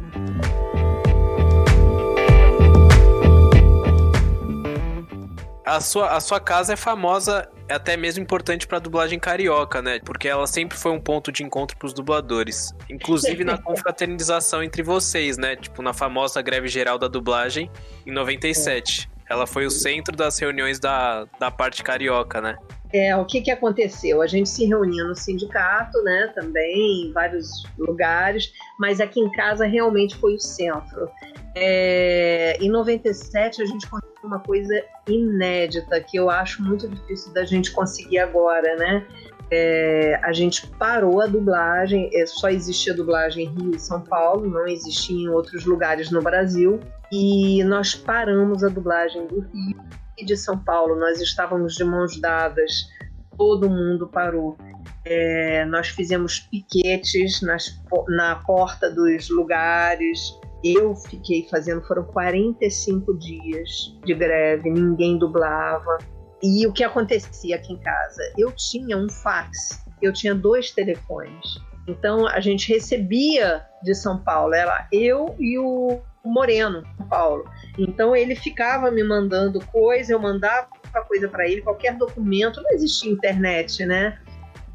A 5.66 5.82
sua, 5.82 6.16
a 6.16 6.20
sua 6.20 6.40
casa 6.40 6.74
é 6.74 6.76
famosa, 6.76 7.50
é 7.68 7.74
até 7.74 7.98
mesmo 7.98 8.22
importante 8.22 8.68
pra 8.68 8.78
dublagem 8.78 9.18
carioca, 9.20 9.82
né? 9.82 10.00
Porque 10.00 10.28
ela 10.28 10.46
sempre 10.46 10.78
foi 10.78 10.92
um 10.92 11.00
ponto 11.00 11.32
de 11.32 11.44
encontro 11.44 11.76
pros 11.78 11.94
dubladores. 11.94 12.74
Inclusive 12.90 13.44
na 13.44 13.58
confraternização 13.62 14.62
entre 14.62 14.84
vocês, 14.84 15.38
né? 15.38 15.56
Tipo, 15.56 15.82
na 15.82 15.94
famosa 15.94 16.42
greve 16.42 16.68
geral 16.68 17.00
da 17.00 17.08
dublagem, 17.08 17.70
em 18.06 18.12
97. 18.12 19.10
Ela 19.28 19.48
foi 19.48 19.66
o 19.66 19.72
centro 19.72 20.16
das 20.16 20.38
reuniões 20.38 20.80
da, 20.80 21.26
da 21.40 21.50
parte 21.50 21.84
carioca, 21.84 22.40
né? 22.40 22.58
É, 22.94 23.16
o 23.16 23.26
que, 23.26 23.42
que 23.42 23.50
aconteceu? 23.50 24.22
A 24.22 24.28
gente 24.28 24.48
se 24.48 24.66
reunia 24.66 25.04
no 25.04 25.16
sindicato, 25.16 26.02
né, 26.04 26.32
também, 26.36 27.08
em 27.08 27.12
vários 27.12 27.66
lugares, 27.78 28.54
mas 28.80 29.02
aqui 29.02 29.20
em 29.20 29.30
casa 29.32 29.66
realmente 29.66 30.16
foi 30.16 30.36
o 30.36 30.40
centro. 30.40 31.10
É, 31.56 32.58
em 32.60 32.70
97 32.70 33.62
a 33.62 33.66
gente 33.66 33.90
conseguiu 33.90 34.16
uma 34.24 34.40
coisa 34.40 34.84
inédita 35.08 36.02
que 36.02 36.18
eu 36.18 36.30
acho 36.30 36.62
muito 36.62 36.88
difícil 36.88 37.34
da 37.34 37.46
gente 37.46 37.72
conseguir 37.72 38.20
agora, 38.20 38.76
né? 38.76 39.08
É, 39.50 40.20
a 40.24 40.34
gente 40.34 40.68
parou 40.68 41.22
a 41.22 41.28
dublagem, 41.28 42.10
é, 42.14 42.26
só 42.26 42.50
existia 42.50 42.94
dublagem 42.94 43.46
em 43.46 43.50
Rio 43.50 43.76
e 43.76 43.80
São 43.80 44.02
Paulo, 44.02 44.50
não 44.50 44.68
existia 44.68 45.16
em 45.16 45.30
outros 45.30 45.66
lugares 45.66 46.12
no 46.12 46.22
Brasil, 46.22 46.80
e 47.12 47.64
nós 47.64 47.96
paramos 47.96 48.64
a 48.64 48.68
dublagem 48.68 49.26
do 49.28 49.40
Rio 49.40 49.78
e 50.18 50.26
de 50.26 50.36
São 50.36 50.58
Paulo. 50.58 50.96
Nós 51.00 51.22
estávamos 51.22 51.76
de 51.76 51.84
mãos 51.84 52.20
dadas, 52.20 52.90
todo 53.38 53.70
mundo 53.70 54.08
parou. 54.08 54.58
É, 55.06 55.64
nós 55.66 55.90
fizemos 55.90 56.40
piquetes 56.40 57.42
nas, 57.42 57.80
na 58.10 58.38
porta 58.38 58.90
dos 58.90 59.30
lugares, 59.30 60.36
eu 60.64 60.96
fiquei 60.96 61.48
fazendo, 61.50 61.82
foram 61.86 62.04
45 62.04 63.18
dias 63.18 63.98
de 64.04 64.14
greve, 64.14 64.70
ninguém 64.70 65.18
dublava. 65.18 65.98
E 66.42 66.66
o 66.68 66.74
que 66.74 66.84
acontecia 66.84 67.56
aqui 67.56 67.74
em 67.74 67.80
casa? 67.80 68.22
Eu 68.38 68.52
tinha 68.52 68.98
um 68.98 69.10
fax, 69.10 69.84
eu 70.02 70.12
tinha 70.14 70.36
dois 70.36 70.72
telefones. 70.72 71.46
Então 71.88 72.28
a 72.28 72.40
gente 72.40 72.72
recebia 72.72 73.64
de 73.84 73.94
São 73.94 74.20
Paulo, 74.24 74.54
era 74.54 74.88
eu 74.92 75.36
e 75.40 75.58
o 75.60 76.02
Moreno, 76.24 76.84
São 76.98 77.08
Paulo. 77.08 77.46
Então 77.78 78.16
ele 78.16 78.36
ficava 78.36 78.90
me 78.90 79.04
mandando 79.04 79.64
coisa, 79.68 80.14
eu 80.14 80.20
mandava 80.20 80.68
coisa 81.08 81.28
para 81.28 81.48
ele, 81.48 81.62
qualquer 81.62 81.96
documento, 81.96 82.62
não 82.62 82.72
existia 82.72 83.12
internet, 83.12 83.86
né? 83.86 84.18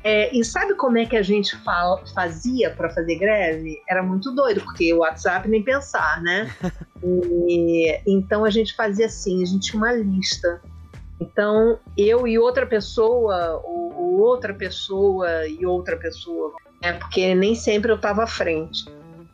É, 0.03 0.35
e 0.35 0.43
sabe 0.45 0.75
como 0.75 0.97
é 0.97 1.05
que 1.05 1.17
a 1.17 1.23
gente 1.23 1.57
fazia 2.15 2.71
para 2.71 2.89
fazer 2.91 3.17
greve? 3.17 3.83
Era 3.89 4.03
muito 4.03 4.35
doido, 4.35 4.63
porque 4.63 4.93
o 4.95 4.99
WhatsApp 4.99 5.49
nem 5.49 5.63
pensar, 5.63 6.23
né? 6.23 6.51
E, 7.03 7.99
então 8.07 8.45
a 8.45 8.51
gente 8.51 8.77
fazia 8.77 9.07
assim, 9.07 9.43
a 9.43 9.47
gente 9.47 9.71
tinha 9.71 9.83
uma 9.83 9.91
lista. 9.91 10.61
Então 11.19 11.79
eu 11.97 12.29
e 12.29 12.39
outra 12.39 12.67
pessoa, 12.67 13.59
ou, 13.65 13.95
ou 13.95 14.21
outra 14.21 14.53
pessoa 14.53 15.47
e 15.47 15.65
outra 15.65 15.97
pessoa, 15.97 16.53
é 16.83 16.93
porque 16.93 17.35
nem 17.35 17.55
sempre 17.55 17.91
eu 17.91 17.97
estava 17.97 18.25
à 18.25 18.27
frente. 18.27 18.85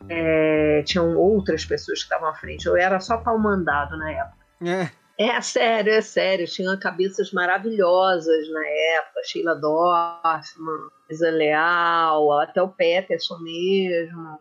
É, 0.07 0.81
tinham 0.85 1.17
outras 1.17 1.65
pessoas 1.65 1.99
que 1.99 2.05
estavam 2.05 2.29
à 2.29 2.35
frente. 2.35 2.65
Eu 2.65 2.77
era 2.77 3.01
só 3.01 3.17
pau 3.17 3.37
mandado 3.37 3.97
na 3.97 4.11
época. 4.11 4.37
É. 4.65 4.89
É 5.19 5.41
sério, 5.41 5.93
é 5.93 6.01
sério. 6.01 6.45
Tinha 6.47 6.77
cabeças 6.77 7.31
maravilhosas 7.31 8.49
na 8.49 8.67
época. 8.67 9.21
Sheila 9.25 9.55
Dorfman, 9.55 10.89
Isa 11.09 11.31
Leal, 11.31 12.39
até 12.39 12.61
o 12.61 12.69
Peterson 12.69 13.39
mesmo, 13.39 14.37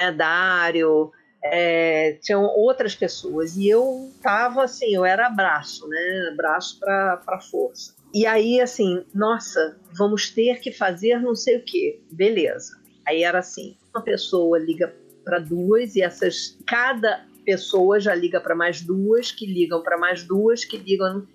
né, 0.00 0.10
Dário. 0.12 1.12
É, 1.44 2.18
tinham 2.22 2.42
outras 2.42 2.96
pessoas. 2.96 3.56
E 3.56 3.68
eu 3.68 4.10
tava 4.20 4.64
assim, 4.64 4.94
eu 4.94 5.04
era 5.04 5.30
braço, 5.30 5.88
né? 5.88 6.34
Braço 6.36 6.80
para 6.80 7.40
força. 7.48 7.94
E 8.12 8.26
aí, 8.26 8.60
assim, 8.60 9.04
nossa, 9.14 9.78
vamos 9.96 10.30
ter 10.30 10.58
que 10.60 10.72
fazer 10.72 11.20
não 11.20 11.36
sei 11.36 11.58
o 11.58 11.64
que. 11.64 12.02
Beleza. 12.10 12.80
Aí 13.06 13.22
era 13.22 13.38
assim: 13.38 13.76
uma 13.94 14.02
pessoa 14.02 14.58
liga 14.58 14.92
para 15.24 15.38
duas 15.38 15.94
e 15.94 16.02
essas. 16.02 16.58
Cada 16.66 17.24
pessoa 17.46 18.00
já 18.00 18.14
liga 18.14 18.40
para 18.40 18.56
mais 18.56 18.82
duas, 18.82 19.30
que 19.30 19.46
ligam 19.46 19.80
para 19.80 19.96
mais 19.96 20.24
duas, 20.24 20.64
que 20.64 20.76
ligam. 20.76 21.26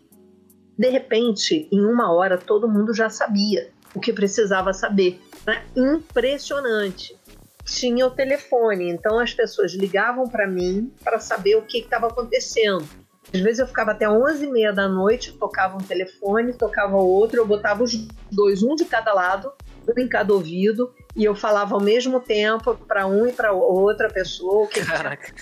De 0.77 0.89
repente, 0.89 1.69
em 1.71 1.79
uma 1.79 2.11
hora, 2.13 2.37
todo 2.37 2.69
mundo 2.69 2.93
já 2.93 3.09
sabia 3.09 3.71
o 3.95 3.99
que 3.99 4.11
precisava 4.11 4.73
saber. 4.73 5.19
Era 5.47 5.63
impressionante. 5.75 7.17
Tinha 7.65 8.05
o 8.05 8.11
telefone, 8.11 8.89
então 8.89 9.19
as 9.19 9.33
pessoas 9.33 9.73
ligavam 9.73 10.27
para 10.27 10.47
mim 10.47 10.91
para 11.03 11.19
saber 11.19 11.55
o 11.55 11.61
que 11.61 11.79
estava 11.79 12.07
acontecendo. 12.07 12.85
Às 13.33 13.39
vezes 13.39 13.59
eu 13.59 13.67
ficava 13.67 13.91
até 13.91 14.09
11 14.09 14.43
e 14.43 14.51
meia 14.51 14.73
da 14.73 14.89
noite, 14.89 15.31
tocava 15.33 15.77
um 15.77 15.81
telefone, 15.81 16.53
tocava 16.53 16.97
outro, 16.97 17.37
eu 17.37 17.45
botava 17.45 17.83
os 17.83 17.93
dois, 18.31 18.61
um 18.61 18.75
de 18.75 18.83
cada 18.83 19.13
lado, 19.13 19.53
um 19.87 19.99
em 19.99 20.07
cada 20.07 20.33
ouvido, 20.33 20.93
e 21.15 21.25
eu 21.25 21.35
falava 21.35 21.75
ao 21.75 21.81
mesmo 21.81 22.19
tempo 22.19 22.75
para 22.87 23.05
um 23.05 23.27
e 23.27 23.33
para 23.33 23.51
outra 23.51 24.09
pessoa 24.09 24.63
o 24.63 24.67
que 24.67 24.83
Caraca. 24.85 25.33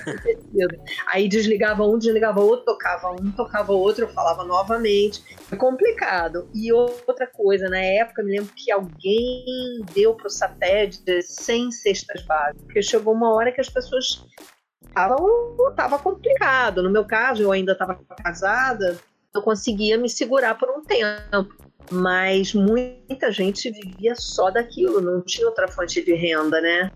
Aí 1.07 1.27
desligava 1.27 1.83
um, 1.85 1.97
desligava 1.97 2.39
outro, 2.39 2.65
tocava 2.65 3.11
um, 3.11 3.31
tocava 3.31 3.71
outro, 3.71 4.05
eu 4.05 4.09
falava 4.09 4.43
novamente. 4.43 5.23
É 5.51 5.55
complicado. 5.55 6.49
E 6.53 6.71
outra 6.71 7.27
coisa, 7.27 7.69
na 7.69 7.79
época, 7.79 8.23
me 8.23 8.31
lembro 8.31 8.51
que 8.55 8.71
alguém 8.71 9.81
deu 9.93 10.15
pro 10.15 10.29
satélite 10.29 11.21
100 11.21 11.71
cestas 11.71 12.21
básicas, 12.23 12.61
porque 12.63 12.81
chegou 12.81 13.13
uma 13.13 13.33
hora 13.33 13.51
que 13.51 13.61
as 13.61 13.69
pessoas 13.69 14.25
estavam 14.87 15.55
tava 15.75 15.99
complicado. 15.99 16.81
No 16.81 16.89
meu 16.89 17.05
caso, 17.05 17.43
eu 17.43 17.51
ainda 17.51 17.73
estava 17.73 17.99
casada, 18.23 18.97
eu 19.33 19.41
conseguia 19.41 19.97
me 19.97 20.09
segurar 20.09 20.57
por 20.57 20.69
um 20.69 20.83
tempo 20.83 21.68
mas 21.91 22.53
muita 22.53 23.31
gente 23.31 23.71
vivia 23.71 24.15
só 24.15 24.49
daquilo, 24.49 25.01
não 25.01 25.21
tinha 25.21 25.47
outra 25.47 25.67
fonte 25.67 26.03
de 26.03 26.13
renda, 26.13 26.61
né? 26.61 26.91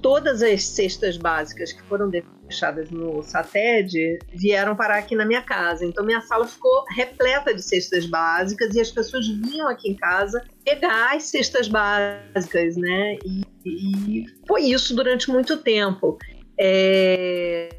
Todas 0.00 0.42
as 0.42 0.64
cestas 0.64 1.16
básicas 1.16 1.72
que 1.72 1.82
foram 1.84 2.10
deixadas 2.10 2.90
no 2.90 3.22
SATED 3.22 4.18
vieram 4.34 4.74
parar 4.74 4.98
aqui 4.98 5.14
na 5.14 5.24
minha 5.24 5.42
casa. 5.42 5.84
Então 5.84 6.04
minha 6.04 6.20
sala 6.22 6.46
ficou 6.46 6.84
repleta 6.90 7.54
de 7.54 7.62
cestas 7.62 8.04
básicas 8.06 8.74
e 8.74 8.80
as 8.80 8.90
pessoas 8.90 9.28
vinham 9.28 9.68
aqui 9.68 9.90
em 9.90 9.94
casa 9.94 10.42
pegar 10.64 11.14
as 11.14 11.24
cestas 11.24 11.68
básicas, 11.68 12.76
né? 12.76 13.16
E, 13.24 13.42
e 13.64 14.24
foi 14.46 14.62
isso 14.62 14.94
durante 14.94 15.30
muito 15.30 15.56
tempo. 15.56 16.18
É, 16.64 17.70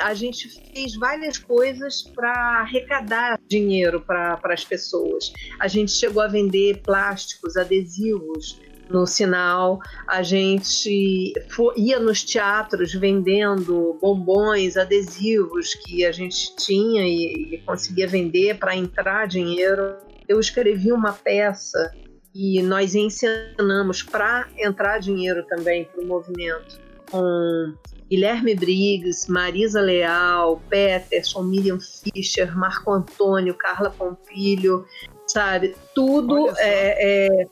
a 0.00 0.12
gente 0.12 0.48
fez 0.48 0.96
várias 0.96 1.38
coisas 1.38 2.02
para 2.02 2.32
arrecadar 2.60 3.38
dinheiro 3.46 4.00
para 4.00 4.40
as 4.46 4.64
pessoas. 4.64 5.32
A 5.60 5.68
gente 5.68 5.92
chegou 5.92 6.20
a 6.20 6.26
vender 6.26 6.82
plásticos, 6.82 7.56
adesivos 7.56 8.60
no 8.90 9.06
sinal, 9.06 9.78
a 10.08 10.24
gente 10.24 11.34
ia 11.76 12.00
nos 12.00 12.24
teatros 12.24 12.92
vendendo 12.94 13.96
bombons, 14.02 14.76
adesivos 14.76 15.74
que 15.74 16.04
a 16.04 16.10
gente 16.10 16.56
tinha 16.56 17.06
e, 17.06 17.54
e 17.54 17.58
conseguia 17.64 18.08
vender 18.08 18.58
para 18.58 18.74
entrar 18.74 19.28
dinheiro. 19.28 19.98
Eu 20.26 20.40
escrevi 20.40 20.90
uma 20.90 21.12
peça 21.12 21.94
e 22.34 22.60
nós 22.60 22.96
ensinamos 22.96 24.02
para 24.02 24.48
entrar 24.58 24.98
dinheiro 24.98 25.46
também 25.46 25.84
para 25.84 26.02
o 26.02 26.06
movimento 26.06 26.86
com 27.08 27.74
Guilherme 28.08 28.54
Briggs, 28.54 29.30
Marisa 29.30 29.80
Leal, 29.80 30.60
Peterson, 30.68 31.42
Miriam 31.42 31.78
Fischer, 31.80 32.56
Marco 32.56 32.92
Antônio, 32.92 33.54
Carla 33.54 33.90
Pompilho, 33.90 34.86
sabe? 35.26 35.74
Tudo 35.94 36.48
é, 36.58 37.26
é 37.26 37.46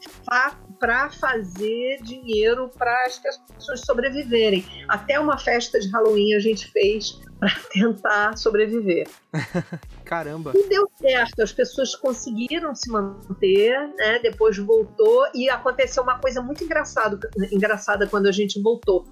para 0.79 1.11
fazer 1.11 2.03
dinheiro 2.03 2.71
para 2.77 3.05
as 3.07 3.19
pessoas 3.19 3.81
sobreviverem. 3.81 4.65
Até 4.89 5.19
uma 5.19 5.39
festa 5.39 5.81
de 5.81 5.89
Halloween 5.91 6.35
a 6.35 6.41
gente 6.41 6.71
fez 6.71 7.21
para 7.39 7.51
tentar 7.73 8.37
sobreviver. 8.37 9.09
Caramba! 10.05 10.53
E 10.55 10.69
deu 10.69 10.89
certo, 10.97 11.43
as 11.43 11.53
pessoas 11.53 11.97
conseguiram 11.97 12.75
se 12.75 12.91
manter, 12.91 13.89
né? 13.97 14.19
Depois 14.21 14.57
voltou 14.59 15.27
e 15.35 15.49
aconteceu 15.49 16.03
uma 16.03 16.19
coisa 16.19 16.43
muito 16.43 16.63
engraçada, 16.63 17.19
engraçada 17.51 18.07
quando 18.07 18.27
a 18.27 18.33
gente 18.33 18.61
voltou 18.61 19.07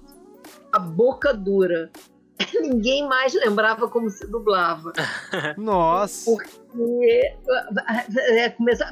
a 0.71 0.79
boca 0.79 1.33
dura. 1.33 1.91
Ninguém 2.61 3.07
mais 3.07 3.33
lembrava 3.33 3.87
como 3.87 4.09
se 4.09 4.25
dublava. 4.27 4.91
Nossa! 5.57 6.31
Porque 6.31 7.21
é, 8.29 8.49
começa, 8.49 8.91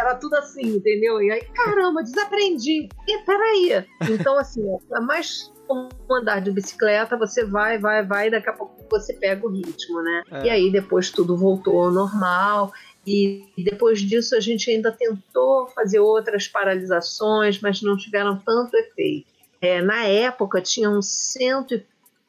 era 0.00 0.14
tudo 0.16 0.34
assim, 0.34 0.76
entendeu? 0.76 1.22
E 1.22 1.30
aí, 1.30 1.44
caramba, 1.54 2.02
desaprendi. 2.02 2.88
E 3.08 3.18
peraí. 3.24 3.86
Então, 4.10 4.36
assim, 4.38 4.62
é 4.92 5.00
mais 5.00 5.52
como 5.66 5.88
andar 6.10 6.40
de 6.40 6.50
bicicleta, 6.50 7.16
você 7.16 7.44
vai, 7.44 7.78
vai, 7.78 8.04
vai, 8.04 8.28
e 8.28 8.30
daqui 8.30 8.50
a 8.50 8.52
pouco 8.52 8.74
você 8.90 9.14
pega 9.14 9.46
o 9.46 9.50
ritmo, 9.50 10.02
né? 10.02 10.22
É. 10.30 10.46
E 10.46 10.50
aí 10.50 10.72
depois 10.72 11.10
tudo 11.10 11.36
voltou 11.36 11.84
ao 11.84 11.90
normal. 11.90 12.72
E 13.04 13.44
depois 13.58 14.00
disso 14.00 14.36
a 14.36 14.40
gente 14.40 14.70
ainda 14.70 14.92
tentou 14.92 15.66
fazer 15.68 15.98
outras 15.98 16.46
paralisações, 16.46 17.60
mas 17.60 17.82
não 17.82 17.96
tiveram 17.96 18.38
tanto 18.38 18.76
efeito. 18.76 19.31
É, 19.62 19.80
na 19.80 20.04
época 20.04 20.60
tinham 20.60 21.00
cento, 21.00 21.80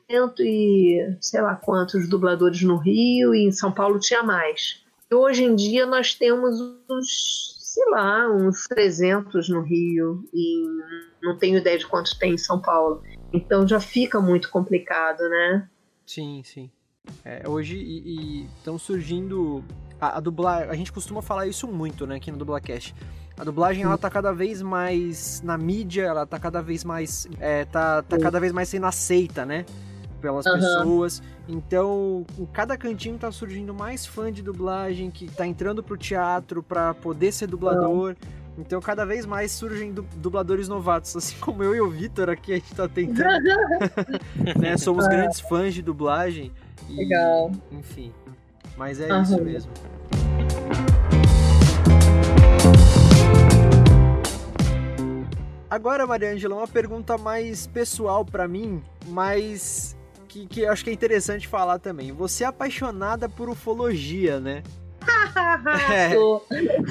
cento 0.08 0.44
e 0.44 1.18
sei 1.20 1.42
lá 1.42 1.56
quantos 1.56 2.08
dubladores 2.08 2.62
no 2.62 2.78
Rio 2.78 3.34
e 3.34 3.48
em 3.48 3.52
São 3.52 3.72
Paulo 3.72 4.00
tinha 4.00 4.22
mais. 4.22 4.86
E 5.10 5.16
hoje 5.16 5.44
em 5.44 5.56
dia 5.56 5.88
nós 5.88 6.14
temos 6.14 6.62
uns, 6.88 7.58
sei 7.60 7.90
lá, 7.90 8.32
uns 8.32 8.68
300 8.68 9.50
no 9.50 9.62
Rio 9.62 10.24
e 10.32 10.64
não 11.24 11.36
tenho 11.36 11.58
ideia 11.58 11.80
de 11.80 11.88
quantos 11.88 12.14
tem 12.14 12.36
em 12.36 12.38
São 12.38 12.62
Paulo. 12.62 13.02
Então 13.34 13.68
já 13.68 13.80
fica 13.80 14.22
muito 14.22 14.52
complicado, 14.52 15.28
né? 15.28 15.68
Sim, 16.06 16.44
sim. 16.46 16.70
É, 17.26 17.50
hoje 17.50 18.48
estão 18.60 18.78
surgindo 18.78 19.64
a, 20.00 20.18
a 20.18 20.20
dublar, 20.20 20.70
a 20.70 20.76
gente 20.76 20.92
costuma 20.92 21.22
falar 21.22 21.48
isso 21.48 21.68
muito, 21.68 22.06
né, 22.06 22.18
aqui 22.18 22.32
no 22.32 22.38
Dublacast. 22.38 22.94
A 23.38 23.44
dublagem 23.44 23.84
ela 23.84 23.98
tá 23.98 24.10
cada 24.10 24.32
vez 24.32 24.62
mais 24.62 25.42
na 25.44 25.58
mídia, 25.58 26.04
ela 26.04 26.26
tá 26.26 26.40
cada 26.40 26.62
vez 26.62 26.84
mais 26.84 27.28
é, 27.40 27.66
tá, 27.66 28.04
tá 28.04 28.18
cada 28.20 28.40
vez 28.40 28.52
mais 28.52 28.70
sendo 28.70 28.86
aceita, 28.86 29.46
né? 29.46 29.66
Pelas 30.22 30.46
uhum. 30.46 30.54
pessoas. 30.54 31.22
Então, 31.48 32.26
em 32.38 32.46
cada 32.46 32.78
cantinho 32.78 33.18
tá 33.18 33.32
surgindo 33.32 33.74
mais 33.74 34.06
fã 34.06 34.32
de 34.32 34.42
dublagem 34.42 35.10
que 35.12 35.30
tá 35.30 35.46
entrando 35.46 35.84
pro 35.84 35.98
teatro 35.98 36.62
para 36.62 36.94
poder 36.94 37.32
ser 37.32 37.48
dublador. 37.48 38.10
Uhum. 38.10 38.44
Então, 38.58 38.80
cada 38.80 39.04
vez 39.04 39.26
mais 39.26 39.52
surgem 39.52 39.92
dubladores 39.92 40.68
novatos, 40.68 41.16
assim 41.18 41.36
como 41.40 41.64
eu 41.64 41.76
e 41.76 41.82
o 41.82 41.90
Vitor 41.90 42.30
aqui, 42.30 42.54
a 42.54 42.56
gente 42.56 42.76
tá 42.76 42.88
tentando. 42.88 43.44
né? 44.60 44.78
Somos 44.78 45.08
grandes 45.08 45.40
fãs 45.40 45.74
de 45.74 45.82
dublagem. 45.82 46.52
E, 46.88 46.96
Legal. 46.98 47.52
Enfim. 47.72 48.14
Mas 48.78 49.00
é 49.00 49.12
uhum. 49.12 49.22
isso 49.24 49.42
mesmo. 49.44 49.72
Agora, 55.74 56.06
Mariângela, 56.06 56.54
uma 56.54 56.68
pergunta 56.68 57.18
mais 57.18 57.66
pessoal 57.66 58.24
para 58.24 58.48
mim, 58.48 58.80
mas 59.08 59.98
que, 60.28 60.46
que 60.46 60.62
eu 60.62 60.72
acho 60.72 60.84
que 60.84 60.92
é 60.92 60.94
interessante 60.94 61.48
falar 61.48 61.80
também. 61.80 62.12
Você 62.12 62.44
é 62.44 62.48
apaixonada 62.48 63.28
por 63.28 63.50
ufologia, 63.50 64.40
né? 64.40 64.62
É. 65.92 66.14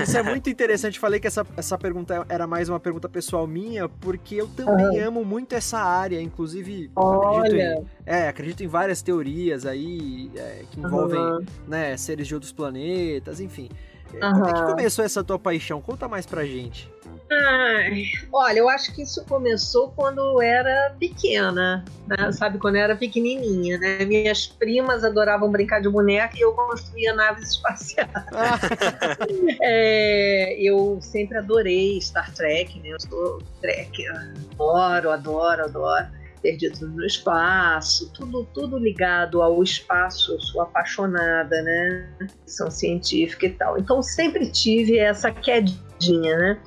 Isso 0.03 0.18
é 0.18 0.22
muito 0.22 0.51
interessante. 0.51 0.99
Falei 0.99 1.20
que 1.20 1.26
essa, 1.28 1.47
essa 1.57 1.78
pergunta 1.78 2.26
era 2.28 2.45
mais 2.47 2.68
uma 2.68 2.80
pergunta 2.80 3.09
pessoal 3.09 3.47
minha, 3.47 3.89
porque 3.89 4.35
eu 4.35 4.49
também 4.49 5.01
uhum. 5.01 5.07
amo 5.07 5.24
muito 5.24 5.55
essa 5.55 5.78
área. 5.78 6.20
Inclusive, 6.20 6.91
acredito 6.97 7.57
em, 7.57 7.87
é, 8.05 8.28
acredito 8.28 8.64
em 8.64 8.66
várias 8.66 9.01
teorias 9.01 9.64
aí 9.64 10.30
é, 10.35 10.64
que 10.70 10.80
envolvem 10.80 11.20
uhum. 11.20 11.47
né, 11.68 11.97
seres 11.97 12.26
de 12.26 12.35
outros 12.35 12.53
planetas, 12.53 13.41
enfim. 13.41 13.68
Uhum. 14.12 14.32
Como 14.32 14.48
é 14.48 14.52
que 14.52 14.62
começou 14.62 15.04
essa 15.04 15.24
tua 15.24 15.38
paixão? 15.38 15.80
Conta 15.80 16.08
mais 16.08 16.26
pra 16.26 16.44
gente. 16.44 16.90
Ai, 17.30 18.04
olha, 18.30 18.58
eu 18.58 18.68
acho 18.68 18.94
que 18.94 19.02
isso 19.02 19.24
começou 19.24 19.90
quando 19.92 20.20
eu 20.20 20.42
era 20.42 20.94
pequena, 20.98 21.84
né? 22.06 22.32
sabe? 22.32 22.58
Quando 22.58 22.76
eu 22.76 22.82
era 22.82 22.94
pequenininha, 22.94 23.78
né? 23.78 24.04
Minhas 24.04 24.46
primas 24.46 25.02
adoravam 25.02 25.50
brincar 25.50 25.80
de 25.80 25.88
boneca 25.88 26.36
e 26.36 26.42
eu 26.42 26.52
construía 26.52 27.14
naves 27.14 27.52
espaciais. 27.52 28.10
é, 29.62 30.56
eu 30.60 30.98
sempre 31.00 31.38
adorei 31.38 31.98
Star 32.02 32.30
Trek, 32.34 32.78
né? 32.80 32.90
Eu 32.90 33.00
sou 33.00 33.42
Trek, 33.62 34.06
adoro, 34.08 35.10
adoro, 35.10 35.64
adoro. 35.64 36.22
Perdido 36.43 36.88
no 36.88 37.05
espaço, 37.07 38.11
tudo, 38.12 38.45
tudo 38.53 38.76
ligado 38.76 39.40
ao 39.40 39.62
espaço. 39.62 40.32
Eu 40.32 40.40
sou 40.40 40.62
apaixonada, 40.62 41.62
né? 41.62 42.09
São 42.45 42.70
científica 42.70 43.47
e 43.47 43.51
tal. 43.51 43.78
Então 43.78 44.03
sempre 44.03 44.51
tive 44.51 44.99
essa 44.99 45.30
quedinha, 45.30 46.36
né? 46.36 46.61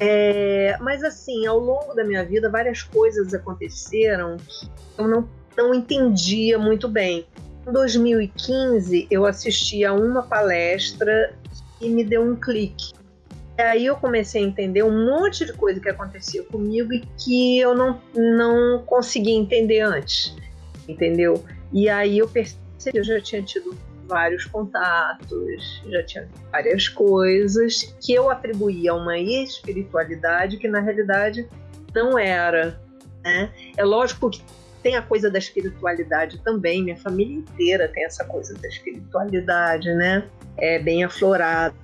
É, 0.00 0.76
mas 0.80 1.04
assim, 1.04 1.46
ao 1.46 1.58
longo 1.58 1.94
da 1.94 2.04
minha 2.04 2.24
vida, 2.24 2.50
várias 2.50 2.82
coisas 2.82 3.32
aconteceram 3.32 4.36
que 4.36 4.68
eu 4.98 5.08
não, 5.08 5.28
não 5.56 5.74
entendia 5.74 6.58
muito 6.58 6.88
bem. 6.88 7.26
Em 7.66 7.72
2015, 7.72 9.06
eu 9.10 9.24
assisti 9.24 9.84
a 9.84 9.92
uma 9.92 10.22
palestra 10.22 11.34
e 11.80 11.88
me 11.88 12.04
deu 12.04 12.22
um 12.22 12.36
clique. 12.36 12.92
Aí 13.56 13.86
eu 13.86 13.96
comecei 13.96 14.42
a 14.42 14.46
entender 14.46 14.82
um 14.82 15.06
monte 15.06 15.44
de 15.44 15.52
coisa 15.52 15.80
que 15.80 15.88
acontecia 15.88 16.42
comigo 16.44 16.92
e 16.92 17.00
que 17.18 17.58
eu 17.58 17.74
não, 17.74 18.00
não 18.14 18.82
conseguia 18.84 19.34
entender 19.34 19.80
antes, 19.80 20.36
entendeu? 20.88 21.44
E 21.72 21.88
aí 21.88 22.18
eu 22.18 22.28
percebi 22.28 22.60
que 22.90 22.98
eu 22.98 23.04
já 23.04 23.20
tinha 23.20 23.42
tido 23.42 23.76
vários 24.08 24.44
contatos, 24.44 25.82
já 25.88 26.02
tinha 26.02 26.28
várias 26.50 26.88
coisas 26.88 27.94
que 28.00 28.12
eu 28.12 28.28
atribuía 28.28 28.92
a 28.92 28.96
uma 28.96 29.18
espiritualidade 29.18 30.58
que 30.58 30.68
na 30.68 30.80
realidade 30.80 31.48
não 31.94 32.18
era. 32.18 32.78
Né? 33.22 33.50
É 33.76 33.84
lógico 33.84 34.30
que 34.30 34.42
tem 34.82 34.96
a 34.96 35.02
coisa 35.02 35.30
da 35.30 35.38
espiritualidade 35.38 36.38
também, 36.42 36.82
minha 36.82 36.96
família 36.96 37.36
inteira 37.36 37.88
tem 37.88 38.04
essa 38.04 38.24
coisa 38.24 38.52
da 38.54 38.68
espiritualidade, 38.68 39.88
né? 39.94 40.28
É 40.58 40.78
bem 40.78 41.02
aflorada. 41.02 41.74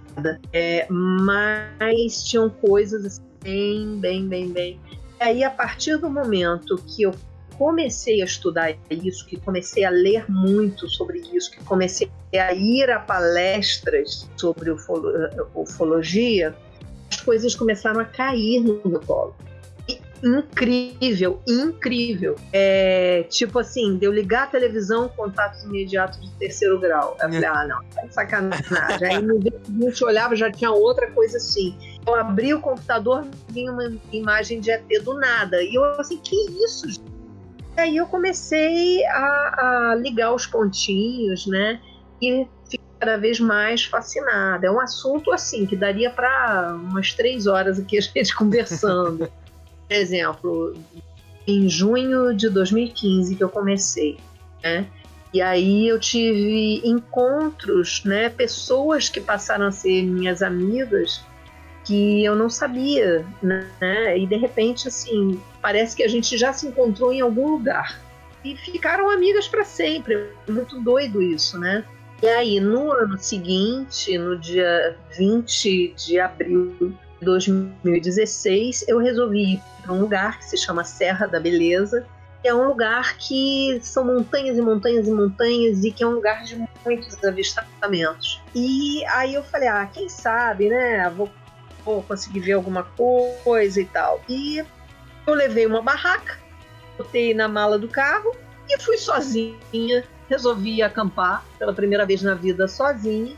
É, 0.52 0.86
mas 0.90 2.24
tinham 2.24 2.48
coisas 2.50 3.04
assim, 3.04 3.22
bem, 3.42 3.98
bem, 3.98 4.28
bem, 4.28 4.48
bem. 4.48 4.80
E 5.20 5.22
aí, 5.22 5.44
a 5.44 5.50
partir 5.50 5.96
do 5.98 6.08
momento 6.10 6.76
que 6.86 7.02
eu 7.02 7.14
comecei 7.58 8.22
a 8.22 8.24
estudar 8.24 8.74
isso, 8.90 9.26
que 9.26 9.36
comecei 9.38 9.84
a 9.84 9.90
ler 9.90 10.24
muito 10.30 10.88
sobre 10.88 11.20
isso, 11.32 11.50
que 11.50 11.62
comecei 11.64 12.10
a 12.32 12.54
ir 12.54 12.90
a 12.90 12.98
palestras 12.98 14.30
sobre 14.36 14.74
ufologia, 15.54 16.56
as 17.10 17.20
coisas 17.20 17.54
começaram 17.54 18.00
a 18.00 18.04
cair 18.04 18.60
no 18.60 18.80
meu 18.84 19.00
colo. 19.00 19.36
Incrível, 20.22 21.40
incrível. 21.46 22.36
É, 22.52 23.24
tipo 23.28 23.58
assim, 23.58 23.96
de 23.96 24.04
eu 24.06 24.12
ligar 24.12 24.44
a 24.44 24.46
televisão, 24.46 25.08
contatos 25.08 25.62
imediatos 25.64 26.20
de 26.20 26.30
terceiro 26.32 26.78
grau. 26.78 27.16
Eu 27.20 27.30
falei, 27.30 27.44
ah, 27.44 27.66
não, 27.66 27.84
tá 27.90 28.08
sacanagem. 28.10 29.08
Aí 29.08 29.22
no 29.22 29.38
dia 29.38 29.52
seguinte 29.64 30.02
eu 30.02 30.08
olhava, 30.08 30.36
já 30.36 30.50
tinha 30.50 30.70
outra 30.70 31.10
coisa 31.10 31.38
assim. 31.38 31.76
Eu 32.06 32.14
abri 32.14 32.52
o 32.54 32.60
computador, 32.60 33.26
vinha 33.48 33.72
uma 33.72 33.92
imagem 34.12 34.60
de 34.60 34.70
ET 34.70 34.86
do 35.02 35.14
nada. 35.14 35.62
E 35.62 35.74
eu 35.74 35.84
assim, 36.00 36.18
que 36.18 36.36
isso, 36.64 36.88
gente? 36.88 37.10
E 37.76 37.80
aí 37.80 37.96
eu 37.96 38.06
comecei 38.06 39.04
a, 39.06 39.90
a 39.90 39.94
ligar 39.94 40.34
os 40.34 40.46
pontinhos, 40.46 41.46
né? 41.46 41.80
E 42.20 42.46
fiquei 42.64 42.80
cada 42.98 43.16
vez 43.16 43.40
mais 43.40 43.84
fascinada. 43.84 44.66
É 44.66 44.70
um 44.70 44.80
assunto 44.80 45.32
assim 45.32 45.64
que 45.64 45.76
daria 45.76 46.10
para 46.10 46.74
umas 46.74 47.12
três 47.14 47.46
horas 47.46 47.78
aqui 47.78 47.96
a 47.96 48.00
gente 48.00 48.34
conversando. 48.36 49.30
Exemplo, 49.90 50.76
em 51.46 51.68
junho 51.68 52.32
de 52.32 52.48
2015 52.48 53.34
que 53.34 53.42
eu 53.42 53.48
comecei, 53.48 54.18
né? 54.62 54.86
E 55.34 55.42
aí 55.42 55.88
eu 55.88 55.98
tive 55.98 56.80
encontros, 56.84 58.02
né? 58.04 58.28
Pessoas 58.28 59.08
que 59.08 59.20
passaram 59.20 59.66
a 59.66 59.72
ser 59.72 60.02
minhas 60.02 60.42
amigas 60.42 61.24
que 61.84 62.24
eu 62.24 62.36
não 62.36 62.48
sabia, 62.48 63.26
né? 63.42 64.16
E 64.16 64.26
de 64.26 64.36
repente, 64.36 64.86
assim, 64.86 65.40
parece 65.60 65.96
que 65.96 66.04
a 66.04 66.08
gente 66.08 66.38
já 66.38 66.52
se 66.52 66.66
encontrou 66.66 67.12
em 67.12 67.20
algum 67.20 67.48
lugar. 67.48 68.00
E 68.44 68.56
ficaram 68.56 69.10
amigas 69.10 69.48
para 69.48 69.64
sempre. 69.64 70.30
Muito 70.48 70.80
doido 70.80 71.20
isso, 71.20 71.58
né? 71.58 71.84
E 72.22 72.28
aí, 72.28 72.60
no 72.60 72.92
ano 72.92 73.18
seguinte, 73.18 74.16
no 74.18 74.38
dia 74.38 74.96
20 75.16 75.94
de 75.96 76.20
abril 76.20 76.94
2016, 77.22 78.84
eu 78.88 78.98
resolvi 78.98 79.54
ir 79.54 79.62
para 79.82 79.92
um 79.92 80.00
lugar 80.00 80.38
que 80.38 80.44
se 80.46 80.56
chama 80.56 80.84
Serra 80.84 81.26
da 81.26 81.38
Beleza, 81.40 82.06
que 82.42 82.48
é 82.48 82.54
um 82.54 82.68
lugar 82.68 83.16
que 83.18 83.78
são 83.82 84.04
montanhas 84.04 84.56
e 84.56 84.62
montanhas 84.62 85.06
e 85.06 85.10
montanhas 85.10 85.84
e 85.84 85.90
que 85.90 86.02
é 86.02 86.06
um 86.06 86.12
lugar 86.12 86.42
de 86.42 86.56
muitos 86.84 87.22
avistamentos. 87.22 88.42
E 88.54 89.04
aí 89.06 89.34
eu 89.34 89.42
falei, 89.44 89.68
ah, 89.68 89.88
quem 89.92 90.08
sabe, 90.08 90.68
né? 90.68 91.10
Vou 91.10 91.28
vou 91.84 92.02
conseguir 92.02 92.40
ver 92.40 92.52
alguma 92.52 92.84
coisa 93.44 93.80
e 93.80 93.84
tal. 93.86 94.20
E 94.28 94.64
eu 95.26 95.34
levei 95.34 95.66
uma 95.66 95.82
barraca, 95.82 96.38
botei 96.96 97.34
na 97.34 97.48
mala 97.48 97.78
do 97.78 97.88
carro 97.88 98.34
e 98.68 98.78
fui 98.78 98.96
sozinha. 98.98 100.04
Resolvi 100.28 100.82
acampar 100.82 101.44
pela 101.58 101.72
primeira 101.72 102.06
vez 102.06 102.22
na 102.22 102.34
vida 102.34 102.68
sozinha 102.68 103.36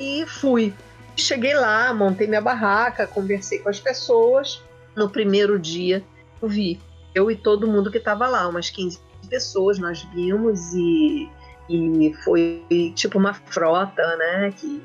e 0.00 0.26
fui. 0.26 0.74
Cheguei 1.16 1.54
lá, 1.54 1.92
montei 1.94 2.26
minha 2.26 2.40
barraca, 2.40 3.06
conversei 3.06 3.58
com 3.58 3.68
as 3.68 3.80
pessoas. 3.80 4.62
No 4.94 5.08
primeiro 5.08 5.58
dia, 5.58 6.02
eu 6.40 6.48
vi 6.48 6.80
eu 7.14 7.30
e 7.30 7.36
todo 7.36 7.66
mundo 7.66 7.90
que 7.90 7.98
estava 7.98 8.26
lá, 8.26 8.48
umas 8.48 8.70
15 8.70 8.98
pessoas, 9.28 9.78
nós 9.78 10.02
vimos 10.12 10.72
e, 10.74 11.28
e 11.68 12.14
foi 12.24 12.64
tipo 12.94 13.18
uma 13.18 13.32
frota, 13.32 14.16
né, 14.16 14.52
que 14.56 14.82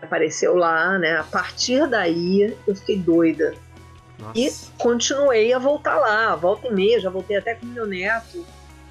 apareceu 0.00 0.56
lá, 0.56 0.98
né? 0.98 1.18
A 1.18 1.24
partir 1.24 1.86
daí 1.86 2.56
eu 2.66 2.74
fiquei 2.74 2.98
doida. 2.98 3.54
Nossa. 4.18 4.38
E 4.38 4.50
continuei 4.78 5.52
a 5.52 5.58
voltar 5.58 5.96
lá, 5.96 6.34
volta 6.34 6.68
e 6.68 6.72
meia, 6.72 7.00
já 7.00 7.10
voltei 7.10 7.36
até 7.36 7.54
com 7.54 7.66
meu 7.66 7.86
neto 7.86 8.44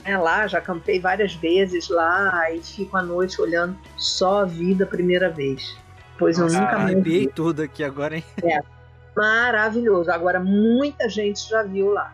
né, 0.07 0.17
lá, 0.17 0.47
já 0.47 0.61
campei 0.61 0.99
várias 0.99 1.33
vezes 1.33 1.89
lá 1.89 2.49
e 2.51 2.61
fico 2.61 2.95
à 2.95 3.01
noite 3.01 3.41
olhando 3.41 3.77
só 3.97 4.43
a 4.43 4.45
vida 4.45 4.85
a 4.85 4.87
primeira 4.87 5.29
vez. 5.29 5.75
Pois 6.17 6.37
Nossa, 6.37 6.55
eu 6.55 6.61
nunca 6.61 6.79
mais. 6.79 7.03
Vi 7.03 7.27
tudo 7.27 7.61
aqui 7.61 7.83
agora, 7.83 8.15
hein? 8.15 8.23
É, 8.43 8.59
maravilhoso. 9.15 10.11
Agora 10.11 10.39
muita 10.39 11.07
gente 11.09 11.47
já 11.47 11.63
viu 11.63 11.91
lá. 11.91 12.13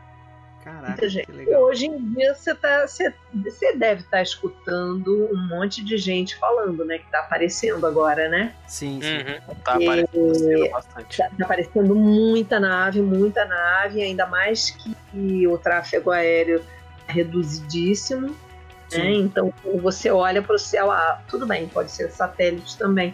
Caraca, 0.63 1.09
gente. 1.09 1.29
Hoje 1.55 1.87
em 1.87 2.13
dia 2.13 2.33
você 2.33 2.55
tá, 2.55 2.87
você, 2.87 3.13
você 3.33 3.75
deve 3.75 4.01
estar 4.01 4.17
tá 4.17 4.21
escutando 4.21 5.29
um 5.33 5.47
monte 5.47 5.83
de 5.83 5.97
gente 5.97 6.37
falando, 6.37 6.85
né? 6.85 6.99
Que 6.99 7.11
tá 7.11 7.19
aparecendo 7.19 7.85
agora, 7.85 8.29
né? 8.29 8.55
Sim, 8.65 9.01
sim. 9.01 9.17
Uhum, 9.17 9.55
tá 9.55 9.73
aparecendo 9.73 10.71
bastante. 10.71 11.17
Tá, 11.17 11.29
tá, 11.37 11.45
aparecendo 11.45 11.95
muita 11.95 12.61
nave, 12.61 13.01
muita 13.01 13.43
nave, 13.43 14.01
ainda 14.01 14.25
mais 14.25 14.71
que 15.11 15.45
o 15.47 15.57
tráfego 15.57 16.11
aéreo 16.11 16.63
é 17.09 17.11
reduzidíssimo. 17.11 18.33
Né? 18.93 19.11
Então, 19.15 19.51
quando 19.61 19.81
você 19.81 20.11
olha 20.11 20.41
para 20.41 20.55
o 20.55 20.59
céu, 20.59 20.91
ah, 20.91 21.19
tudo 21.27 21.45
bem, 21.45 21.67
pode 21.67 21.91
ser 21.91 22.09
satélite 22.09 22.77
também 22.77 23.13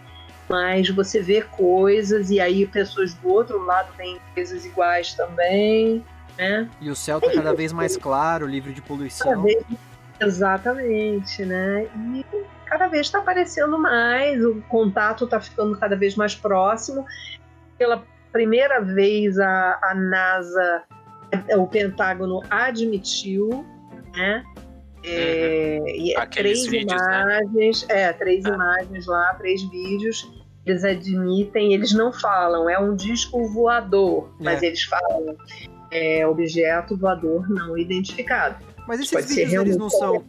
mas 0.49 0.89
você 0.89 1.21
vê 1.21 1.41
coisas 1.41 2.29
e 2.31 2.39
aí 2.39 2.65
pessoas 2.65 3.13
do 3.13 3.29
outro 3.29 3.63
lado 3.63 3.93
veem 3.95 4.19
coisas 4.33 4.65
iguais 4.65 5.13
também 5.13 6.03
né? 6.39 6.69
E 6.79 6.89
o 6.89 6.95
céu 6.95 7.19
tá 7.19 7.29
cada 7.33 7.53
vez 7.53 7.73
mais 7.73 7.97
claro, 7.97 8.47
livre 8.47 8.71
de 8.71 8.81
poluição. 8.81 9.43
Vez, 9.43 9.61
exatamente, 10.21 11.43
né? 11.43 11.85
E 12.15 12.25
cada 12.65 12.87
vez 12.87 13.07
está 13.07 13.19
aparecendo 13.19 13.77
mais, 13.77 14.43
o 14.43 14.61
contato 14.69 15.25
está 15.25 15.41
ficando 15.41 15.77
cada 15.77 15.97
vez 15.97 16.15
mais 16.15 16.33
próximo. 16.33 17.05
Pela 17.77 18.03
primeira 18.31 18.79
vez 18.79 19.37
a, 19.37 19.79
a 19.83 19.93
NASA, 19.93 20.83
o 21.57 21.67
Pentágono 21.67 22.41
admitiu, 22.49 23.65
né? 24.15 24.43
É, 25.03 25.79
e 25.87 26.13
é 26.13 26.25
três 26.25 26.65
vídeos, 26.67 27.01
né? 27.01 27.23
imagens, 27.23 27.87
né? 27.87 28.01
é, 28.01 28.13
três 28.13 28.45
ah. 28.45 28.49
imagens 28.49 29.05
lá, 29.07 29.33
três 29.35 29.61
vídeos. 29.69 30.38
Eles 30.65 30.83
admitem, 30.83 31.73
eles 31.73 31.93
não 31.93 32.11
falam, 32.11 32.69
é 32.69 32.77
um 32.77 32.95
disco 32.95 33.47
voador, 33.47 34.29
mas 34.39 34.61
é. 34.61 34.67
eles 34.67 34.83
falam 34.83 35.35
é, 35.91 36.25
objeto 36.27 36.95
voador 36.95 37.49
não 37.49 37.77
identificado. 37.77 38.63
Mas 38.87 38.99
esses 38.99 39.27
vídeos 39.27 39.53
eles 39.53 39.77
não 39.77 39.89
são. 39.89 40.23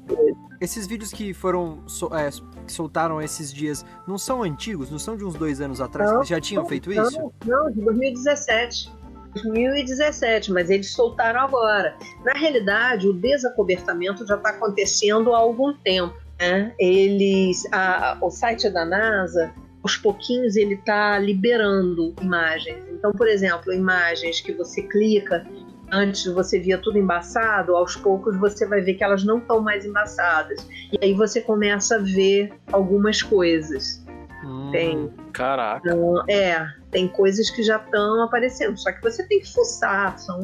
Esses 0.61 0.87
vídeos 0.87 1.11
que 1.11 1.33
foram 1.33 1.83
é, 2.13 2.29
que 2.67 2.73
soltaram 2.73 3.21
esses 3.21 3.51
dias 3.51 3.85
não 4.07 4.19
são 4.19 4.43
antigos? 4.43 4.91
Não 4.91 4.99
são 4.99 5.17
de 5.17 5.25
uns 5.25 5.35
dois 5.35 5.61
anos 5.61 5.81
atrás 5.81 6.13
não, 6.13 6.23
já 6.23 6.39
tinham 6.39 6.63
não, 6.63 6.69
feito 6.69 6.91
não, 6.91 7.03
isso? 7.03 7.33
Não, 7.47 7.71
de 7.71 7.81
2017. 7.81 8.93
2017, 9.35 10.53
mas 10.53 10.69
eles 10.69 10.93
soltaram 10.93 11.41
agora. 11.41 11.97
Na 12.25 12.33
realidade, 12.33 13.09
o 13.09 13.13
desacobertamento 13.13 14.27
já 14.27 14.35
está 14.35 14.51
acontecendo 14.51 15.33
há 15.33 15.39
algum 15.39 15.73
tempo. 15.73 16.15
Né? 16.39 16.75
Eles, 16.79 17.65
a, 17.73 18.19
o 18.21 18.31
site 18.31 18.69
da 18.69 18.85
NASA, 18.85 19.55
aos 19.83 19.97
pouquinhos, 19.97 20.57
ele 20.57 20.75
está 20.75 21.19
liberando 21.19 22.15
imagens. 22.21 22.85
Então, 22.91 23.13
por 23.13 23.29
exemplo, 23.29 23.73
imagens 23.73 24.41
que 24.41 24.53
você 24.53 24.83
clica 24.83 25.47
antes 25.93 26.25
você 26.27 26.59
via 26.59 26.79
tudo 26.79 26.99
embaçado, 26.99 27.75
aos 27.75 27.97
poucos 27.97 28.37
você 28.37 28.67
vai 28.67 28.81
ver 28.81 28.95
que 28.95 29.05
elas 29.05 29.25
não 29.25 29.39
estão 29.39 29.61
mais 29.61 29.85
embaçadas. 29.85 30.67
E 30.93 30.99
aí 31.05 31.15
você 31.15 31.41
começa 31.41 31.97
a 31.97 31.99
ver 31.99 32.53
algumas 32.73 33.23
coisas. 33.23 34.05
Hum, 34.45 34.71
tem. 34.73 35.11
Caraca. 35.33 35.83
Então, 35.85 36.25
é, 36.29 36.67
tem 36.91 37.09
coisas 37.09 37.51
que 37.51 37.63
já 37.63 37.77
estão 37.77 38.23
aparecendo. 38.23 38.79
Só 38.79 38.93
que 38.93 39.03
você 39.03 39.27
tem 39.27 39.41
que 39.41 39.53
fuçar. 39.53 40.19
São 40.19 40.41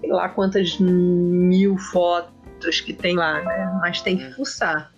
sei 0.00 0.10
lá 0.10 0.28
quantas 0.28 0.78
mil 0.78 1.76
fotos 1.78 2.80
que 2.80 2.92
tem 2.92 3.16
lá, 3.16 3.40
né? 3.42 3.78
Mas 3.80 4.00
tem 4.00 4.16
que 4.16 4.26
hum. 4.26 4.32
fuçar. 4.32 4.92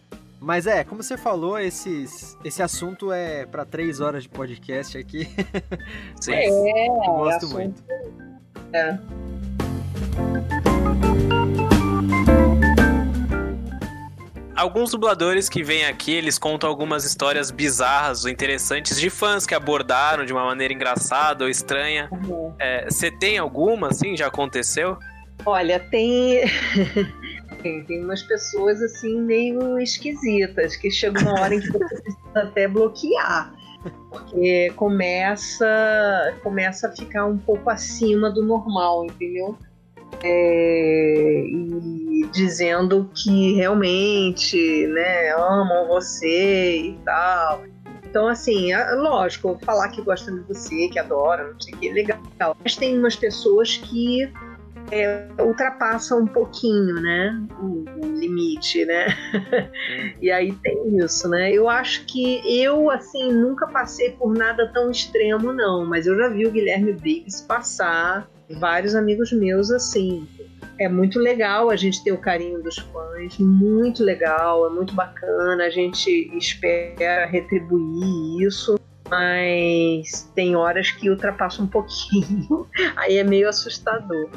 Mas 0.45 0.67
é, 0.67 0.85
como 0.85 1.03
você 1.03 1.17
falou, 1.17 1.59
esses, 1.59 2.37
esse 2.45 2.63
assunto 2.63 3.11
é 3.11 3.47
para 3.47 3.65
três 3.65 4.01
horas 4.01 4.25
de 4.25 4.29
podcast 4.29 4.99
aqui. 4.99 5.27
Sim. 6.21 6.35
É, 6.35 6.87
eu 6.87 6.93
gosto 7.15 7.47
é 7.47 7.49
muito. 7.49 7.83
É. 8.75 8.99
Alguns 14.55 14.91
dubladores 14.91 15.49
que 15.49 15.63
vêm 15.63 15.87
aqui, 15.87 16.13
eles 16.13 16.39
contam 16.39 16.69
algumas 16.69 17.07
histórias 17.07 17.51
bizarras 17.51 18.27
ou 18.27 18.31
interessantes 18.31 19.01
de 19.01 19.09
fãs 19.09 19.47
que 19.47 19.55
abordaram 19.55 20.27
de 20.27 20.33
uma 20.35 20.45
maneira 20.45 20.75
engraçada 20.75 21.45
ou 21.45 21.51
estranha. 21.51 22.11
Você 22.11 23.09
uhum. 23.09 23.15
é, 23.15 23.19
tem 23.19 23.39
alguma, 23.39 23.89
assim? 23.89 24.15
Já 24.15 24.27
aconteceu? 24.27 24.99
Olha, 25.47 25.81
tem... 25.81 26.43
tem. 27.65 27.85
Tem 27.85 28.05
umas 28.05 28.23
pessoas, 28.23 28.81
assim, 28.81 29.21
meio 29.21 29.79
esquisitas, 29.81 30.77
que 30.77 30.91
chega 30.91 31.21
uma 31.21 31.41
hora 31.41 31.55
em 31.55 31.61
que 31.61 31.73
você 31.73 31.79
precisa 31.79 32.19
até 32.35 32.69
bloquear. 32.69 33.53
Porque 34.11 34.73
começa, 34.77 36.35
começa 36.43 36.89
a 36.89 36.93
ficar 36.93 37.27
um 37.27 37.37
pouco 37.37 37.69
acima 37.69 38.31
do 38.31 38.45
normal, 38.45 39.05
entendeu? 39.05 39.59
é, 40.23 41.45
e 41.47 42.29
dizendo 42.33 43.11
que 43.15 43.55
realmente 43.55 44.87
né, 44.89 45.31
amam 45.33 45.89
você 45.89 46.77
e 46.79 46.99
tal. 47.05 47.65
Então, 48.05 48.29
assim, 48.29 48.73
é, 48.73 48.91
lógico, 48.93 49.59
falar 49.65 49.89
que 49.89 50.01
gostam 50.01 50.37
de 50.37 50.43
você, 50.43 50.89
que 50.89 50.99
adoram, 50.99 51.53
não 51.53 51.61
sei 51.61 51.75
o 51.75 51.79
que, 51.79 51.93
legal. 51.93 52.21
Mas 52.63 52.77
tem 52.77 52.99
umas 52.99 53.17
pessoas 53.17 53.77
que 53.77 54.31
é, 54.91 55.27
ultrapassam 55.41 56.21
um 56.21 56.27
pouquinho, 56.27 56.95
né? 56.97 57.47
O, 57.61 57.85
o 58.07 58.19
limite, 58.19 58.85
né? 58.85 59.07
e 60.21 60.31
aí 60.31 60.53
tem 60.53 60.99
isso, 60.99 61.29
né? 61.29 61.53
Eu 61.53 61.69
acho 61.69 62.05
que 62.07 62.43
eu, 62.45 62.91
assim, 62.91 63.33
nunca 63.33 63.67
passei 63.67 64.11
por 64.11 64.35
nada 64.35 64.71
tão 64.73 64.91
extremo, 64.91 65.53
não. 65.53 65.85
Mas 65.87 66.07
eu 66.07 66.17
já 66.17 66.29
vi 66.29 66.47
o 66.47 66.51
Guilherme 66.51 66.93
Briggs 66.93 67.47
passar 67.47 68.29
vários 68.51 68.95
amigos 68.95 69.33
meus 69.33 69.71
assim. 69.71 70.29
É 70.79 70.89
muito 70.89 71.19
legal 71.19 71.71
a 71.71 71.77
gente 71.77 72.03
ter 72.03 72.13
o 72.13 72.19
carinho 72.19 72.63
dos 72.63 72.77
fãs, 72.79 73.39
muito 73.39 74.03
legal, 74.03 74.67
é 74.67 74.71
muito 74.71 74.93
bacana, 74.95 75.65
a 75.65 75.71
gente 75.71 76.11
espera 76.37 77.27
retribuir 77.27 78.47
isso, 78.47 78.79
mas 79.09 80.31
tem 80.35 80.57
horas 80.57 80.91
que 80.91 81.09
ultrapassa 81.09 81.63
um 81.63 81.67
pouquinho, 81.67 82.67
aí 82.97 83.19
é 83.19 83.25
meio 83.25 83.49
assustador. 83.49 84.29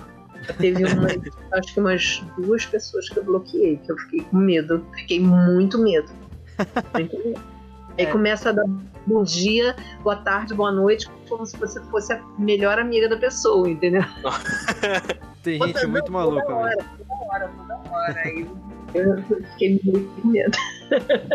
Teve 0.53 0.85
uma, 0.85 1.07
acho 1.53 1.73
que 1.73 1.79
umas 1.79 2.23
duas 2.37 2.65
pessoas 2.65 3.09
que 3.09 3.17
eu 3.17 3.23
bloqueei, 3.23 3.77
que 3.77 3.91
eu 3.91 3.97
fiquei 3.97 4.21
com 4.21 4.37
medo, 4.37 4.85
fiquei 4.95 5.19
muito 5.19 5.77
medo. 5.77 6.09
Muito 6.93 7.17
medo. 7.17 7.39
Aí 7.97 8.05
é. 8.05 8.11
começa 8.11 8.49
a 8.49 8.51
dar 8.51 8.65
bom 9.07 9.23
dia, 9.23 9.75
boa 10.03 10.17
tarde, 10.17 10.53
boa 10.53 10.71
noite, 10.71 11.09
como 11.27 11.45
se 11.45 11.57
você 11.57 11.81
fosse 11.85 12.13
a 12.13 12.21
melhor 12.37 12.77
amiga 12.77 13.09
da 13.09 13.17
pessoa, 13.17 13.67
entendeu? 13.67 14.03
Tem 15.41 15.55
gente 15.55 15.67
Outra, 15.67 15.87
muito 15.87 16.11
maluca. 16.11 16.45
Toda 16.45 16.55
hora, 16.55 16.77
toda 16.97 17.15
hora, 17.25 17.51
toda 17.57 17.75
hora. 17.89 18.21
Aí 18.23 18.47
eu 18.93 19.23
fiquei 19.51 19.81
muito 19.83 20.21
com 20.21 20.27
medo. 20.27 20.57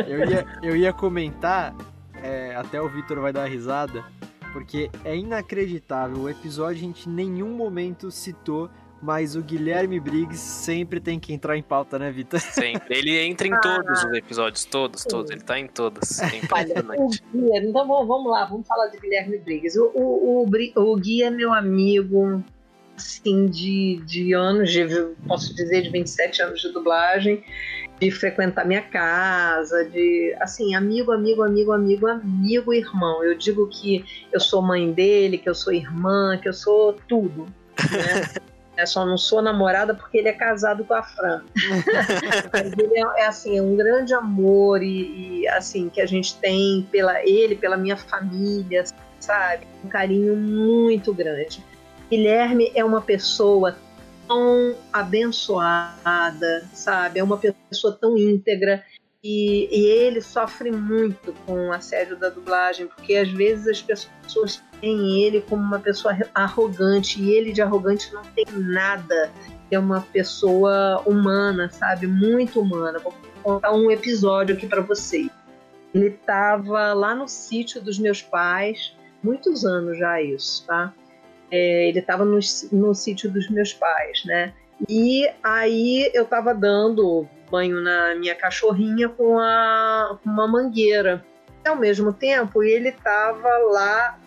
Eu 0.07 0.31
ia, 0.31 0.47
eu 0.63 0.77
ia 0.77 0.93
comentar, 0.93 1.75
é, 2.23 2.55
até 2.55 2.81
o 2.81 2.89
Vitor 2.89 3.21
vai 3.21 3.33
dar 3.33 3.47
risada, 3.47 4.05
porque 4.53 4.91
é 5.05 5.17
inacreditável. 5.17 6.19
O 6.19 6.29
episódio 6.29 6.77
a 6.77 6.81
gente 6.81 7.09
em 7.09 7.13
nenhum 7.13 7.57
momento 7.57 8.11
citou 8.11 8.71
mas 9.03 9.35
o 9.35 9.43
Guilherme 9.43 9.99
Briggs 9.99 10.39
sempre 10.39 11.01
tem 11.01 11.19
que 11.19 11.33
entrar 11.35 11.57
em 11.57 11.63
pauta, 11.63 11.99
né, 11.99 12.13
Vitor? 12.13 12.39
Sempre. 12.41 12.97
Ele 12.97 13.19
entra 13.19 13.49
em 13.49 13.61
todos 13.61 14.05
os 14.05 14.13
episódios, 14.13 14.65
todos, 14.65 15.03
todos. 15.05 15.31
Ele 15.33 15.41
tá 15.41 15.59
em 15.59 15.67
todos. 15.67 16.21
É 16.23 16.37
impressionante. 16.37 17.23
então 17.35 17.87
vamos 17.87 18.31
lá, 18.31 18.45
vamos 18.45 18.67
falar 18.67 18.87
de 18.89 18.99
Guilherme 18.99 19.39
Briggs. 19.39 19.77
O, 19.79 19.91
o, 19.93 20.45
o, 20.45 20.83
o 20.93 20.97
Gui 20.97 21.25
é 21.25 21.31
meu 21.31 21.53
amigo, 21.53 22.43
assim, 22.97 23.47
de, 23.47 24.01
de 24.07 24.33
anos, 24.33 24.71
de, 24.71 24.87
posso 25.27 25.55
dizer, 25.55 25.83
de 25.83 25.91
27 25.91 26.43
anos 26.43 26.61
de 26.61 26.73
dublagem, 26.73 27.43
de 28.01 28.11
frequentar 28.11 28.65
minha 28.65 28.83
casa, 28.83 29.85
de, 29.87 30.35
assim, 30.41 30.77
amigo, 30.77 31.11
amigo, 31.11 31.43
amigo, 31.43 31.73
amigo, 31.73 32.07
amigo, 32.07 32.73
irmão. 32.73 33.25
Eu 33.25 33.37
digo 33.37 33.67
que 33.67 34.05
eu 34.33 34.39
sou 34.39 34.63
mãe 34.63 34.93
dele, 34.93 35.39
que 35.39 35.49
eu 35.49 35.55
sou 35.55 35.73
irmã, 35.73 36.39
que 36.41 36.49
eu 36.49 36.55
sou 36.55 36.93
tudo, 37.09 37.47
né? 37.91 38.43
Eu 38.77 38.87
só 38.87 39.05
não 39.05 39.19
sou 39.19 39.43
namorada 39.43 39.95
porque 39.95 40.19
ele 40.19 40.29
é 40.29 40.33
casado 40.33 40.85
com 40.85 40.95
a 40.95 41.03
Fran. 41.03 41.43
Mas 42.53 42.73
ele 42.73 42.99
é, 42.99 43.23
é, 43.23 43.27
assim, 43.27 43.59
é 43.59 43.63
um 43.63 43.77
grande 43.77 44.15
amor 44.15 44.83
e, 44.83 45.43
e, 45.43 45.49
assim 45.49 45.89
que 45.91 46.01
a 46.01 46.07
gente 46.07 46.37
tem 46.37 46.87
pela 46.91 47.23
ele, 47.23 47.55
pela 47.55 47.77
minha 47.77 47.97
família, 47.97 48.85
sabe? 49.21 49.67
Um 49.85 49.89
carinho 49.89 50.37
muito 50.37 51.13
grande. 51.13 51.63
Guilherme 52.11 52.73
é 52.75 52.85
uma 52.85 53.03
pessoa 53.03 53.77
tão 54.27 54.75
abençoada, 54.93 56.65
sabe? 56.73 57.21
É 57.21 57.25
uma 57.25 57.39
pessoa 57.39 57.97
tão 58.01 58.17
íntegra. 58.17 58.83
E, 59.23 59.69
e, 59.71 59.87
ele 59.87 60.21
sofre 60.21 60.71
muito 60.73 61.33
com 61.47 61.69
o 61.69 61.73
assédio 61.73 62.17
da 62.17 62.29
dublagem, 62.29 62.89
porque 62.89 63.15
às 63.15 63.31
vezes 63.31 63.69
as 63.69 63.81
pessoas 63.83 64.61
veem 64.83 65.23
ele 65.23 65.41
como 65.41 65.63
uma 65.63 65.79
pessoa 65.79 66.15
arrogante, 66.35 67.23
e 67.23 67.31
ele 67.31 67.53
de 67.53 67.63
arrogante 67.63 68.13
não 68.13 68.23
tem 68.23 68.45
nada. 68.51 69.31
É 69.71 69.79
uma 69.79 70.03
pessoa 70.03 71.01
humana, 71.07 71.71
sabe? 71.71 72.07
Muito 72.07 72.61
humana. 72.61 72.99
Vou 72.99 73.15
contar 73.43 73.73
um 73.73 73.91
episódio 73.91 74.55
aqui 74.55 74.67
para 74.67 74.83
vocês. 74.83 75.31
Ele 75.95 76.09
estava 76.09 76.93
lá 76.93 77.15
no 77.15 77.29
sítio 77.29 77.81
dos 77.81 77.99
meus 77.99 78.21
pais, 78.21 78.95
muitos 79.23 79.65
anos 79.65 79.97
já 79.97 80.21
isso, 80.21 80.67
tá? 80.67 80.93
É, 81.51 81.89
ele 81.89 82.01
estava 82.01 82.25
no, 82.25 82.39
no 82.73 82.95
sítio 82.95 83.31
dos 83.31 83.49
meus 83.49 83.73
pais, 83.73 84.25
né? 84.25 84.53
E 84.89 85.31
aí 85.43 86.11
eu 86.13 86.25
estava 86.25 86.55
dando 86.55 87.29
banho 87.51 87.81
na 87.83 88.15
minha 88.15 88.35
cachorrinha 88.35 89.09
com, 89.09 89.39
a, 89.39 90.19
uma 90.25 90.49
mangueira. 90.49 91.25
E, 91.65 91.69
ao 91.69 91.77
mesmo 91.77 92.13
tempo, 92.13 92.63
ele 92.63 92.89
estava 92.89 93.49
lá, 93.71 94.19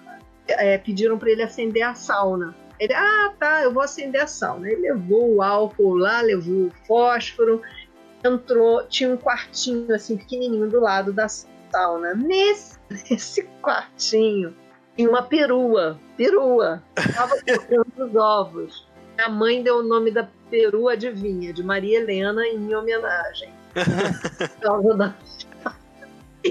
é, 0.47 0.77
pediram 0.77 1.17
para 1.17 1.31
ele 1.31 1.43
acender 1.43 1.83
a 1.83 1.93
sauna. 1.93 2.55
Ele, 2.79 2.93
ah, 2.93 3.33
tá, 3.39 3.63
eu 3.63 3.73
vou 3.73 3.83
acender 3.83 4.21
a 4.21 4.27
sauna. 4.27 4.69
Ele 4.69 4.91
levou 4.91 5.35
o 5.35 5.41
álcool 5.41 5.95
lá, 5.95 6.21
levou 6.21 6.67
o 6.67 6.71
fósforo, 6.85 7.61
entrou, 8.23 8.85
tinha 8.87 9.09
um 9.09 9.17
quartinho 9.17 9.93
assim 9.93 10.17
pequenininho 10.17 10.69
do 10.69 10.79
lado 10.79 11.13
da 11.13 11.27
sauna. 11.27 12.13
Nesse, 12.13 12.77
nesse 13.09 13.43
quartinho 13.61 14.55
tinha 14.95 15.09
uma 15.09 15.23
perua, 15.23 15.99
perua, 16.17 16.81
estava 16.97 17.35
colocando 17.43 18.05
os 18.05 18.15
ovos. 18.15 18.87
A 19.17 19.29
mãe 19.29 19.63
deu 19.63 19.77
o 19.77 19.83
nome 19.83 20.11
da 20.11 20.27
peru, 20.49 20.89
adivinha, 20.89 21.53
de 21.53 21.63
Maria 21.63 21.99
Helena 21.99 22.45
em 22.45 22.75
homenagem. 22.75 23.53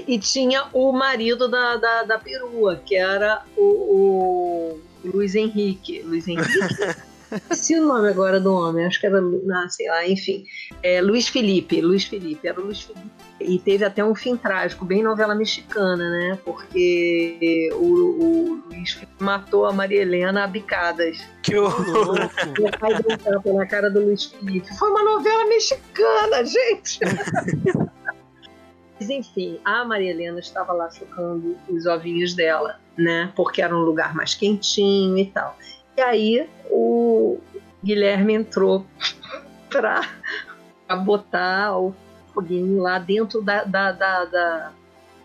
e 0.07 0.19
tinha 0.19 0.65
o 0.73 0.91
marido 0.91 1.47
da, 1.47 1.77
da, 1.77 2.03
da 2.03 2.19
perua, 2.19 2.81
que 2.85 2.95
era 2.95 3.43
o, 3.55 3.63
o 3.63 4.79
Luiz 5.03 5.35
Henrique. 5.35 6.01
Luiz 6.01 6.27
Henrique. 6.27 6.51
Esqueci 7.31 7.75
o 7.75 7.85
nome 7.85 8.07
agora 8.09 8.39
do 8.39 8.53
homem, 8.53 8.85
acho 8.85 8.99
que 8.99 9.07
era, 9.07 9.19
não, 9.19 9.69
sei 9.69 9.87
lá, 9.87 10.07
enfim. 10.07 10.45
É, 10.81 11.01
Luiz 11.01 11.27
Felipe, 11.27 11.81
Luiz 11.81 12.05
Felipe, 12.05 12.47
era 12.47 12.59
o 12.59 12.65
Luiz 12.65 12.81
Felipe. 12.81 13.09
E 13.41 13.59
teve 13.59 13.83
até 13.83 14.05
um 14.05 14.15
fim 14.15 14.37
trágico, 14.37 14.85
bem 14.85 15.03
novela 15.03 15.35
mexicana, 15.35 16.09
né? 16.09 16.39
Porque 16.45 17.69
o, 17.73 17.83
o 17.83 18.63
Luiz 18.69 18.91
Felipe 18.91 19.13
matou 19.19 19.65
a 19.65 19.73
Maria 19.73 20.01
Helena 20.01 20.43
a 20.43 20.47
bicadas. 20.47 21.17
Que 21.41 21.57
horror! 21.57 22.29
Meu 22.57 22.71
pai 22.79 23.01
deu 23.01 23.15
um 23.15 23.17
tapa 23.17 23.53
na 23.53 23.65
cara 23.65 23.89
do 23.89 24.01
Luiz 24.01 24.25
Felipe. 24.25 24.73
Foi 24.77 24.89
uma 24.89 25.03
novela 25.03 25.45
mexicana, 25.45 26.45
gente! 26.45 26.99
Mas 28.99 29.09
enfim, 29.09 29.59
a 29.65 29.83
Maria 29.83 30.11
Helena 30.11 30.39
estava 30.39 30.71
lá 30.71 30.89
chocando 30.89 31.57
os 31.67 31.85
ovinhos 31.85 32.33
dela, 32.33 32.79
né? 32.97 33.31
Porque 33.35 33.61
era 33.61 33.75
um 33.75 33.81
lugar 33.81 34.15
mais 34.15 34.33
quentinho 34.33 35.17
e 35.17 35.25
tal. 35.25 35.57
E 35.97 36.01
aí 36.01 36.49
o 36.69 37.39
Guilherme 37.83 38.33
entrou 38.33 38.85
para 39.69 40.07
botar 41.03 41.77
o 41.77 41.93
foguinho 42.33 42.81
lá 42.81 42.99
dentro 42.99 43.41
da, 43.41 43.63
da, 43.63 43.91
da, 43.91 44.25
da 44.25 44.71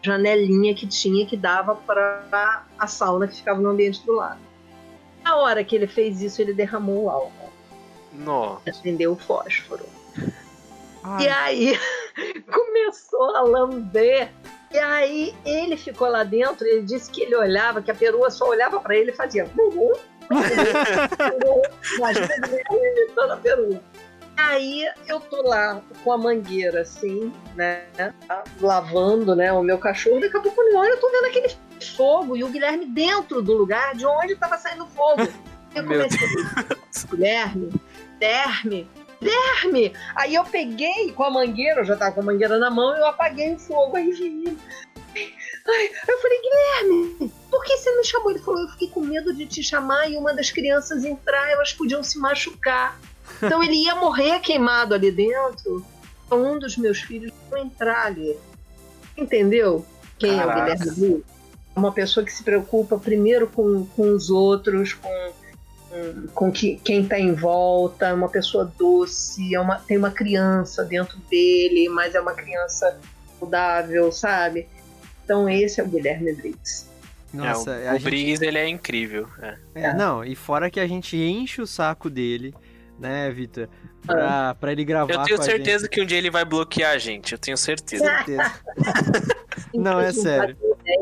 janelinha 0.03 0.75
que 0.75 0.87
tinha 0.87 1.27
que 1.27 1.37
dava 1.37 1.75
para 1.75 2.65
a 2.79 2.87
sauna 2.87 3.29
que 3.29 3.37
ficava 3.37 3.61
no 3.61 3.71
ambiente 3.71 4.05
do 4.05 4.13
lado. 4.13 4.41
Na 5.23 5.37
hora 5.37 5.63
que 5.63 5.77
ele 5.77 5.87
fez 5.87 6.23
isso, 6.23 6.41
ele 6.41 6.55
derramou 6.55 7.05
o 7.05 7.11
álcool. 7.11 7.53
Nossa. 8.13 8.71
Acendeu 8.71 9.13
o 9.13 9.17
fósforo. 9.17 9.85
Ai. 11.03 11.25
E 11.25 11.29
aí 11.29 11.79
começou 12.51 13.37
a 13.37 13.43
lamber. 13.43 14.31
E 14.73 14.79
aí 14.79 15.35
ele 15.45 15.77
ficou 15.77 16.09
lá 16.09 16.23
dentro, 16.23 16.67
ele 16.67 16.83
disse 16.83 17.11
que 17.11 17.23
ele 17.23 17.35
olhava, 17.35 17.83
que 17.83 17.91
a 17.91 17.95
perua 17.95 18.31
só 18.31 18.49
olhava 18.49 18.79
para 18.81 18.97
ele 18.97 19.11
e 19.11 19.15
fazia. 19.15 19.45
A 19.45 19.49
perua. 19.49 19.99
Aí 24.37 24.85
eu 25.09 25.21
tô 25.21 25.43
lá 25.43 25.83
com 26.05 26.13
a 26.13 26.19
mangueira, 26.19 26.83
assim, 26.83 27.33
né? 27.57 27.83
Lavando, 28.61 29.35
né? 29.35 29.53
O 29.53 29.63
meu 29.63 29.77
cachorro. 29.77 30.21
Daqui 30.21 30.37
a 30.37 30.41
pouco 30.41 30.63
eu 30.63 30.77
olho, 30.77 30.91
eu 30.91 31.01
tô 31.01 31.11
vendo 31.11 31.27
aquele 31.27 31.53
fogo 31.97 32.37
e 32.37 32.45
o 32.45 32.49
Guilherme 32.49 32.87
dentro 32.87 33.43
do 33.43 33.53
lugar 33.55 33.95
de 33.95 34.07
onde 34.07 34.37
tava 34.37 34.57
saindo 34.57 34.87
fogo. 34.87 35.29
Eu 35.75 35.85
comecei, 35.85 36.29
Guilherme, 37.11 37.71
Guilherme, 38.19 38.91
Guilherme! 39.21 39.93
Aí 40.17 40.35
eu 40.35 40.45
peguei 40.45 41.13
com 41.13 41.25
a 41.25 41.31
mangueira, 41.31 41.81
eu 41.81 41.85
já 41.85 41.97
tava 41.97 42.13
com 42.13 42.21
a 42.21 42.25
mangueira 42.25 42.59
na 42.59 42.71
mão, 42.71 42.97
e 42.97 43.01
eu 43.01 43.07
apaguei 43.07 43.55
o 43.55 43.59
fogo. 43.59 43.97
Aí 43.97 44.11
vi. 44.11 44.57
Aí 45.69 45.93
eu 46.09 46.19
falei, 46.19 46.41
Guilherme, 46.41 47.33
por 47.51 47.65
que 47.65 47.77
você 47.77 47.97
me 47.97 48.05
chamou? 48.05 48.31
Ele 48.31 48.41
falou, 48.41 48.61
eu 48.63 48.69
fiquei 48.71 48.89
com 48.89 49.01
medo 49.01 49.35
de 49.35 49.47
te 49.47 49.63
chamar 49.63 50.11
e 50.11 50.17
uma 50.17 50.33
das 50.33 50.51
crianças 50.51 51.05
entrar, 51.05 51.51
elas 51.51 51.73
podiam 51.73 52.03
se 52.03 52.19
machucar. 52.19 52.99
Então 53.41 53.63
ele 53.63 53.85
ia 53.85 53.95
morrer 53.95 54.41
queimado 54.41 54.93
ali 54.93 55.13
dentro. 55.13 55.87
Então 56.27 56.53
um 56.53 56.59
dos 56.59 56.77
meus 56.77 57.01
filhos 57.01 57.33
vai 57.49 57.61
entrar 57.61 58.07
ali. 58.07 58.37
Entendeu? 59.17 59.87
Quem 60.19 60.37
Caraca. 60.37 60.59
é 60.59 60.75
o 60.75 60.77
Guilherme 60.77 61.25
Uma 61.77 61.93
pessoa 61.93 62.27
que 62.27 62.33
se 62.33 62.43
preocupa 62.43 62.99
primeiro 62.99 63.47
com, 63.47 63.87
com 63.87 64.13
os 64.13 64.31
outros, 64.31 64.95
com, 64.95 65.33
com, 66.35 66.51
que, 66.53 66.77
quem 66.85 67.03
está 67.03 67.19
em 67.19 67.35
volta, 67.35 68.09
é 68.09 68.13
uma 68.13 68.29
pessoa 68.29 68.73
doce, 68.79 69.55
é 69.55 69.61
uma, 69.61 69.77
tem 69.77 69.97
uma 69.97 70.11
criança 70.11 70.85
dentro 70.85 71.19
dele, 71.31 71.89
mas 71.89 72.15
é 72.15 72.21
uma 72.21 72.35
criança 72.35 72.99
saudável, 73.39 74.13
sabe? 74.13 74.69
Então 75.25 75.49
esse 75.49 75.81
é 75.81 75.85
o 75.85 75.89
Guilherme 75.89 76.33
Briggs. 76.35 76.89
Nossa, 77.33 77.73
é, 77.73 77.87
o, 77.87 77.91
o 77.91 77.93
gente... 77.95 78.05
Briggs 78.05 78.45
ele 78.45 78.59
é 78.59 78.69
incrível. 78.69 79.29
É. 79.41 79.57
É, 79.75 79.95
não, 79.95 80.25
e 80.25 80.35
fora 80.35 80.71
que 80.71 80.81
a 80.81 80.87
gente 80.87 81.17
enche 81.17 81.61
o 81.63 81.67
saco 81.67 82.11
dele 82.11 82.55
né, 83.01 83.31
Vitor? 83.31 83.69
Pra, 84.05 84.55
pra 84.55 84.73
ele 84.73 84.85
gravar. 84.85 85.13
Eu 85.13 85.23
tenho 85.23 85.43
certeza 85.43 85.89
que 85.89 86.01
um 86.01 86.07
dia 86.07 86.19
ele 86.19 86.31
vai 86.31 86.45
bloquear 86.45 86.93
a 86.93 86.99
gente, 86.99 87.33
eu 87.33 87.39
tenho 87.39 87.57
certeza. 87.57 88.05
certeza. 88.05 88.53
não, 89.75 89.99
é 89.99 90.13
sério. 90.13 90.57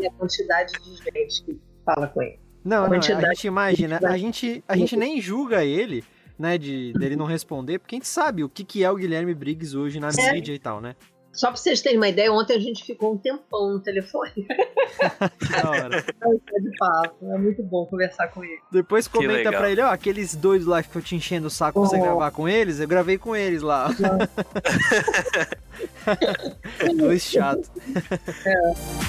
A 0.06 0.10
quantidade 0.12 0.72
de 0.72 0.96
gente 0.96 1.42
que 1.44 1.60
fala 1.84 2.06
com 2.06 2.22
ele. 2.22 2.38
Não, 2.68 2.84
a, 2.84 2.88
não, 2.88 2.98
a 2.98 3.00
gente 3.00 3.46
imagina, 3.46 3.98
a 4.04 4.18
gente, 4.18 4.62
a 4.68 4.76
gente 4.76 4.94
nem 4.94 5.18
julga 5.22 5.64
ele, 5.64 6.04
né, 6.38 6.58
de 6.58 6.92
dele 6.92 7.16
não 7.16 7.24
responder, 7.24 7.78
porque 7.78 7.94
a 7.94 7.98
gente 7.98 8.06
sabe 8.06 8.44
o 8.44 8.48
que, 8.48 8.62
que 8.62 8.84
é 8.84 8.90
o 8.90 8.96
Guilherme 8.96 9.34
Briggs 9.34 9.74
hoje 9.74 9.98
na 9.98 10.10
é. 10.10 10.32
mídia 10.32 10.52
e 10.52 10.58
tal, 10.58 10.78
né? 10.78 10.94
Só 11.32 11.46
pra 11.46 11.56
vocês 11.56 11.80
terem 11.80 11.96
uma 11.96 12.08
ideia, 12.08 12.30
ontem 12.30 12.54
a 12.54 12.60
gente 12.60 12.84
ficou 12.84 13.14
um 13.14 13.16
tempão 13.16 13.72
no 13.72 13.80
telefone. 13.80 14.32
da 15.50 15.70
hora. 15.70 15.96
É 15.96 16.60
de 16.60 16.76
papo, 16.76 17.32
é 17.32 17.38
muito 17.38 17.62
bom 17.62 17.86
conversar 17.86 18.28
com 18.28 18.44
ele. 18.44 18.60
Depois 18.70 19.08
comenta 19.08 19.48
pra 19.50 19.70
ele, 19.70 19.80
ó, 19.80 19.86
aqueles 19.86 20.34
dois 20.34 20.66
lá 20.66 20.82
que 20.82 20.94
eu 20.94 21.00
te 21.00 21.16
enchendo 21.16 21.46
o 21.46 21.50
saco 21.50 21.80
oh. 21.80 21.88
pra 21.88 21.90
você 21.90 21.98
gravar 22.02 22.30
com 22.32 22.46
eles, 22.46 22.80
eu 22.80 22.88
gravei 22.88 23.16
com 23.16 23.34
eles 23.34 23.62
lá. 23.62 23.88
dois 26.98 27.22
chatos. 27.22 27.70
É. 28.44 29.08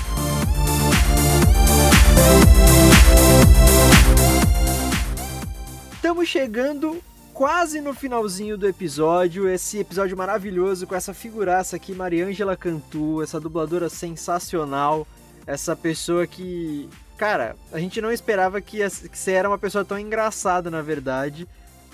Estamos 5.93 6.27
chegando 6.27 7.01
quase 7.33 7.79
no 7.79 7.93
finalzinho 7.93 8.57
do 8.57 8.67
episódio, 8.67 9.47
esse 9.47 9.79
episódio 9.79 10.17
maravilhoso 10.17 10.85
com 10.85 10.93
essa 10.93 11.13
figuraça 11.13 11.77
aqui, 11.77 11.93
Mariângela 11.93 12.57
Cantu, 12.57 13.21
essa 13.21 13.39
dubladora 13.39 13.87
sensacional, 13.87 15.07
essa 15.47 15.73
pessoa 15.73 16.27
que, 16.27 16.89
cara, 17.17 17.55
a 17.71 17.79
gente 17.79 18.01
não 18.01 18.11
esperava 18.11 18.59
que, 18.59 18.79
que 18.79 19.17
você 19.17 19.31
era 19.31 19.47
uma 19.47 19.57
pessoa 19.57 19.85
tão 19.85 19.97
engraçada, 19.97 20.69
na 20.69 20.81
verdade. 20.81 21.47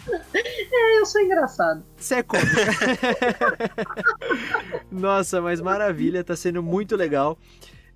É, 0.77 0.99
eu 0.99 1.05
sou 1.05 1.21
engraçado. 1.21 1.83
Você 1.97 2.15
é 2.15 2.23
cômica. 2.23 2.49
Nossa, 4.91 5.41
mas 5.41 5.61
maravilha, 5.61 6.23
tá 6.23 6.35
sendo 6.35 6.61
muito 6.61 6.95
legal. 6.95 7.37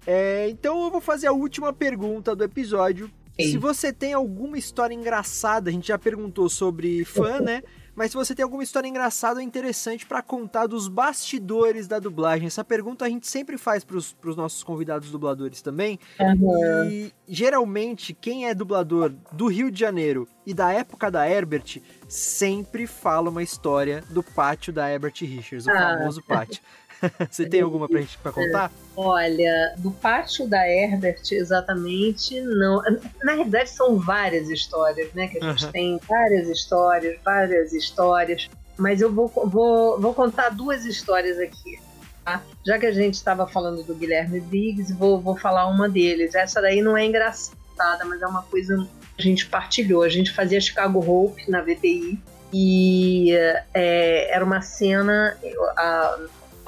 É, 0.08 0.50
então 0.50 0.84
eu 0.84 0.92
vou 0.92 1.02
fazer 1.02 1.28
a 1.28 1.34
última 1.34 1.74
pergunta 1.74 2.36
do 2.36 2.44
episódio, 2.44 3.12
se 3.48 3.58
você 3.58 3.94
tem 3.94 4.12
alguma 4.14 4.58
história 4.58 4.94
engraçada, 4.94 5.70
a 5.70 5.74
gente 5.74 5.88
já 5.88 5.98
perguntou 5.98 6.50
sobre 6.50 7.06
fã, 7.06 7.40
né? 7.40 7.64
Mas 7.96 8.12
se 8.12 8.18
você 8.18 8.34
tem 8.34 8.44
alguma 8.44 8.64
história 8.64 8.88
engraçada 8.88 9.42
ou 9.42 9.46
interessante 9.46 10.06
para 10.06 10.22
contar 10.22 10.68
dos 10.68 10.88
bastidores 10.88 11.86
da 11.86 12.00
dublagem, 12.00 12.48
essa 12.48 12.64
pergunta 12.64 13.04
a 13.04 13.10
gente 13.10 13.28
sempre 13.28 13.58
faz 13.58 13.84
para 13.84 13.98
os 13.98 14.36
nossos 14.38 14.64
convidados 14.64 15.12
dubladores 15.12 15.62
também. 15.62 16.00
Uhum. 16.18 16.90
E 16.90 17.14
geralmente 17.28 18.14
quem 18.14 18.48
é 18.48 18.54
dublador 18.54 19.14
do 19.34 19.48
Rio 19.48 19.70
de 19.70 19.80
Janeiro 19.80 20.30
e 20.46 20.54
da 20.54 20.72
época 20.72 21.12
da 21.12 21.30
Herbert 21.30 21.82
sempre 22.08 22.88
fala 22.88 23.30
uma 23.30 23.44
história 23.44 24.02
do 24.10 24.24
pátio 24.24 24.72
da 24.72 24.90
Herbert 24.90 25.16
Richards, 25.20 25.66
o 25.66 25.72
ah. 25.72 25.98
famoso 25.98 26.24
pátio. 26.24 26.62
Você 27.30 27.46
tem 27.46 27.62
alguma 27.62 27.88
pra 27.88 28.02
gente 28.02 28.18
pra 28.18 28.32
contar? 28.32 28.72
Olha, 28.96 29.74
do 29.78 29.92
pátio 29.92 30.48
da 30.48 30.68
Herbert, 30.68 31.22
exatamente, 31.32 32.40
não. 32.42 32.82
Na 33.24 33.34
realidade, 33.34 33.70
são 33.70 33.98
várias 33.98 34.50
histórias, 34.50 35.14
né? 35.14 35.28
Que 35.28 35.38
a 35.38 35.52
gente 35.52 35.66
uhum. 35.66 35.72
tem 35.72 36.00
várias 36.08 36.48
histórias, 36.50 37.18
várias 37.24 37.74
histórias. 37.74 38.50
Mas 38.78 39.02
eu 39.02 39.12
vou, 39.12 39.28
vou, 39.28 40.00
vou 40.00 40.14
contar 40.14 40.50
duas 40.50 40.86
histórias 40.86 41.38
aqui. 41.40 41.80
Tá? 42.24 42.44
Já 42.66 42.78
que 42.78 42.86
a 42.86 42.92
gente 42.92 43.16
estava 43.16 43.48
falando 43.48 43.84
do 43.84 43.96
Guilherme 43.96 44.40
Briggs, 44.40 44.94
vou, 44.94 45.20
vou 45.20 45.38
falar 45.38 45.68
uma 45.68 45.88
deles. 45.88 46.36
Essa 46.36 46.62
daí 46.62 46.82
não 46.82 46.98
é 46.98 47.06
engraçada, 47.06 48.06
mas 48.06 48.22
é 48.22 48.28
uma 48.28 48.44
coisa 48.44 48.88
que 49.16 49.22
a 49.22 49.24
gente 49.24 49.46
partilhou. 49.48 50.04
A 50.04 50.10
gente 50.10 50.32
fazia 50.32 50.60
Chicago 50.60 51.00
Hope 51.00 51.50
na 51.50 51.62
VTI. 51.62 52.20
E 52.52 53.32
é, 53.74 54.34
era 54.34 54.44
uma 54.44 54.62
cena. 54.62 55.38
A, 55.78 56.20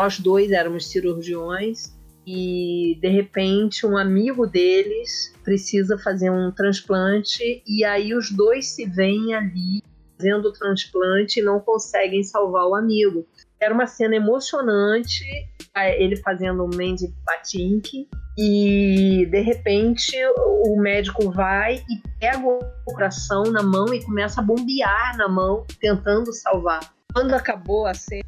nós 0.01 0.19
dois 0.19 0.51
éramos 0.51 0.89
cirurgiões 0.89 1.95
e 2.25 2.97
de 2.99 3.07
repente 3.07 3.85
um 3.85 3.95
amigo 3.95 4.47
deles 4.47 5.31
precisa 5.43 5.95
fazer 5.95 6.31
um 6.31 6.51
transplante 6.51 7.61
e 7.67 7.83
aí 7.83 8.15
os 8.15 8.31
dois 8.31 8.65
se 8.69 8.87
veem 8.87 9.35
ali 9.35 9.83
fazendo 10.17 10.47
o 10.47 10.53
transplante 10.53 11.39
e 11.39 11.43
não 11.43 11.59
conseguem 11.59 12.23
salvar 12.23 12.65
o 12.65 12.73
amigo. 12.73 13.27
Era 13.59 13.71
uma 13.71 13.85
cena 13.85 14.15
emocionante, 14.15 15.23
ele 15.97 16.15
fazendo 16.15 16.63
um 16.63 16.69
Mandy 16.75 17.13
Patinkin 17.23 18.07
e 18.35 19.27
de 19.29 19.41
repente 19.41 20.15
o 20.65 20.81
médico 20.81 21.29
vai 21.29 21.75
e 21.75 22.19
pega 22.19 22.39
o 22.39 22.59
coração 22.85 23.43
na 23.43 23.61
mão 23.61 23.93
e 23.93 24.03
começa 24.03 24.41
a 24.41 24.43
bombear 24.43 25.15
na 25.15 25.27
mão, 25.27 25.63
tentando 25.79 26.33
salvar. 26.33 26.79
Quando 27.13 27.35
acabou 27.35 27.85
a 27.85 27.93
cena, 27.93 28.23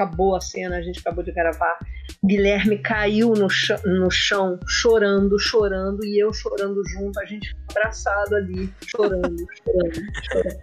acabou 0.00 0.34
a 0.34 0.40
cena, 0.40 0.76
a 0.76 0.82
gente 0.82 1.00
acabou 1.00 1.22
de 1.22 1.32
gravar. 1.32 1.78
Guilherme 2.24 2.78
caiu 2.78 3.32
no 3.34 3.48
chão, 3.48 3.76
no 3.84 4.10
chão, 4.10 4.58
chorando, 4.66 5.38
chorando, 5.38 6.04
e 6.04 6.18
eu 6.18 6.32
chorando 6.32 6.82
junto, 6.88 7.20
a 7.20 7.26
gente 7.26 7.54
abraçado 7.70 8.34
ali, 8.36 8.72
chorando, 8.86 9.36
chorando, 9.62 9.94
chorando. 10.32 10.60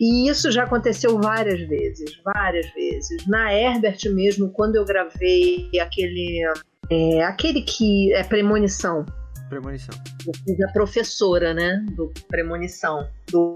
E 0.00 0.28
isso 0.28 0.50
já 0.50 0.64
aconteceu 0.64 1.18
várias 1.18 1.60
vezes, 1.68 2.20
várias 2.22 2.66
vezes. 2.74 3.26
Na 3.26 3.52
Herbert 3.52 3.98
mesmo, 4.12 4.50
quando 4.50 4.76
eu 4.76 4.84
gravei 4.84 5.70
aquele. 5.80 6.42
É, 6.90 7.24
aquele 7.24 7.62
que 7.62 8.12
é 8.12 8.22
premonição. 8.22 9.04
Premonição. 9.48 9.94
Eu 10.26 10.32
fiz 10.44 10.60
a 10.60 10.72
professora, 10.72 11.54
né? 11.54 11.84
Do 11.92 12.12
Premonição. 12.28 13.08
Do 13.30 13.54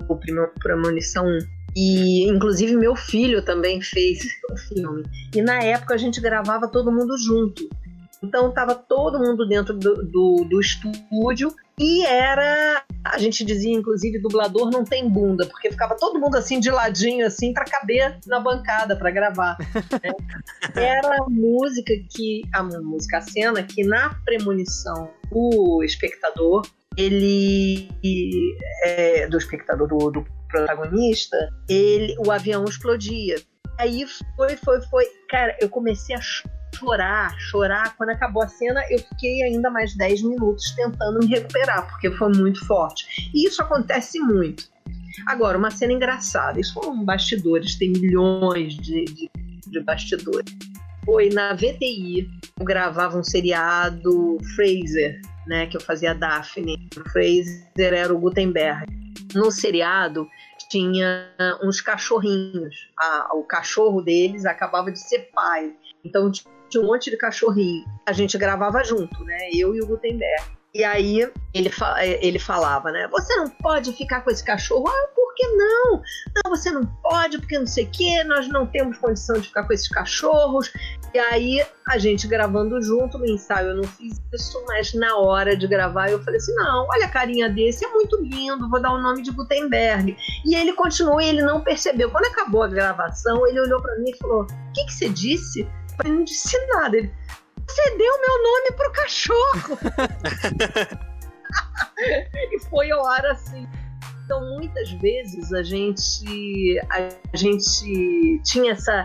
Premonição 0.61 1.27
1. 1.27 1.39
E 1.77 2.29
inclusive 2.29 2.77
meu 2.77 2.97
filho 2.97 3.43
também 3.43 3.81
fez 3.81 4.21
o 4.51 4.57
filme. 4.57 5.05
E 5.35 5.43
na 5.43 5.63
época 5.63 5.95
a 5.95 5.99
gente 5.99 6.21
gravava 6.21 6.69
todo 6.69 6.93
mundo 6.93 7.17
junto. 7.17 7.69
Então 8.23 8.53
tava 8.53 8.75
todo 8.75 9.19
mundo 9.19 9.49
dentro 9.49 9.75
do, 9.75 10.05
do, 10.05 10.45
do, 10.45 10.61
estúdio 10.61 11.55
e 11.79 12.05
era. 12.05 12.85
A 13.03 13.17
gente 13.17 13.43
dizia, 13.43 13.73
inclusive, 13.73 14.21
dublador 14.21 14.71
não 14.71 14.85
tem 14.85 15.09
bunda, 15.09 15.47
porque 15.47 15.71
ficava 15.71 15.97
todo 15.97 16.21
mundo 16.21 16.37
assim 16.37 16.61
de 16.61 16.71
ladinho, 16.71 17.27
assim, 17.27 17.55
para 17.55 17.65
caber 17.65 18.19
na 18.27 18.39
bancada 18.39 18.95
para 18.95 19.11
gravar. 19.11 19.57
Né? 20.03 20.13
Era 20.77 21.23
a 21.23 21.31
música 21.31 21.95
que. 22.11 22.43
A 22.53 22.63
música, 22.63 23.19
a 23.19 23.23
cena 23.23 23.63
que 23.63 23.83
na 23.83 24.15
premonição 24.23 25.11
o 25.31 25.83
espectador, 25.83 26.67
ele. 26.99 27.89
É, 28.85 29.27
do 29.29 29.39
espectador, 29.39 29.89
do, 29.89 30.11
do 30.11 30.40
protagonista, 30.51 31.37
ele, 31.69 32.15
o 32.19 32.31
avião 32.31 32.65
explodia. 32.65 33.37
Aí 33.79 34.05
foi, 34.37 34.57
foi, 34.57 34.81
foi. 34.83 35.07
Cara, 35.29 35.57
eu 35.61 35.69
comecei 35.69 36.15
a 36.15 36.21
chorar, 36.75 37.35
chorar. 37.39 37.97
Quando 37.97 38.11
acabou 38.11 38.43
a 38.43 38.49
cena, 38.49 38.83
eu 38.91 38.99
fiquei 38.99 39.43
ainda 39.43 39.71
mais 39.71 39.97
10 39.97 40.23
minutos 40.23 40.71
tentando 40.75 41.21
me 41.21 41.27
recuperar, 41.27 41.89
porque 41.89 42.11
foi 42.13 42.33
muito 42.33 42.65
forte. 42.67 43.31
E 43.35 43.47
isso 43.47 43.63
acontece 43.63 44.19
muito. 44.21 44.65
Agora, 45.27 45.59
uma 45.59 45.71
cena 45.71 45.93
engraçada. 45.93 46.61
Isso 46.61 46.75
foram 46.75 47.05
bastidores, 47.05 47.77
tem 47.77 47.91
milhões 47.91 48.75
de, 48.75 49.05
de, 49.05 49.31
de 49.67 49.81
bastidores. 49.81 50.55
Foi 51.05 51.31
na 51.31 51.55
VTI, 51.55 52.29
eu 52.59 52.65
gravava 52.65 53.19
um 53.19 53.25
seriado 53.25 54.39
Fraser, 54.55 55.21
né, 55.51 55.67
que 55.67 55.77
eu 55.77 55.81
fazia 55.81 56.15
Daphne. 56.15 56.89
O 56.97 57.11
Fraser 57.11 57.93
era 57.93 58.15
o 58.15 58.19
Gutenberg. 58.19 58.87
No 59.35 59.51
seriado, 59.51 60.29
tinha 60.71 61.29
uns 61.63 61.81
cachorrinhos. 61.81 62.89
Ah, 62.99 63.31
o 63.35 63.43
cachorro 63.43 64.01
deles 64.01 64.47
acabava 64.47 64.93
de 64.93 65.01
ser 65.01 65.29
pai. 65.35 65.75
Então 66.05 66.31
tinha 66.31 66.83
um 66.83 66.87
monte 66.87 67.11
de 67.11 67.17
cachorrinho. 67.17 67.85
A 68.07 68.13
gente 68.13 68.39
gravava 68.39 68.85
junto, 68.85 69.25
né? 69.25 69.51
Eu 69.53 69.75
e 69.75 69.83
o 69.83 69.87
Gutenberg. 69.87 70.60
E 70.73 70.85
aí 70.85 71.29
ele, 71.53 71.71
ele 72.21 72.39
falava, 72.39 72.93
né? 72.93 73.09
Você 73.11 73.35
não 73.37 73.49
pode 73.49 73.93
ficar 73.93 74.21
com 74.21 74.31
esse 74.31 74.45
cachorro. 74.45 74.87
Ah, 74.87 75.09
por 75.15 75.35
que 75.35 75.47
não? 75.49 76.03
Não, 76.37 76.51
você 76.51 76.71
não 76.71 76.87
pode, 77.03 77.39
porque 77.39 77.59
não 77.59 77.67
sei 77.67 77.85
o 77.85 77.91
quê, 77.91 78.23
nós 78.25 78.47
não 78.49 78.67
temos 78.67 78.99
condição 78.99 79.37
de 79.41 79.49
ficar 79.49 79.65
com 79.65 79.73
esses 79.73 79.89
cachorros. 79.89 80.73
E 81.13 81.19
aí 81.19 81.67
a 81.89 81.99
gente 81.99 82.29
gravando 82.29 82.81
junto 82.81 83.19
no 83.19 83.27
ensaio, 83.27 83.71
eu 83.71 83.77
não 83.77 83.85
fiz 83.85 84.21
isso, 84.33 84.65
mas 84.69 84.95
na 84.95 85.17
hora 85.17 85.57
de 85.57 85.67
gravar 85.67 86.09
eu 86.09 86.23
falei 86.23 86.39
assim: 86.39 86.55
não, 86.55 86.87
olha 86.89 87.07
a 87.07 87.11
carinha 87.11 87.49
desse, 87.49 87.85
é 87.85 87.89
muito 87.89 88.17
lindo, 88.23 88.71
vou 88.71 88.81
dar 88.81 88.93
o 88.93 89.03
nome 89.03 89.23
de 89.23 89.33
Gutenberg. 89.33 90.17
E 90.47 90.55
ele 90.55 90.73
continuou 90.75 91.21
e 91.21 91.29
ele 91.29 91.43
não 91.43 91.61
percebeu. 91.63 92.11
Quando 92.11 92.27
acabou 92.27 92.63
a 92.63 92.69
gravação, 92.69 93.45
ele 93.49 93.61
olhou 93.61 93.83
para 93.83 93.97
mim 93.99 94.11
e 94.11 94.19
falou: 94.19 94.43
o 94.43 94.73
que, 94.73 94.85
que 94.87 94.95
você 94.95 95.09
disse? 95.09 95.69
Eu 96.05 96.13
não 96.13 96.25
disse 96.25 96.57
nada. 96.69 96.97
Ele, 96.97 97.13
você 97.71 97.97
deu 97.97 98.21
meu 98.21 98.43
nome 98.43 98.73
pro 98.77 98.93
cachorro. 98.93 99.79
e 102.53 102.59
foi 102.69 102.91
ar 102.91 103.27
assim. 103.27 103.69
Então, 104.25 104.41
muitas 104.55 104.91
vezes 104.93 105.53
a 105.53 105.63
gente, 105.63 106.81
a 106.89 107.37
gente 107.37 108.41
tinha 108.45 108.73
essa. 108.73 109.05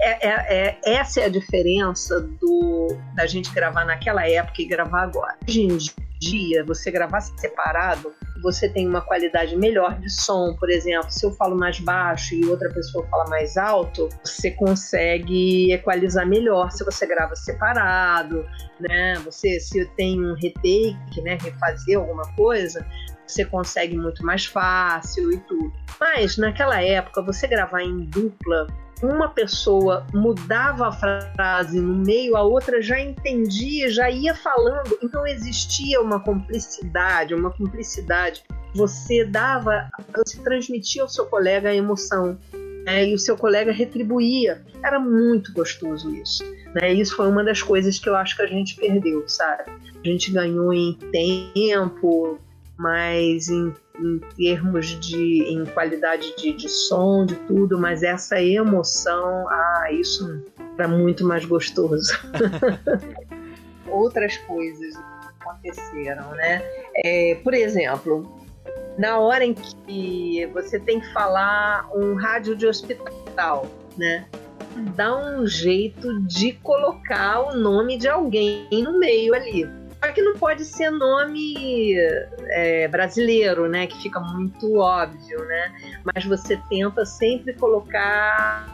É, 0.00 0.28
é, 0.28 0.32
é, 0.48 0.80
essa 0.84 1.20
é 1.20 1.24
a 1.24 1.28
diferença 1.30 2.20
do, 2.20 2.88
da 3.14 3.26
gente 3.26 3.50
gravar 3.52 3.86
naquela 3.86 4.28
época 4.28 4.60
e 4.60 4.66
gravar 4.66 5.04
agora. 5.04 5.36
Hoje 5.48 5.62
em 5.62 5.78
dia, 6.20 6.62
você 6.64 6.90
gravar 6.90 7.22
separado, 7.22 8.12
você 8.46 8.68
tem 8.68 8.88
uma 8.88 9.00
qualidade 9.00 9.56
melhor 9.56 9.98
de 9.98 10.08
som, 10.08 10.54
por 10.54 10.70
exemplo. 10.70 11.10
Se 11.10 11.26
eu 11.26 11.32
falo 11.32 11.58
mais 11.58 11.80
baixo 11.80 12.32
e 12.32 12.46
outra 12.46 12.68
pessoa 12.72 13.04
fala 13.08 13.28
mais 13.28 13.56
alto, 13.56 14.08
você 14.24 14.52
consegue 14.52 15.72
equalizar 15.72 16.24
melhor 16.24 16.70
se 16.70 16.84
você 16.84 17.04
grava 17.08 17.34
separado, 17.34 18.46
né? 18.78 19.14
Você 19.24 19.58
se 19.58 19.84
tem 19.96 20.24
um 20.24 20.34
retake, 20.34 21.20
né, 21.22 21.36
refazer 21.42 21.98
alguma 21.98 22.22
coisa, 22.36 22.86
você 23.26 23.44
consegue 23.44 23.98
muito 23.98 24.24
mais 24.24 24.46
fácil 24.46 25.32
e 25.32 25.38
tudo. 25.40 25.72
Mas 25.98 26.36
naquela 26.36 26.80
época, 26.80 27.22
você 27.22 27.48
gravar 27.48 27.82
em 27.82 28.04
dupla 28.04 28.68
uma 29.02 29.28
pessoa 29.28 30.06
mudava 30.12 30.88
a 30.88 30.92
frase 30.92 31.80
no 31.80 31.94
meio, 31.94 32.36
a 32.36 32.42
outra 32.42 32.80
já 32.80 32.98
entendia, 32.98 33.90
já 33.90 34.10
ia 34.10 34.34
falando. 34.34 34.98
Então 35.02 35.26
existia 35.26 36.00
uma 36.00 36.20
cumplicidade, 36.20 37.34
uma 37.34 37.50
cumplicidade. 37.50 38.42
Você 38.74 39.24
dava, 39.24 39.88
você 40.14 40.40
transmitia 40.42 41.02
ao 41.02 41.08
seu 41.08 41.26
colega 41.26 41.68
a 41.68 41.74
emoção. 41.74 42.38
Né, 42.86 43.08
e 43.08 43.14
o 43.14 43.18
seu 43.18 43.36
colega 43.36 43.72
retribuía. 43.72 44.64
Era 44.80 45.00
muito 45.00 45.52
gostoso 45.52 46.14
isso. 46.14 46.44
Né? 46.72 46.92
Isso 46.92 47.16
foi 47.16 47.28
uma 47.28 47.42
das 47.42 47.60
coisas 47.60 47.98
que 47.98 48.08
eu 48.08 48.14
acho 48.14 48.36
que 48.36 48.42
a 48.42 48.46
gente 48.46 48.76
perdeu, 48.76 49.28
sabe? 49.28 49.64
A 50.04 50.08
gente 50.08 50.30
ganhou 50.30 50.72
em 50.72 50.96
tempo, 51.10 52.38
mas 52.78 53.48
em, 53.48 53.72
em 53.98 54.18
termos 54.36 54.98
de 55.00 55.44
em 55.44 55.64
qualidade 55.64 56.34
de, 56.36 56.52
de 56.52 56.68
som, 56.68 57.24
de 57.24 57.34
tudo, 57.46 57.78
mas 57.78 58.02
essa 58.02 58.40
emoção, 58.40 59.48
ah, 59.48 59.88
isso 59.90 60.44
era 60.78 60.86
muito 60.86 61.24
mais 61.24 61.44
gostoso. 61.44 62.12
Outras 63.88 64.36
coisas 64.38 64.94
aconteceram, 65.40 66.30
né? 66.32 66.62
É, 67.04 67.36
por 67.42 67.54
exemplo, 67.54 68.30
na 68.98 69.18
hora 69.18 69.44
em 69.44 69.54
que 69.54 70.46
você 70.52 70.78
tem 70.78 71.00
que 71.00 71.12
falar 71.12 71.88
um 71.94 72.14
rádio 72.14 72.54
de 72.54 72.66
hospital, 72.66 73.66
né? 73.96 74.26
Dá 74.94 75.16
um 75.16 75.46
jeito 75.46 76.20
de 76.22 76.52
colocar 76.52 77.40
o 77.40 77.56
nome 77.56 77.96
de 77.96 78.08
alguém 78.08 78.68
no 78.70 78.98
meio 78.98 79.34
ali 79.34 79.66
que 80.12 80.22
não 80.22 80.34
pode 80.34 80.64
ser 80.64 80.90
nome 80.90 81.94
é, 82.50 82.88
brasileiro, 82.88 83.68
né? 83.68 83.86
Que 83.86 84.02
fica 84.02 84.20
muito 84.20 84.78
óbvio, 84.78 85.44
né? 85.44 85.72
Mas 86.04 86.24
você 86.24 86.56
tenta 86.68 87.04
sempre 87.04 87.54
colocar 87.54 88.66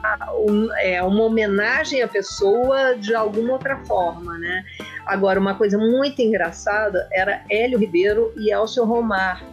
um, 0.49 0.68
é, 0.78 1.03
uma 1.03 1.24
homenagem 1.24 2.03
à 2.03 2.09
pessoa 2.09 2.97
de 2.97 3.14
alguma 3.14 3.55
outra 3.55 3.76
forma, 3.85 4.39
né? 4.39 4.64
Agora, 5.07 5.39
uma 5.39 5.55
coisa 5.55 5.78
muito 5.78 6.20
engraçada 6.20 7.09
era 7.12 7.43
Hélio 7.51 7.78
Ribeiro 7.78 8.33
e 8.37 8.53
Elcio 8.53 8.85
Romar 8.85 9.51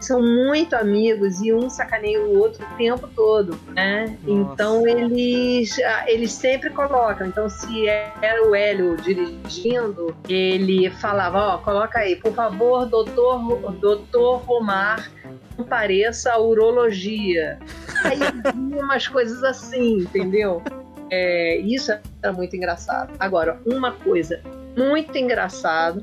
são 0.00 0.22
muito 0.22 0.74
amigos 0.74 1.40
e 1.40 1.52
um 1.52 1.68
sacaneia 1.68 2.20
o 2.20 2.38
outro 2.38 2.64
o 2.64 2.76
tempo 2.76 3.08
todo, 3.08 3.58
né? 3.74 4.16
Então 4.26 4.86
eles, 4.86 5.78
ah, 5.80 6.04
eles 6.08 6.32
sempre 6.32 6.70
colocam. 6.70 7.26
Então, 7.26 7.48
se 7.48 7.86
era 7.88 8.48
o 8.48 8.54
Hélio 8.54 8.96
dirigindo, 8.96 10.16
ele 10.28 10.90
falava, 10.90 11.38
ó, 11.38 11.54
oh, 11.54 11.58
coloca 11.58 11.98
aí, 11.98 12.16
por 12.16 12.32
favor, 12.32 12.86
doutor, 12.86 13.72
doutor 13.72 14.38
Romar, 14.44 15.10
compareça 15.56 16.32
à 16.32 16.38
urologia. 16.38 17.58
Aí 18.04 18.18
umas 18.54 19.06
coisas 19.06 19.44
assim, 19.44 19.98
entendeu? 19.98 20.62
É, 21.10 21.58
isso 21.58 21.92
era 22.22 22.32
muito 22.32 22.54
engraçado. 22.56 23.12
Agora, 23.18 23.60
uma 23.66 23.92
coisa 23.92 24.40
muito 24.76 25.16
engraçada 25.18 26.02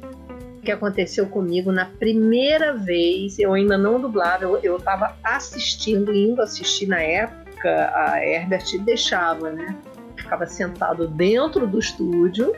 que 0.62 0.72
aconteceu 0.72 1.28
comigo 1.28 1.72
na 1.72 1.86
primeira 1.86 2.74
vez. 2.74 3.40
Eu 3.40 3.54
ainda 3.54 3.78
não 3.78 4.00
dublava, 4.00 4.44
eu 4.64 4.78
estava 4.78 5.16
assistindo, 5.24 6.14
indo 6.14 6.42
assistir 6.42 6.88
na 6.88 7.02
época, 7.02 7.92
a 7.94 8.24
Herbert 8.26 8.66
deixava, 8.80 9.52
né? 9.52 9.76
Ficava 10.16 10.46
sentado 10.46 11.08
dentro 11.08 11.66
do 11.66 11.80
estúdio, 11.80 12.54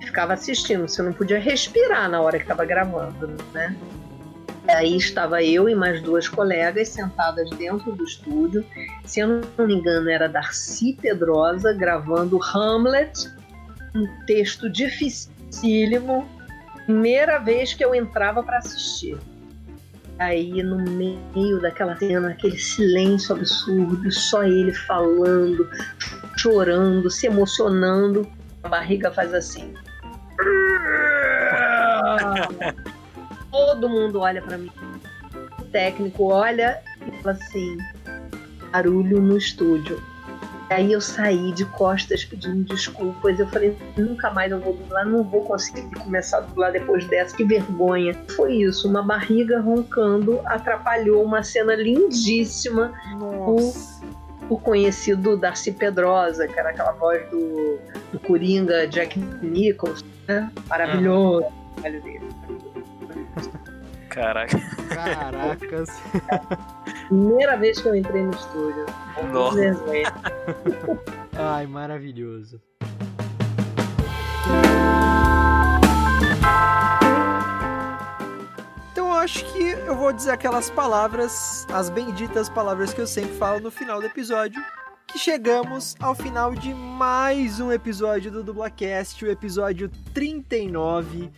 ficava 0.00 0.34
assistindo. 0.34 0.86
Você 0.88 1.02
não 1.02 1.12
podia 1.12 1.38
respirar 1.38 2.10
na 2.10 2.20
hora 2.20 2.38
que 2.38 2.44
estava 2.44 2.64
gravando, 2.64 3.36
né? 3.52 3.74
Aí 4.68 4.96
estava 4.96 5.42
eu 5.42 5.68
e 5.68 5.74
mais 5.74 6.00
duas 6.00 6.28
colegas 6.28 6.88
sentadas 6.88 7.50
dentro 7.50 7.92
do 7.92 8.04
estúdio. 8.04 8.64
Se 9.04 9.20
eu 9.20 9.40
não 9.58 9.66
me 9.66 9.74
engano, 9.74 10.08
era 10.08 10.28
Darcy 10.28 10.96
Pedrosa 11.00 11.72
gravando 11.72 12.38
Hamlet, 12.42 13.28
um 13.94 14.06
texto 14.26 14.70
dificílimo 14.70 16.26
primeira 16.84 17.38
vez 17.38 17.74
que 17.74 17.84
eu 17.84 17.94
entrava 17.94 18.42
para 18.42 18.58
assistir. 18.58 19.18
Aí 20.18 20.62
no 20.62 20.76
meio 20.76 21.60
daquela 21.60 21.96
cena, 21.96 22.30
aquele 22.30 22.58
silêncio 22.58 23.34
absurdo, 23.34 24.10
só 24.12 24.44
ele 24.44 24.72
falando, 24.72 25.68
chorando, 26.36 27.10
se 27.10 27.26
emocionando, 27.26 28.30
a 28.62 28.68
barriga 28.68 29.10
faz 29.10 29.34
assim. 29.34 29.74
Todo 33.50 33.88
mundo 33.88 34.20
olha 34.20 34.40
para 34.40 34.58
mim. 34.58 34.70
O 35.58 35.64
técnico 35.64 36.32
olha 36.32 36.80
e 37.06 37.10
fala 37.22 37.36
assim: 37.36 37.76
barulho 38.70 39.20
no 39.20 39.36
estúdio. 39.36 40.00
Aí 40.72 40.92
eu 40.92 41.00
saí 41.00 41.52
de 41.52 41.64
costas 41.64 42.24
pedindo 42.24 42.64
desculpas. 42.64 43.38
Eu 43.38 43.46
falei, 43.48 43.76
nunca 43.96 44.30
mais 44.30 44.50
eu 44.50 44.60
vou 44.60 44.74
dublar, 44.74 45.06
não 45.06 45.22
vou 45.22 45.42
conseguir 45.42 45.82
começar 45.96 46.38
a 46.38 46.40
dublar 46.40 46.72
depois 46.72 47.06
dessa, 47.06 47.36
que 47.36 47.44
vergonha. 47.44 48.14
Foi 48.36 48.54
isso, 48.54 48.88
uma 48.88 49.02
barriga 49.02 49.60
roncando 49.60 50.40
atrapalhou 50.44 51.22
uma 51.24 51.42
cena 51.42 51.74
lindíssima. 51.74 52.92
Nossa. 53.18 54.02
O, 54.48 54.54
o 54.54 54.58
conhecido 54.58 55.36
Darcy 55.36 55.72
Pedrosa, 55.72 56.46
que 56.46 56.58
era 56.58 56.70
aquela 56.70 56.92
voz 56.92 57.22
do, 57.30 57.78
do 58.12 58.18
Coringa 58.20 58.86
Jack 58.86 59.18
Nicholson 59.18 60.04
Né? 60.26 60.50
Maravilhoso 60.68 61.46
o 61.46 61.74
trabalho 61.74 62.02
dele. 62.02 62.28
Caraca. 64.12 64.58
Caracas. 64.88 65.88
Primeira 67.08 67.56
vez 67.56 67.80
que 67.80 67.88
eu 67.88 67.94
entrei 67.94 68.22
no 68.22 68.30
estúdio. 68.30 68.86
Nossa. 69.32 69.58
Ai, 71.34 71.66
maravilhoso. 71.66 72.60
Então 78.92 79.08
eu 79.08 79.14
acho 79.14 79.44
que 79.52 79.62
eu 79.62 79.96
vou 79.96 80.12
dizer 80.12 80.32
aquelas 80.32 80.70
palavras, 80.70 81.66
as 81.72 81.88
benditas 81.88 82.48
palavras 82.48 82.92
que 82.92 83.00
eu 83.00 83.06
sempre 83.06 83.34
falo 83.36 83.60
no 83.60 83.70
final 83.70 84.00
do 84.00 84.06
episódio, 84.06 84.62
que 85.06 85.18
chegamos 85.18 85.94
ao 86.00 86.14
final 86.14 86.54
de 86.54 86.74
mais 86.74 87.60
um 87.60 87.72
episódio 87.72 88.30
do 88.30 88.42
Dublacast, 88.42 89.24
o 89.24 89.30
episódio 89.30 89.90
39, 90.12 91.30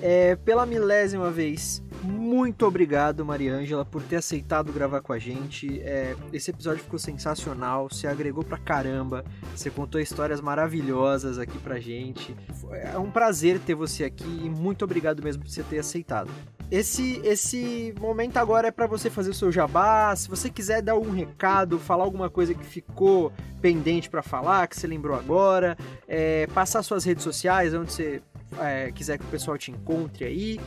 é, 0.00 0.36
pela 0.36 0.64
milésima 0.64 1.30
vez. 1.30 1.82
Muito 2.02 2.66
obrigado, 2.66 3.24
Mariângela, 3.24 3.84
por 3.84 4.02
ter 4.02 4.16
aceitado 4.16 4.72
gravar 4.72 5.00
com 5.00 5.12
a 5.12 5.18
gente. 5.18 5.80
É, 5.82 6.16
esse 6.32 6.50
episódio 6.50 6.82
ficou 6.82 6.98
sensacional, 6.98 7.88
você 7.88 8.08
agregou 8.08 8.42
pra 8.42 8.58
caramba, 8.58 9.24
você 9.54 9.70
contou 9.70 10.00
histórias 10.00 10.40
maravilhosas 10.40 11.38
aqui 11.38 11.56
pra 11.58 11.78
gente. 11.78 12.34
É 12.72 12.98
um 12.98 13.10
prazer 13.10 13.60
ter 13.60 13.76
você 13.76 14.02
aqui 14.02 14.42
e 14.44 14.50
muito 14.50 14.84
obrigado 14.84 15.22
mesmo 15.22 15.44
por 15.44 15.50
você 15.50 15.62
ter 15.62 15.78
aceitado. 15.78 16.30
Esse, 16.72 17.20
esse 17.22 17.94
momento 18.00 18.38
agora 18.38 18.68
é 18.68 18.70
para 18.70 18.86
você 18.86 19.08
fazer 19.08 19.30
o 19.30 19.34
seu 19.34 19.52
jabá. 19.52 20.16
Se 20.16 20.28
você 20.28 20.50
quiser 20.50 20.82
dar 20.82 20.96
um 20.96 21.10
recado, 21.10 21.78
falar 21.78 22.02
alguma 22.02 22.30
coisa 22.30 22.52
que 22.52 22.64
ficou 22.64 23.30
pendente 23.60 24.10
para 24.10 24.22
falar, 24.22 24.66
que 24.66 24.76
você 24.76 24.86
lembrou 24.86 25.16
agora, 25.16 25.76
é, 26.08 26.48
passar 26.48 26.82
suas 26.82 27.04
redes 27.04 27.22
sociais, 27.22 27.74
onde 27.74 27.92
você 27.92 28.22
é, 28.58 28.90
quiser 28.90 29.18
que 29.18 29.24
o 29.24 29.28
pessoal 29.28 29.56
te 29.56 29.70
encontre 29.70 30.24
aí. 30.24 30.58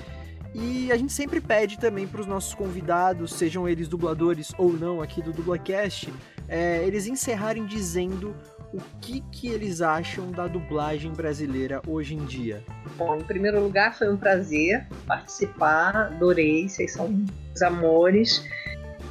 E 0.58 0.90
a 0.90 0.96
gente 0.96 1.12
sempre 1.12 1.42
pede 1.42 1.78
também 1.78 2.08
para 2.08 2.22
os 2.22 2.26
nossos 2.26 2.54
convidados, 2.54 3.34
sejam 3.34 3.68
eles 3.68 3.90
dubladores 3.90 4.54
ou 4.58 4.72
não 4.72 5.02
aqui 5.02 5.22
do 5.22 5.34
Dublacast, 5.34 6.14
é, 6.48 6.82
eles 6.86 7.08
encerrarem 7.08 7.66
dizendo 7.66 8.34
o 8.74 8.80
que, 9.02 9.20
que 9.34 9.50
eles 9.50 9.82
acham 9.82 10.32
da 10.32 10.48
dublagem 10.48 11.12
brasileira 11.12 11.82
hoje 11.86 12.16
em 12.16 12.24
dia. 12.24 12.64
Bom, 12.96 13.18
em 13.18 13.24
primeiro 13.24 13.62
lugar, 13.62 13.98
foi 13.98 14.10
um 14.10 14.16
prazer 14.16 14.88
participar, 15.06 15.94
adorei, 15.94 16.70
vocês 16.70 16.94
são 16.94 17.26
os 17.54 17.62
amores. 17.62 18.48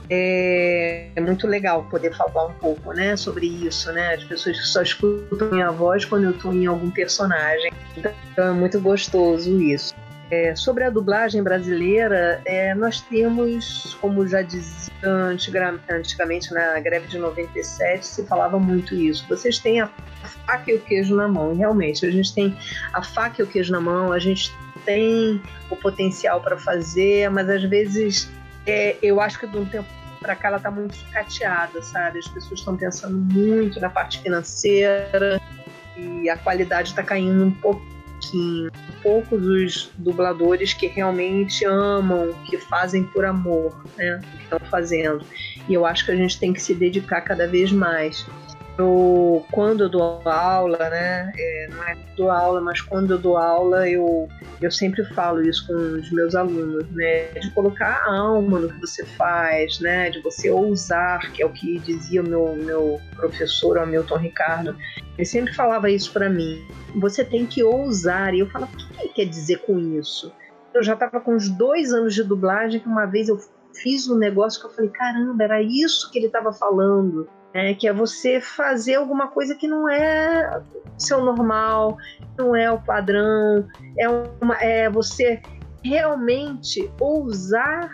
É, 0.08 1.10
é, 1.14 1.20
muito 1.20 1.46
legal 1.46 1.84
poder 1.90 2.14
falar 2.16 2.46
um 2.46 2.54
pouco, 2.54 2.94
né, 2.94 3.16
sobre 3.16 3.46
isso, 3.46 3.92
né? 3.92 4.14
As 4.14 4.24
pessoas 4.24 4.56
só 4.68 4.80
escutam 4.80 5.50
minha 5.50 5.70
voz 5.70 6.06
quando 6.06 6.24
eu 6.24 6.30
estou 6.30 6.54
em 6.54 6.64
algum 6.64 6.90
personagem. 6.90 7.70
Então 8.32 8.48
é 8.48 8.52
muito 8.52 8.80
gostoso 8.80 9.60
isso. 9.60 9.94
É, 10.34 10.56
sobre 10.56 10.82
a 10.82 10.90
dublagem 10.90 11.44
brasileira, 11.44 12.42
é, 12.44 12.74
nós 12.74 13.00
temos, 13.00 13.96
como 14.00 14.26
já 14.26 14.42
dizia 14.42 14.92
antigamente 15.88 16.52
na 16.52 16.80
greve 16.80 17.06
de 17.06 17.18
97, 17.18 18.04
se 18.04 18.26
falava 18.26 18.58
muito 18.58 18.96
isso. 18.96 19.24
Vocês 19.28 19.60
têm 19.60 19.80
a 19.80 19.88
faca 20.44 20.72
e 20.72 20.74
o 20.74 20.80
queijo 20.80 21.14
na 21.14 21.28
mão, 21.28 21.52
e 21.52 21.58
realmente, 21.58 22.04
a 22.04 22.10
gente 22.10 22.34
tem 22.34 22.56
a 22.92 23.00
faca 23.00 23.42
e 23.42 23.44
o 23.44 23.46
queijo 23.46 23.70
na 23.70 23.80
mão, 23.80 24.10
a 24.10 24.18
gente 24.18 24.52
tem 24.84 25.40
o 25.70 25.76
potencial 25.76 26.40
para 26.40 26.58
fazer, 26.58 27.30
mas 27.30 27.48
às 27.48 27.62
vezes 27.62 28.28
é, 28.66 28.96
eu 29.00 29.20
acho 29.20 29.38
que 29.38 29.46
de 29.46 29.56
um 29.56 29.64
tempo 29.64 29.88
para 30.20 30.34
cá 30.34 30.48
ela 30.48 30.56
está 30.56 30.70
muito 30.70 30.96
sucateada, 30.96 31.80
sabe? 31.80 32.18
As 32.18 32.26
pessoas 32.26 32.58
estão 32.58 32.76
pensando 32.76 33.16
muito 33.16 33.78
na 33.78 33.88
parte 33.88 34.18
financeira 34.18 35.40
e 35.96 36.28
a 36.28 36.36
qualidade 36.36 36.88
está 36.88 37.04
caindo 37.04 37.44
um 37.44 37.52
Poucos 39.02 39.44
os 39.44 39.90
dubladores 39.98 40.72
que 40.72 40.86
realmente 40.86 41.64
amam, 41.64 42.32
que 42.46 42.58
fazem 42.58 43.04
por 43.04 43.24
amor, 43.24 43.84
né? 43.96 44.20
O 44.22 44.36
que 44.36 44.42
estão 44.44 44.58
fazendo. 44.70 45.24
E 45.68 45.74
eu 45.74 45.84
acho 45.84 46.04
que 46.04 46.10
a 46.10 46.16
gente 46.16 46.38
tem 46.38 46.52
que 46.52 46.60
se 46.60 46.74
dedicar 46.74 47.20
cada 47.20 47.46
vez 47.46 47.70
mais 47.70 48.26
eu, 48.78 49.44
quando 49.52 49.84
eu 49.84 49.88
dou 49.88 50.20
aula, 50.24 50.78
né, 50.90 51.32
é, 51.36 51.68
não 51.70 51.82
é 51.84 51.96
dou 52.16 52.30
aula, 52.30 52.60
mas 52.60 52.80
quando 52.80 53.12
eu 53.12 53.18
dou 53.18 53.36
aula, 53.36 53.88
eu, 53.88 54.28
eu 54.60 54.70
sempre 54.70 55.04
falo 55.14 55.42
isso 55.42 55.66
com 55.66 55.74
os 55.74 56.10
meus 56.10 56.34
alunos, 56.34 56.88
né, 56.90 57.26
de 57.32 57.50
colocar 57.52 58.02
a 58.06 58.18
alma 58.18 58.58
no 58.58 58.68
que 58.68 58.80
você 58.80 59.04
faz, 59.04 59.78
né, 59.80 60.10
de 60.10 60.20
você 60.20 60.50
ousar, 60.50 61.32
que 61.32 61.42
é 61.42 61.46
o 61.46 61.52
que 61.52 61.78
dizia 61.78 62.22
o 62.22 62.28
meu, 62.28 62.56
meu 62.56 63.00
professor, 63.14 63.78
Hamilton 63.78 64.16
Ricardo, 64.16 64.76
ele 65.16 65.26
sempre 65.26 65.54
falava 65.54 65.88
isso 65.90 66.12
para 66.12 66.28
mim, 66.28 66.66
você 66.96 67.24
tem 67.24 67.46
que 67.46 67.62
ousar, 67.62 68.34
e 68.34 68.40
eu 68.40 68.50
falava, 68.50 68.72
o 68.72 68.76
que 68.76 69.02
ele 69.02 69.12
quer 69.12 69.26
dizer 69.26 69.58
com 69.58 69.78
isso? 69.78 70.32
Eu 70.72 70.82
já 70.82 70.94
estava 70.94 71.20
com 71.20 71.36
uns 71.36 71.48
dois 71.48 71.92
anos 71.92 72.14
de 72.14 72.24
dublagem, 72.24 72.80
que 72.80 72.88
uma 72.88 73.06
vez 73.06 73.28
eu 73.28 73.38
fiz 73.72 74.08
um 74.08 74.16
negócio 74.16 74.60
que 74.60 74.66
eu 74.66 74.70
falei, 74.70 74.90
caramba, 74.90 75.44
era 75.44 75.62
isso 75.62 76.10
que 76.10 76.18
ele 76.18 76.26
estava 76.26 76.52
falando, 76.52 77.28
né? 77.54 77.72
que 77.74 77.86
é 77.86 77.92
você 77.92 78.40
fazer 78.40 78.96
alguma 78.96 79.28
coisa 79.28 79.54
que 79.54 79.68
não 79.68 79.88
é 79.88 80.60
seu 80.98 81.24
normal, 81.24 81.96
não 82.36 82.54
é 82.54 82.70
o 82.70 82.78
padrão, 82.78 83.66
é, 83.98 84.08
uma, 84.08 84.56
é 84.60 84.90
você 84.90 85.40
realmente 85.82 86.90
ousar 87.00 87.90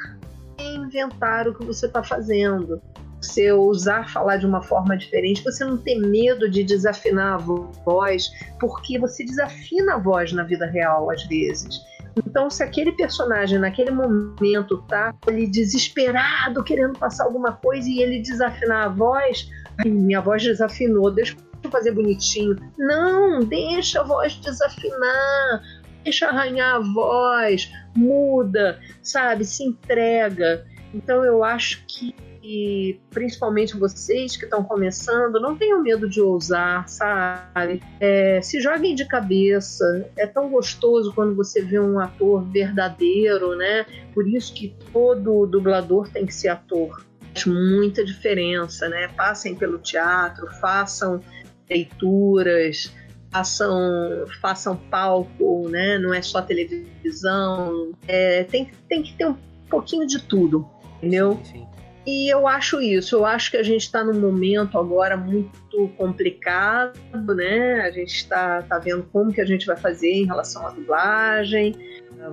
inventar 0.59 1.49
o 1.49 1.55
que 1.55 1.65
você 1.65 1.87
está 1.87 2.03
fazendo. 2.03 2.81
Você 3.21 3.53
ousar 3.53 4.09
falar 4.09 4.39
de 4.39 4.47
uma 4.47 4.63
forma 4.63 4.97
diferente, 4.97 5.45
você 5.45 5.63
não 5.63 5.77
ter 5.77 5.99
medo 5.99 6.49
de 6.49 6.65
desafinar 6.65 7.35
a 7.35 7.37
voz, 7.37 8.31
porque 8.59 8.99
você 8.99 9.25
desafina 9.25 9.95
a 9.95 9.99
voz 9.99 10.33
na 10.33 10.43
vida 10.43 10.65
real 10.67 11.11
às 11.11 11.23
vezes. 11.25 11.81
Então, 12.17 12.51
se 12.51 12.63
aquele 12.63 12.93
personagem 12.93 13.59
naquele 13.59 13.91
momento 13.91 14.83
tá 14.89 15.15
ele 15.27 15.47
desesperado, 15.47 16.65
querendo 16.65 16.99
passar 16.99 17.25
alguma 17.25 17.53
coisa 17.53 17.89
e 17.89 18.01
ele 18.01 18.21
desafinar 18.21 18.87
a 18.87 18.89
voz, 18.89 19.49
minha 19.85 20.21
voz 20.21 20.43
desafinou, 20.43 21.11
deixa 21.11 21.37
eu 21.63 21.71
fazer 21.71 21.93
bonitinho. 21.93 22.57
Não, 22.79 23.41
deixa 23.41 24.01
a 24.01 24.05
voz 24.05 24.35
desafinar, 24.37 25.63
deixa 26.05 26.29
arranhar 26.29 26.77
a 26.77 26.81
voz, 26.81 27.71
muda, 27.95 28.81
sabe? 29.03 29.45
Se 29.45 29.65
entrega. 29.65 30.67
Então, 30.93 31.25
eu 31.25 31.45
acho 31.45 31.85
que 31.87 32.15
e 32.51 32.99
principalmente 33.11 33.77
vocês 33.77 34.37
que 34.37 34.43
estão 34.43 34.65
começando, 34.65 35.39
não 35.39 35.57
tenham 35.57 35.81
medo 35.81 36.09
de 36.09 36.21
ousar, 36.21 36.89
sabe? 36.89 37.81
É, 38.01 38.43
se 38.43 38.61
joguem 38.61 38.93
de 38.93 39.05
cabeça. 39.05 40.11
É 40.17 40.27
tão 40.27 40.51
gostoso 40.51 41.13
quando 41.15 41.37
você 41.37 41.63
vê 41.63 41.79
um 41.79 42.01
ator 42.01 42.43
verdadeiro, 42.43 43.55
né? 43.55 43.87
Por 44.13 44.27
isso 44.27 44.53
que 44.53 44.75
todo 44.93 45.47
dublador 45.47 46.09
tem 46.09 46.27
que 46.27 46.35
ser 46.35 46.49
ator. 46.49 47.07
Faz 47.33 47.47
muita 47.47 48.05
diferença, 48.05 48.89
né? 48.89 49.07
Passem 49.17 49.55
pelo 49.55 49.79
teatro, 49.79 50.49
façam 50.61 51.21
leituras, 51.69 52.93
façam, 53.31 54.25
façam 54.41 54.77
palco, 54.77 55.69
né? 55.69 55.99
Não 55.99 56.13
é 56.13 56.21
só 56.21 56.43
televisão. 56.43 57.93
É, 58.09 58.43
tem, 58.43 58.73
tem 58.89 59.05
que 59.05 59.15
ter 59.17 59.29
um 59.29 59.37
pouquinho 59.71 60.05
de 60.05 60.21
tudo, 60.21 60.69
entendeu? 60.97 61.39
Sim, 61.45 61.53
sim. 61.53 61.70
E 62.07 62.33
eu 62.33 62.47
acho 62.49 62.81
isso, 62.81 63.17
eu 63.17 63.27
acho 63.27 63.51
que 63.51 63.57
a 63.59 63.63
gente 63.63 63.83
está 63.83 64.03
num 64.03 64.19
momento 64.19 64.79
agora 64.79 65.17
muito 65.17 65.89
complicado, 65.99 66.99
né? 67.35 67.83
A 67.83 67.91
gente 67.91 68.15
está 68.15 68.63
tá 68.63 68.79
vendo 68.79 69.03
como 69.13 69.33
que 69.33 69.41
a 69.41 69.45
gente 69.45 69.67
vai 69.67 69.77
fazer 69.77 70.11
em 70.11 70.25
relação 70.25 70.67
à 70.67 70.71
dublagem. 70.71 71.75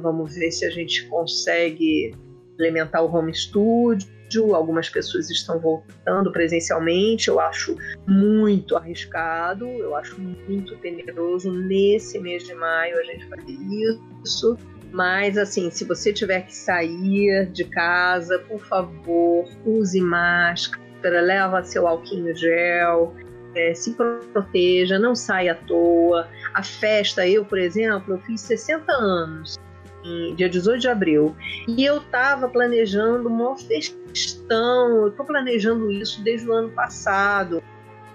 Vamos 0.01 0.35
ver 0.35 0.51
se 0.51 0.65
a 0.65 0.69
gente 0.69 1.05
consegue 1.07 2.15
implementar 2.53 3.03
o 3.03 3.13
home 3.13 3.33
studio. 3.33 4.07
Algumas 4.53 4.89
pessoas 4.89 5.29
estão 5.29 5.59
voltando 5.59 6.31
presencialmente. 6.31 7.27
Eu 7.27 7.39
acho 7.39 7.75
muito 8.07 8.75
arriscado, 8.75 9.65
eu 9.65 9.95
acho 9.95 10.19
muito 10.19 10.75
temeroso 10.77 11.51
nesse 11.51 12.19
mês 12.19 12.43
de 12.43 12.53
maio 12.53 12.99
a 12.99 13.03
gente 13.03 13.25
fazer 13.27 13.51
isso. 13.51 14.57
Mas, 14.91 15.37
assim, 15.37 15.69
se 15.69 15.83
você 15.83 16.13
tiver 16.13 16.41
que 16.41 16.55
sair 16.55 17.45
de 17.51 17.65
casa, 17.65 18.39
por 18.47 18.59
favor, 18.59 19.47
use 19.65 19.99
máscara, 19.99 21.21
leva 21.21 21.63
seu 21.63 21.87
alquinho 21.87 22.35
gel, 22.35 23.13
é, 23.55 23.73
se 23.73 23.95
proteja, 24.31 24.97
não 24.97 25.15
saia 25.15 25.53
à 25.53 25.55
toa. 25.55 26.27
A 26.53 26.63
festa, 26.63 27.27
eu, 27.27 27.43
por 27.43 27.57
exemplo, 27.57 28.15
eu 28.15 28.19
fiz 28.19 28.41
60 28.41 28.91
anos, 28.91 29.57
em 30.03 30.35
dia 30.35 30.49
18 30.49 30.79
de 30.79 30.87
abril, 30.87 31.35
e 31.67 31.83
eu 31.83 31.97
estava 31.97 32.47
planejando 32.47 33.27
uma 33.27 33.57
festão, 33.57 35.01
eu 35.01 35.07
estou 35.09 35.25
planejando 35.25 35.91
isso 35.91 36.23
desde 36.23 36.47
o 36.49 36.53
ano 36.53 36.69
passado, 36.69 37.61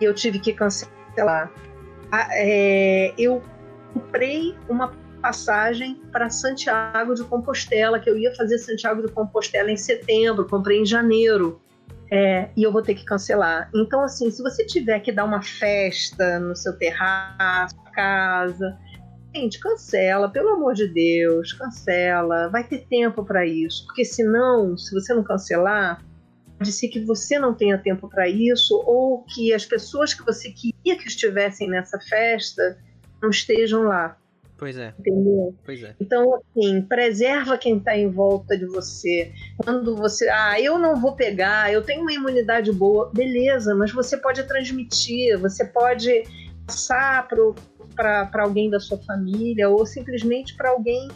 e 0.01 0.05
eu 0.05 0.15
tive 0.15 0.39
que 0.39 0.53
cancelar. 0.53 1.51
É, 2.31 3.13
eu 3.19 3.43
comprei 3.93 4.55
uma 4.69 4.89
passagem 5.23 5.95
para 6.11 6.29
Santiago 6.29 7.15
de 7.15 7.25
Compostela, 7.25 7.99
que 7.99 8.11
eu 8.11 8.19
ia 8.19 8.35
fazer 8.35 8.59
Santiago 8.59 9.07
de 9.07 9.13
Compostela 9.13 9.71
em 9.71 9.77
setembro, 9.77 10.47
comprei 10.47 10.81
em 10.81 10.87
janeiro. 10.87 11.61
É, 12.11 12.51
e 12.55 12.63
eu 12.63 12.71
vou 12.71 12.83
ter 12.83 12.95
que 12.95 13.07
cancelar. 13.07 13.71
Então, 13.75 14.03
assim, 14.03 14.31
se 14.31 14.43
você 14.43 14.67
tiver 14.67 15.01
que 15.01 15.11
dar 15.11 15.25
uma 15.25 15.41
festa 15.41 16.39
no 16.39 16.55
seu 16.55 16.77
terraço, 16.77 17.75
casa, 17.95 18.79
Gente, 19.35 19.59
cancela, 19.61 20.29
pelo 20.29 20.51
amor 20.51 20.75
de 20.75 20.87
Deus, 20.87 21.55
cancela. 21.55 22.51
Vai 22.51 22.65
ter 22.65 22.87
tempo 22.87 23.25
para 23.25 23.47
isso, 23.47 23.87
porque 23.87 24.05
senão, 24.05 24.77
se 24.77 24.93
você 24.93 25.15
não 25.15 25.25
cancelar, 25.25 26.05
pode 26.59 26.71
ser 26.71 26.89
que 26.89 27.01
você 27.01 27.39
não 27.39 27.55
tenha 27.55 27.79
tempo 27.79 28.11
para 28.11 28.29
isso 28.29 28.77
ou 28.87 29.25
que 29.25 29.55
as 29.55 29.65
pessoas 29.65 30.13
que 30.13 30.23
você 30.23 30.51
queria 30.51 30.99
que 30.99 31.09
estivessem 31.09 31.67
nessa 31.67 31.99
festa 31.99 32.79
não 33.23 33.31
estejam 33.31 33.85
lá. 33.85 34.19
Pois 34.63 34.79
é. 34.79 34.95
Entendeu? 34.97 35.57
Pois 35.65 35.83
é. 35.83 35.97
Então, 36.01 36.37
assim, 36.37 36.83
preserva 36.83 37.59
quem 37.59 37.79
está 37.79 37.97
em 37.99 38.09
volta 38.09 38.57
de 38.57 38.65
você. 38.65 39.33
Quando 39.57 39.97
você, 39.97 40.29
ah, 40.29 40.61
eu 40.61 40.79
não 40.79 40.95
vou 41.01 41.17
pegar, 41.17 41.73
eu 41.73 41.83
tenho 41.83 42.03
uma 42.03 42.13
imunidade 42.13 42.71
boa, 42.71 43.11
beleza, 43.13 43.75
mas 43.75 43.91
você 43.91 44.17
pode 44.17 44.41
transmitir, 44.45 45.37
você 45.37 45.65
pode 45.65 46.23
passar 46.65 47.27
para 47.27 48.45
alguém 48.45 48.71
da 48.71 48.79
sua 48.79 48.99
família 48.99 49.69
ou 49.69 49.85
simplesmente 49.85 50.55
para 50.55 50.71
alguém 50.71 51.09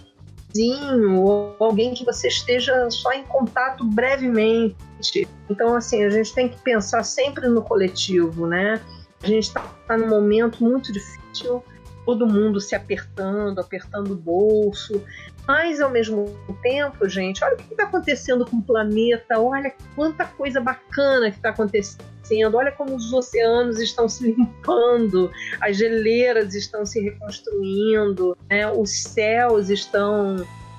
vizinho 0.53 1.23
ou 1.23 1.55
alguém 1.61 1.95
que 1.95 2.05
você 2.05 2.27
esteja 2.27 2.91
só 2.91 3.13
em 3.13 3.23
contato 3.23 3.85
brevemente. 3.85 5.29
Então, 5.49 5.77
assim, 5.77 6.03
a 6.03 6.11
gente 6.11 6.35
tem 6.35 6.49
que 6.49 6.61
pensar 6.63 7.05
sempre 7.05 7.47
no 7.47 7.63
coletivo, 7.63 8.45
né? 8.49 8.81
A 9.23 9.27
gente 9.29 9.45
está 9.45 9.61
tá 9.87 9.97
num 9.97 10.09
momento 10.09 10.65
muito 10.65 10.93
difícil 10.93 11.63
todo 12.07 12.25
mundo 12.25 12.61
se 12.61 12.77
apertando, 12.77 13.59
apertando 13.59 14.13
o 14.13 14.17
bolso. 14.17 15.03
Mas, 15.47 15.81
ao 15.81 15.91
mesmo 15.91 16.25
tempo, 16.63 17.09
gente, 17.09 17.45
olha 17.45 17.55
o 17.55 17.57
que 17.57 17.73
está 17.73 17.83
acontecendo 17.83 18.47
com 18.47 18.57
o 18.59 18.63
planeta, 18.63 19.39
olha 19.41 19.75
quanta 19.95 20.25
coisa 20.25 20.61
bacana 20.61 21.31
que 21.31 21.37
está 21.37 21.51
acontecendo, 21.51 22.57
olha 22.57 22.71
como 22.73 22.95
os 22.95 23.13
oceanos 23.13 23.81
estão 23.81 24.09
se 24.09 24.31
limpando, 24.33 25.31
as 25.61 25.77
geleiras 25.77 26.55
estão 26.55 26.87
se 26.87 27.01
reconstruindo, 27.01 28.37
né? 28.49 28.71
os 28.71 29.03
céus 29.03 29.69
estão 29.69 30.37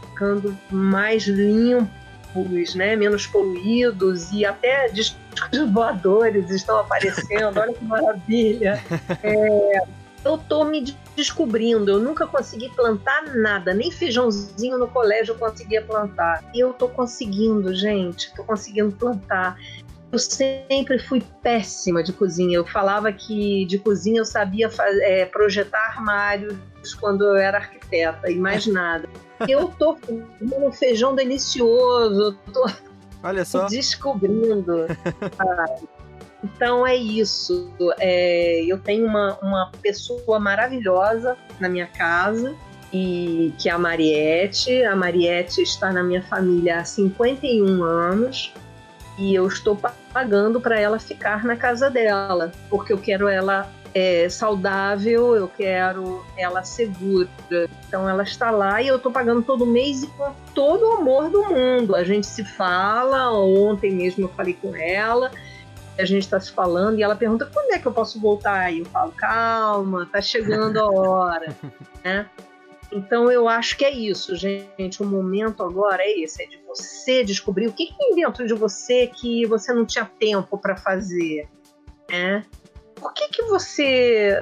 ficando 0.10 0.58
mais 0.72 1.24
limpos, 1.28 2.76
né? 2.76 2.96
menos 2.96 3.28
poluídos, 3.28 4.32
e 4.32 4.46
até 4.46 4.90
discos 4.90 5.18
voadores 5.72 6.50
estão 6.50 6.80
aparecendo, 6.80 7.60
olha 7.60 7.74
que 7.74 7.84
maravilha. 7.84 8.82
É, 9.24 9.97
eu 10.24 10.38
tô 10.38 10.64
me 10.64 10.96
descobrindo. 11.16 11.92
Eu 11.92 12.00
nunca 12.00 12.28
consegui 12.28 12.70
plantar 12.70 13.36
nada, 13.36 13.74
nem 13.74 13.92
feijãozinho 13.92 14.78
no 14.78 14.88
colégio 14.88 15.34
eu 15.34 15.38
conseguia 15.38 15.82
plantar. 15.82 16.44
E 16.54 16.60
eu 16.60 16.74
tô 16.74 16.88
conseguindo, 16.88 17.74
gente, 17.74 18.34
tô 18.36 18.44
conseguindo 18.44 18.92
plantar. 18.96 19.58
Eu 20.12 20.20
sempre 20.20 21.00
fui 21.00 21.22
péssima 21.42 22.02
de 22.02 22.14
cozinha. 22.14 22.58
Eu 22.58 22.66
falava 22.66 23.12
que 23.12 23.66
de 23.66 23.78
cozinha 23.78 24.22
eu 24.22 24.26
sabia 24.26 24.70
fazer, 24.70 25.02
é, 25.02 25.26
projetar 25.26 25.96
armários 25.98 26.58
quando 27.00 27.26
eu 27.26 27.36
era 27.36 27.58
arquiteta 27.58 28.32
e 28.32 28.36
mais 28.36 28.66
nada. 28.68 29.10
Eu 29.48 29.68
tô 29.68 29.96
fazendo 29.98 30.66
um 30.66 30.72
feijão 30.72 31.14
delicioso, 31.14 32.38
tô 32.54 32.66
Olha 33.22 33.44
só. 33.44 33.66
descobrindo. 33.66 34.88
Então 36.44 36.86
é 36.86 36.96
isso. 36.96 37.72
É, 38.00 38.64
eu 38.66 38.80
tenho 38.80 39.06
uma, 39.06 39.38
uma 39.42 39.72
pessoa 39.82 40.40
maravilhosa 40.40 41.38
na 41.60 41.68
minha 41.68 41.88
casa, 41.88 42.56
e 42.92 43.54
que 43.58 43.70
é 43.70 43.72
a 43.72 43.78
Mariette. 43.78 44.84
A 44.84 44.96
Mariette 44.96 45.62
está 45.62 45.92
na 45.92 46.04
minha 46.04 46.22
família 46.24 46.80
há 46.80 46.86
51 46.86 47.84
anos 47.84 48.54
e 49.18 49.34
eu 49.34 49.48
estou 49.48 49.78
pagando 50.14 50.62
para 50.62 50.80
ela 50.80 51.00
ficar 51.00 51.44
na 51.44 51.56
casa 51.56 51.90
dela, 51.90 52.52
porque 52.70 52.94
eu 52.94 53.00
quero 53.00 53.28
ela 53.28 53.68
é, 53.94 54.30
saudável, 54.30 55.36
eu 55.36 55.48
quero 55.48 56.24
ela 56.38 56.64
segura. 56.64 57.28
Então 57.88 58.08
ela 58.08 58.22
está 58.22 58.52
lá 58.52 58.80
e 58.82 58.88
eu 58.88 58.98
estou 58.98 59.12
pagando 59.12 59.42
todo 59.42 59.66
mês 59.66 60.04
e 60.04 60.08
com 60.08 60.32
todo 60.54 60.84
o 60.84 60.92
amor 60.94 61.30
do 61.32 61.44
mundo. 61.46 61.96
A 61.96 62.04
gente 62.04 62.28
se 62.28 62.44
fala, 62.44 63.34
ontem 63.34 63.92
mesmo 63.92 64.26
eu 64.26 64.30
falei 64.30 64.54
com 64.54 64.76
ela 64.76 65.32
a 65.98 66.06
gente 66.06 66.24
está 66.24 66.40
se 66.40 66.52
falando 66.52 67.00
e 67.00 67.04
ela 67.04 67.16
pergunta 67.16 67.50
quando 67.52 67.72
é 67.72 67.80
que 67.80 67.88
eu 67.88 67.92
posso 67.92 68.20
voltar? 68.20 68.72
E 68.72 68.80
eu 68.80 68.86
falo 68.86 69.12
calma 69.12 70.08
tá 70.12 70.22
chegando 70.22 70.80
a 70.80 70.90
hora. 70.90 71.56
Né? 72.04 72.26
Então 72.90 73.30
eu 73.30 73.50
acho 73.50 73.76
que 73.76 73.84
é 73.84 73.92
isso 73.92 74.34
gente. 74.36 75.02
O 75.02 75.06
momento 75.06 75.62
agora 75.62 76.02
é 76.04 76.20
esse 76.22 76.42
é 76.42 76.48
de 76.48 76.58
você 76.66 77.22
descobrir 77.22 77.68
o 77.68 77.74
que, 77.74 77.88
que 77.88 77.98
tem 77.98 78.16
dentro 78.16 78.48
de 78.48 78.54
você 78.54 79.08
que 79.08 79.46
você 79.46 79.74
não 79.74 79.86
tinha 79.86 80.06
tempo 80.06 80.58
para 80.58 80.78
fazer 80.78 81.50
né? 82.10 82.46
Por 82.96 83.14
que 83.14 83.28
que 83.28 83.42
você 83.44 84.42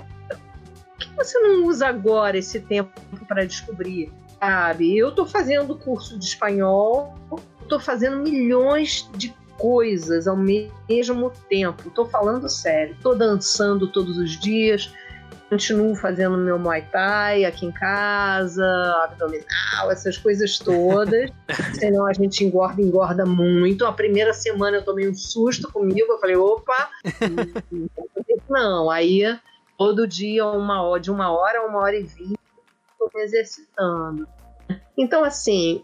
por 0.59 0.97
que 0.99 1.15
você 1.15 1.39
não 1.39 1.65
usa 1.65 1.87
agora 1.87 2.37
esse 2.37 2.59
tempo 2.59 2.91
para 3.27 3.45
descobrir 3.45 4.13
sabe? 4.39 4.95
Eu 4.95 5.09
estou 5.09 5.25
fazendo 5.25 5.75
curso 5.75 6.19
de 6.19 6.25
espanhol 6.25 7.15
estou 7.65 7.79
fazendo 7.79 8.17
milhões 8.17 9.09
de 9.15 9.35
coisas 9.57 10.27
ao 10.27 10.37
mesmo 10.37 11.31
tempo. 11.49 11.89
Tô 11.89 12.05
falando 12.05 12.49
sério. 12.49 12.95
Tô 13.01 13.13
dançando 13.13 13.87
todos 13.87 14.17
os 14.17 14.39
dias. 14.39 14.93
Continuo 15.49 15.95
fazendo 15.95 16.37
meu 16.37 16.57
Muay 16.57 16.81
Thai 16.91 17.45
aqui 17.45 17.67
em 17.67 17.71
casa, 17.71 18.65
abdominal, 19.03 19.91
essas 19.91 20.17
coisas 20.17 20.57
todas. 20.57 21.29
Senão 21.79 22.05
a 22.05 22.13
gente 22.13 22.43
engorda, 22.43 22.81
engorda 22.81 23.25
muito. 23.25 23.85
A 23.85 23.93
primeira 23.93 24.33
semana 24.33 24.77
eu 24.77 24.83
tomei 24.83 25.07
um 25.07 25.13
susto 25.13 25.71
comigo. 25.71 26.13
Eu 26.13 26.19
falei, 26.19 26.35
opa, 26.35 26.89
não. 28.49 28.89
Aí 28.89 29.23
todo 29.77 30.07
dia, 30.07 30.45
uma 30.47 30.81
hora, 30.81 31.01
de 31.01 31.11
uma 31.11 31.31
hora 31.31 31.59
a 31.59 31.65
uma 31.65 31.79
hora 31.79 31.95
e 31.95 32.03
vinte, 32.03 32.39
estou 32.91 33.09
me 33.13 33.21
exercitando. 33.21 34.27
Então, 34.97 35.23
assim, 35.23 35.83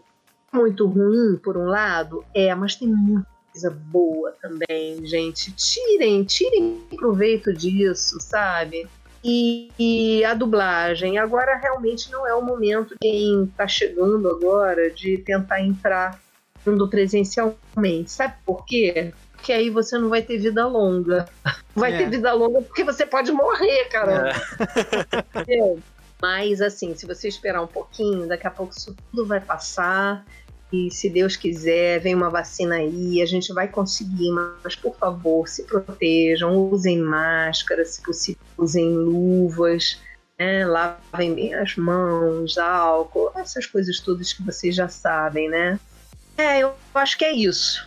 muito 0.52 0.86
ruim, 0.86 1.36
por 1.36 1.56
um 1.56 1.66
lado, 1.66 2.24
é, 2.34 2.54
mas 2.54 2.74
tem 2.74 2.88
muito 2.88 3.31
coisa 3.52 3.70
boa 3.70 4.34
também, 4.40 5.04
gente. 5.06 5.52
Tirem, 5.52 6.24
tirem 6.24 6.80
proveito 6.96 7.52
disso, 7.52 8.18
sabe? 8.20 8.88
E, 9.22 9.70
e, 9.78 10.24
a 10.24 10.34
dublagem. 10.34 11.18
Agora 11.18 11.56
realmente 11.56 12.10
não 12.10 12.26
é 12.26 12.34
o 12.34 12.42
momento 12.42 12.96
quem 13.00 13.44
está 13.44 13.68
chegando 13.68 14.28
agora 14.28 14.90
de 14.90 15.18
tentar 15.18 15.60
entrar 15.60 16.20
no 16.64 16.88
presencialmente. 16.88 18.10
Sabe 18.10 18.34
por 18.44 18.64
quê? 18.64 19.12
Porque 19.32 19.52
aí 19.52 19.70
você 19.70 19.98
não 19.98 20.08
vai 20.08 20.22
ter 20.22 20.38
vida 20.38 20.66
longa. 20.66 21.28
Vai 21.74 21.94
é. 21.94 21.96
ter 21.96 22.10
vida 22.10 22.30
longa 22.34 22.60
porque 22.60 22.84
você 22.84 23.06
pode 23.06 23.32
morrer, 23.32 23.86
caramba. 23.86 24.28
É. 25.48 25.76
Mas 26.20 26.60
assim, 26.60 26.94
se 26.94 27.06
você 27.06 27.28
esperar 27.28 27.62
um 27.62 27.66
pouquinho, 27.66 28.28
daqui 28.28 28.46
a 28.46 28.50
pouco 28.50 28.74
isso 28.76 28.94
tudo 29.10 29.26
vai 29.26 29.40
passar 29.40 30.24
e 30.72 30.90
se 30.90 31.10
Deus 31.10 31.36
quiser, 31.36 32.00
vem 32.00 32.14
uma 32.14 32.30
vacina 32.30 32.76
aí, 32.76 33.20
a 33.20 33.26
gente 33.26 33.52
vai 33.52 33.68
conseguir, 33.68 34.30
mas 34.30 34.74
por 34.74 34.96
favor, 34.96 35.46
se 35.46 35.64
protejam, 35.64 36.56
usem 36.56 36.98
máscara, 36.98 37.84
se 37.84 38.02
possível, 38.02 38.40
usem 38.56 38.88
luvas, 38.88 40.00
né? 40.38 40.64
lavem 40.64 41.34
bem 41.34 41.54
as 41.54 41.76
mãos, 41.76 42.56
álcool, 42.56 43.30
essas 43.36 43.66
coisas 43.66 44.00
todas 44.00 44.32
que 44.32 44.42
vocês 44.42 44.74
já 44.74 44.88
sabem, 44.88 45.50
né? 45.50 45.78
É, 46.38 46.60
eu 46.60 46.72
acho 46.94 47.18
que 47.18 47.26
é 47.26 47.32
isso. 47.32 47.86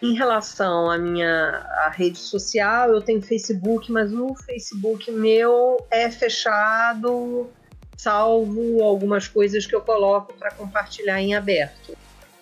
Em 0.00 0.14
relação 0.14 0.90
à 0.90 0.96
minha 0.96 1.62
à 1.84 1.90
rede 1.90 2.18
social, 2.18 2.88
eu 2.88 3.02
tenho 3.02 3.20
Facebook, 3.20 3.92
mas 3.92 4.14
o 4.14 4.34
Facebook 4.34 5.10
meu 5.10 5.86
é 5.90 6.10
fechado, 6.10 7.50
salvo 7.98 8.82
algumas 8.82 9.28
coisas 9.28 9.66
que 9.66 9.74
eu 9.74 9.82
coloco 9.82 10.32
para 10.32 10.50
compartilhar 10.52 11.20
em 11.20 11.34
aberto 11.34 11.94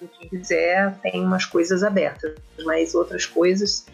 quem 0.09 0.29
quiser 0.29 0.95
tem 1.01 1.25
umas 1.25 1.45
coisas 1.45 1.83
abertas, 1.83 2.35
mas 2.65 2.95
outras 2.95 3.27
coisas 3.27 3.87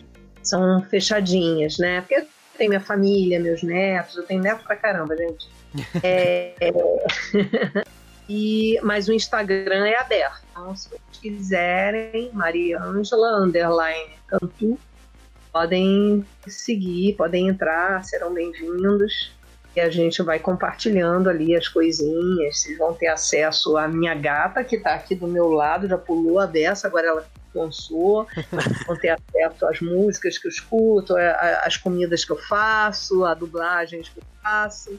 são 0.43 0.83
fechadinhas, 0.83 1.79
né? 1.79 2.01
Porque 2.01 2.27
tem 2.57 2.69
minha 2.69 2.81
família, 2.81 3.39
meus 3.39 3.63
netos, 3.63 4.17
eu 4.17 4.25
tenho 4.25 4.43
neto 4.43 4.65
pra 4.65 4.77
caramba, 4.77 5.17
gente. 5.17 5.49
É... 6.03 6.55
e, 8.29 8.81
mas 8.83 9.07
o 9.07 9.13
Instagram 9.13 9.87
é 9.87 10.01
aberto. 10.01 10.43
Então, 10.51 10.75
se 10.75 10.89
vocês 10.89 11.01
quiserem, 11.21 12.31
Maria 12.33 12.83
Ângela, 12.83 13.43
underline 13.43 14.11
Cantu, 14.27 14.79
podem 15.53 16.25
seguir, 16.47 17.15
podem 17.17 17.49
entrar, 17.49 18.03
serão 18.05 18.33
bem-vindos 18.33 19.38
e 19.79 19.81
a 19.81 19.89
gente 19.89 20.21
vai 20.23 20.41
compartilhando 20.41 21.31
ali 21.31 21.55
as 21.55 21.69
coisinhas. 21.69 22.59
Vocês 22.59 22.77
vão 22.77 22.93
ter 22.93 23.07
acesso 23.07 23.77
à 23.77 23.87
minha 23.87 24.13
gata, 24.13 24.65
que 24.65 24.75
está 24.75 24.95
aqui 24.95 25.15
do 25.15 25.29
meu 25.29 25.49
lado, 25.51 25.87
já 25.87 25.97
pulou 25.97 26.41
a 26.41 26.47
dessa, 26.47 26.89
agora 26.89 27.07
ela 27.07 27.27
cansou. 27.55 28.27
vão 28.87 28.97
ter 28.97 29.11
acesso 29.11 29.67
às 29.67 29.81
músicas 29.81 30.37
que 30.37 30.49
eu 30.49 30.51
escuto, 30.51 31.15
às 31.63 31.77
comidas 31.77 32.25
que 32.25 32.33
eu 32.33 32.37
faço, 32.37 33.25
a 33.25 33.35
dublagens 33.35 34.09
que 34.09 34.19
eu 34.19 34.25
faço. 34.43 34.99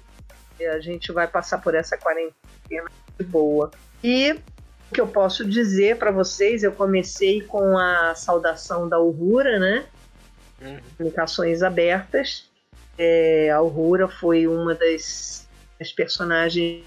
E 0.58 0.66
a 0.66 0.80
gente 0.80 1.12
vai 1.12 1.28
passar 1.28 1.58
por 1.58 1.76
essa 1.76 1.98
quarentena 1.98 2.90
de 3.20 3.26
boa. 3.26 3.70
E 4.02 4.32
o 4.32 4.94
que 4.94 5.02
eu 5.02 5.08
posso 5.08 5.44
dizer 5.44 5.98
para 5.98 6.10
vocês, 6.10 6.64
eu 6.64 6.72
comecei 6.72 7.42
com 7.42 7.78
a 7.78 8.16
saudação 8.16 8.88
da 8.88 8.98
Uhura, 8.98 9.60
né? 9.60 9.86
Uhum. 10.62 10.80
Comunicações 10.98 11.62
abertas 11.62 12.49
é, 13.00 13.50
a 13.50 13.56
Aurora 13.56 14.10
foi 14.10 14.46
uma 14.46 14.76
das 14.76 15.48
as 15.80 15.94
personagens 15.94 16.84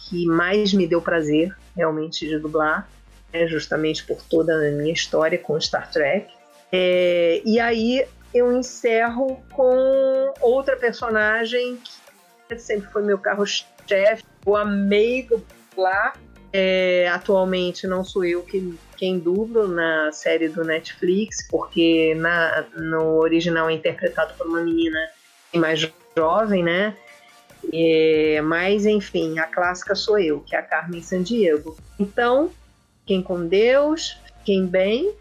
que 0.00 0.26
mais 0.26 0.72
me 0.72 0.84
deu 0.84 1.00
prazer 1.00 1.56
realmente 1.76 2.26
de 2.26 2.40
dublar, 2.40 2.88
né, 3.32 3.46
justamente 3.46 4.04
por 4.04 4.20
toda 4.20 4.52
a 4.52 4.70
minha 4.72 4.92
história 4.92 5.38
com 5.38 5.60
Star 5.60 5.88
Trek. 5.92 6.26
É, 6.72 7.40
e 7.44 7.60
aí 7.60 8.04
eu 8.34 8.50
encerro 8.50 9.40
com 9.52 10.34
outra 10.40 10.76
personagem 10.76 11.78
que 12.48 12.58
sempre 12.58 12.90
foi 12.90 13.02
meu 13.04 13.16
carro-chefe, 13.16 14.24
eu 14.44 14.56
amei 14.56 15.22
dublar. 15.22 16.16
É, 16.54 17.08
atualmente 17.08 17.86
não 17.86 18.04
sou 18.04 18.24
eu 18.24 18.42
que, 18.42 18.76
quem 18.96 19.18
dublo 19.18 19.68
na 19.68 20.12
série 20.12 20.48
do 20.48 20.62
Netflix, 20.64 21.46
porque 21.48 22.14
na, 22.16 22.66
no 22.76 23.20
original 23.20 23.70
é 23.70 23.72
interpretado 23.72 24.34
por 24.34 24.46
uma 24.46 24.60
menina 24.60 24.98
mais 25.58 25.80
jovem, 26.16 26.62
né? 26.62 26.96
É, 27.72 28.40
mas, 28.42 28.86
enfim, 28.86 29.38
a 29.38 29.46
clássica 29.46 29.94
sou 29.94 30.18
eu, 30.18 30.40
que 30.40 30.56
é 30.56 30.58
a 30.58 30.62
Carmen 30.62 31.02
Sandiego. 31.02 31.76
Então, 31.98 32.50
quem 33.06 33.22
com 33.22 33.46
Deus, 33.46 34.18
quem 34.44 34.66
bem 34.66 35.14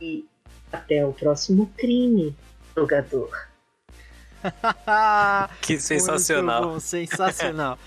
e 0.00 0.24
até 0.72 1.04
o 1.04 1.12
próximo 1.12 1.72
crime, 1.76 2.36
jogador. 2.76 3.48
que 5.60 5.78
sensacional. 5.80 6.62
Bom, 6.62 6.80
sensacional. 6.80 7.78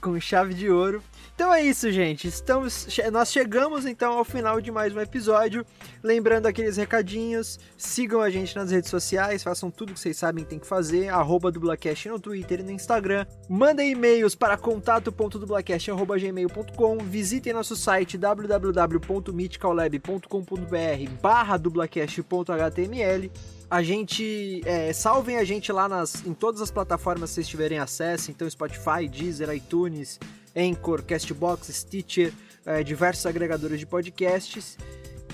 com 0.00 0.18
chave 0.18 0.54
de 0.54 0.70
ouro. 0.70 1.02
Então 1.38 1.54
é 1.54 1.62
isso, 1.62 1.88
gente. 1.92 2.26
Estamos, 2.26 2.88
nós 3.12 3.30
chegamos 3.30 3.86
então 3.86 4.14
ao 4.14 4.24
final 4.24 4.60
de 4.60 4.72
mais 4.72 4.92
um 4.92 5.00
episódio. 5.00 5.64
Lembrando 6.02 6.46
aqueles 6.46 6.76
recadinhos, 6.76 7.60
sigam 7.76 8.20
a 8.20 8.28
gente 8.28 8.56
nas 8.56 8.72
redes 8.72 8.90
sociais, 8.90 9.44
façam 9.44 9.70
tudo 9.70 9.94
que 9.94 10.00
vocês 10.00 10.16
sabem 10.16 10.42
que 10.42 10.50
tem 10.50 10.58
que 10.58 10.66
fazer, 10.66 11.10
arroba 11.10 11.52
dublacast 11.52 12.08
no 12.08 12.18
Twitter 12.18 12.58
e 12.58 12.64
no 12.64 12.72
Instagram. 12.72 13.24
Mandem 13.48 13.92
e-mails 13.92 14.34
para 14.34 14.56
contato.dublacast.gmail.com 14.56 16.98
Visitem 17.04 17.52
nosso 17.52 17.76
site 17.76 18.18
www.mythicallab.com.br 18.18 21.10
barra 21.22 21.56
dublacast.html 21.56 23.30
a 23.70 23.82
gente 23.82 24.62
é, 24.64 24.92
salvem 24.92 25.36
a 25.36 25.44
gente 25.44 25.70
lá 25.70 25.88
nas, 25.88 26.26
em 26.26 26.32
todas 26.32 26.60
as 26.60 26.70
plataformas 26.70 27.30
que 27.30 27.34
vocês 27.34 27.46
tiverem 27.46 27.78
acesso, 27.78 28.30
então 28.30 28.48
Spotify, 28.48 29.06
Deezer, 29.06 29.54
iTunes, 29.54 30.18
Anchor, 30.58 31.02
Castbox, 31.02 31.68
Stitcher, 31.72 32.32
é, 32.66 32.82
diversos 32.82 33.24
agregadores 33.26 33.78
de 33.78 33.86
podcasts. 33.86 34.76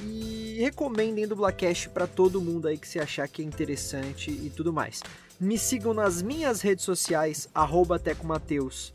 E 0.03 0.59
recomendem 0.61 1.27
Dublacast 1.27 1.89
para 1.89 2.07
todo 2.07 2.41
mundo 2.41 2.69
aí 2.69 2.77
que 2.77 2.87
se 2.87 2.99
achar 2.99 3.27
que 3.27 3.43
é 3.43 3.45
interessante 3.45 4.31
e 4.31 4.51
tudo 4.51 4.73
mais. 4.73 5.03
Me 5.41 5.59
sigam 5.59 5.95
nas 5.95 6.23
minhas 6.23 6.61
redes 6.61 6.85
sociais, 6.85 7.49
arroba 7.55 7.99
Tecomateus, 7.99 8.93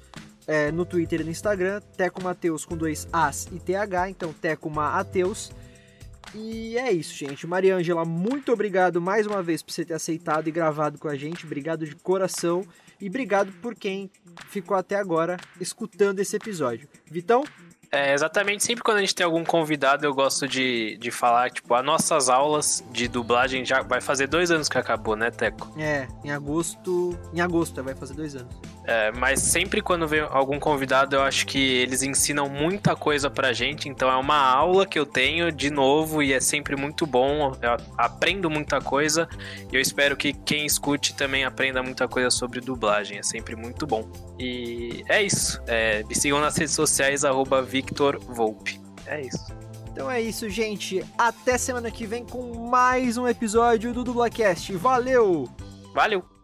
é, 0.48 0.72
no 0.72 0.86
Twitter 0.86 1.22
e 1.22 1.24
no 1.24 1.30
Instagram, 1.30 1.82
Teco 1.98 2.24
Mateus 2.24 2.64
com 2.64 2.78
dois 2.78 3.08
As 3.12 3.48
e 3.52 3.60
TH, 3.60 4.10
então 4.10 4.34
Teco 4.34 4.70
Mateus. 4.70 5.52
E 6.34 6.78
é 6.78 6.92
isso, 6.92 7.14
gente. 7.14 7.48
Mariângela, 7.48 8.06
muito 8.06 8.52
obrigado 8.52 9.02
mais 9.02 9.26
uma 9.26 9.42
vez 9.42 9.62
por 9.62 9.72
você 9.72 9.84
ter 9.84 9.96
aceitado 9.96 10.48
e 10.48 10.52
gravado 10.52 10.98
com 10.98 11.08
a 11.08 11.16
gente. 11.16 11.46
Obrigado 11.46 11.86
de 11.86 11.96
coração. 11.96 12.64
E 13.02 13.08
obrigado 13.08 13.52
por 13.62 13.76
quem 13.76 14.10
ficou 14.48 14.76
até 14.76 14.96
agora 14.96 15.38
escutando 15.60 16.20
esse 16.20 16.36
episódio. 16.36 16.88
Vitão? 17.10 17.44
É, 17.92 18.14
exatamente, 18.14 18.64
sempre 18.64 18.84
quando 18.84 18.98
a 18.98 19.00
gente 19.00 19.16
tem 19.16 19.26
algum 19.26 19.44
convidado, 19.44 20.06
eu 20.06 20.14
gosto 20.14 20.48
de, 20.48 20.96
de 20.98 21.10
falar, 21.10 21.50
tipo, 21.50 21.74
as 21.74 21.84
nossas 21.84 22.30
aulas 22.30 22.84
de 22.92 23.08
dublagem 23.08 23.66
já 23.66 23.82
vai 23.82 24.00
fazer 24.00 24.28
dois 24.28 24.52
anos 24.52 24.70
que 24.70 24.78
acabou, 24.78 25.16
né, 25.16 25.32
Teco? 25.32 25.74
É, 25.76 26.08
em 26.24 26.32
agosto. 26.32 27.18
Em 27.34 27.42
agosto 27.42 27.84
vai 27.84 27.96
fazer 27.96 28.14
dois 28.14 28.36
anos. 28.36 28.56
É, 28.86 29.12
mas 29.12 29.40
sempre 29.42 29.82
quando 29.82 30.08
vem 30.08 30.22
algum 30.22 30.60
convidado, 30.60 31.16
eu 31.16 31.22
acho 31.22 31.46
que 31.46 31.60
eles 31.60 32.02
ensinam 32.02 32.50
muita 32.50 32.96
coisa 32.96 33.30
pra 33.30 33.54
gente. 33.54 33.88
Então 33.88 34.10
é 34.10 34.16
uma 34.16 34.38
aula 34.38 34.86
que 34.86 34.98
eu 34.98 35.06
tenho 35.06 35.52
de 35.52 35.70
novo 35.70 36.24
e 36.24 36.34
é 36.34 36.40
sempre 36.40 36.76
muito 36.76 37.06
bom. 37.06 37.52
Eu 37.62 37.78
aprendo 37.98 38.50
muita 38.50 38.82
coisa 38.82 39.28
e 39.72 39.76
eu 39.76 39.82
espero 39.82 40.18
que 40.18 40.34
quem 40.34 40.66
escute 40.66 41.14
também 41.16 41.44
aprenda 41.44 41.84
muita 41.84 42.08
coisa 42.08 42.32
sobre 42.32 42.60
dublagem. 42.62 43.20
É 43.20 43.24
sempre 43.24 43.56
muito 43.56 43.86
bom. 43.86 44.10
E 44.40 45.04
é 45.08 45.22
isso. 45.22 45.62
É, 45.68 46.04
me 46.04 46.16
sigam 46.16 46.40
nas 46.40 46.58
redes 46.58 46.74
sociais, 46.74 47.24
arroba 47.24 47.62
Victor 47.62 48.18
Volpe. 48.20 48.80
É 49.06 49.22
isso. 49.22 49.54
Então 49.92 50.10
é 50.10 50.22
isso, 50.22 50.50
gente. 50.50 51.06
Até 51.18 51.58
semana 51.58 51.92
que 51.92 52.06
vem 52.06 52.26
com 52.26 52.70
mais 52.70 53.18
um 53.18 53.28
episódio 53.28 53.94
do 53.94 54.04
Dublacast. 54.04 54.74
Valeu! 54.78 55.50
Valeu! 55.94 56.39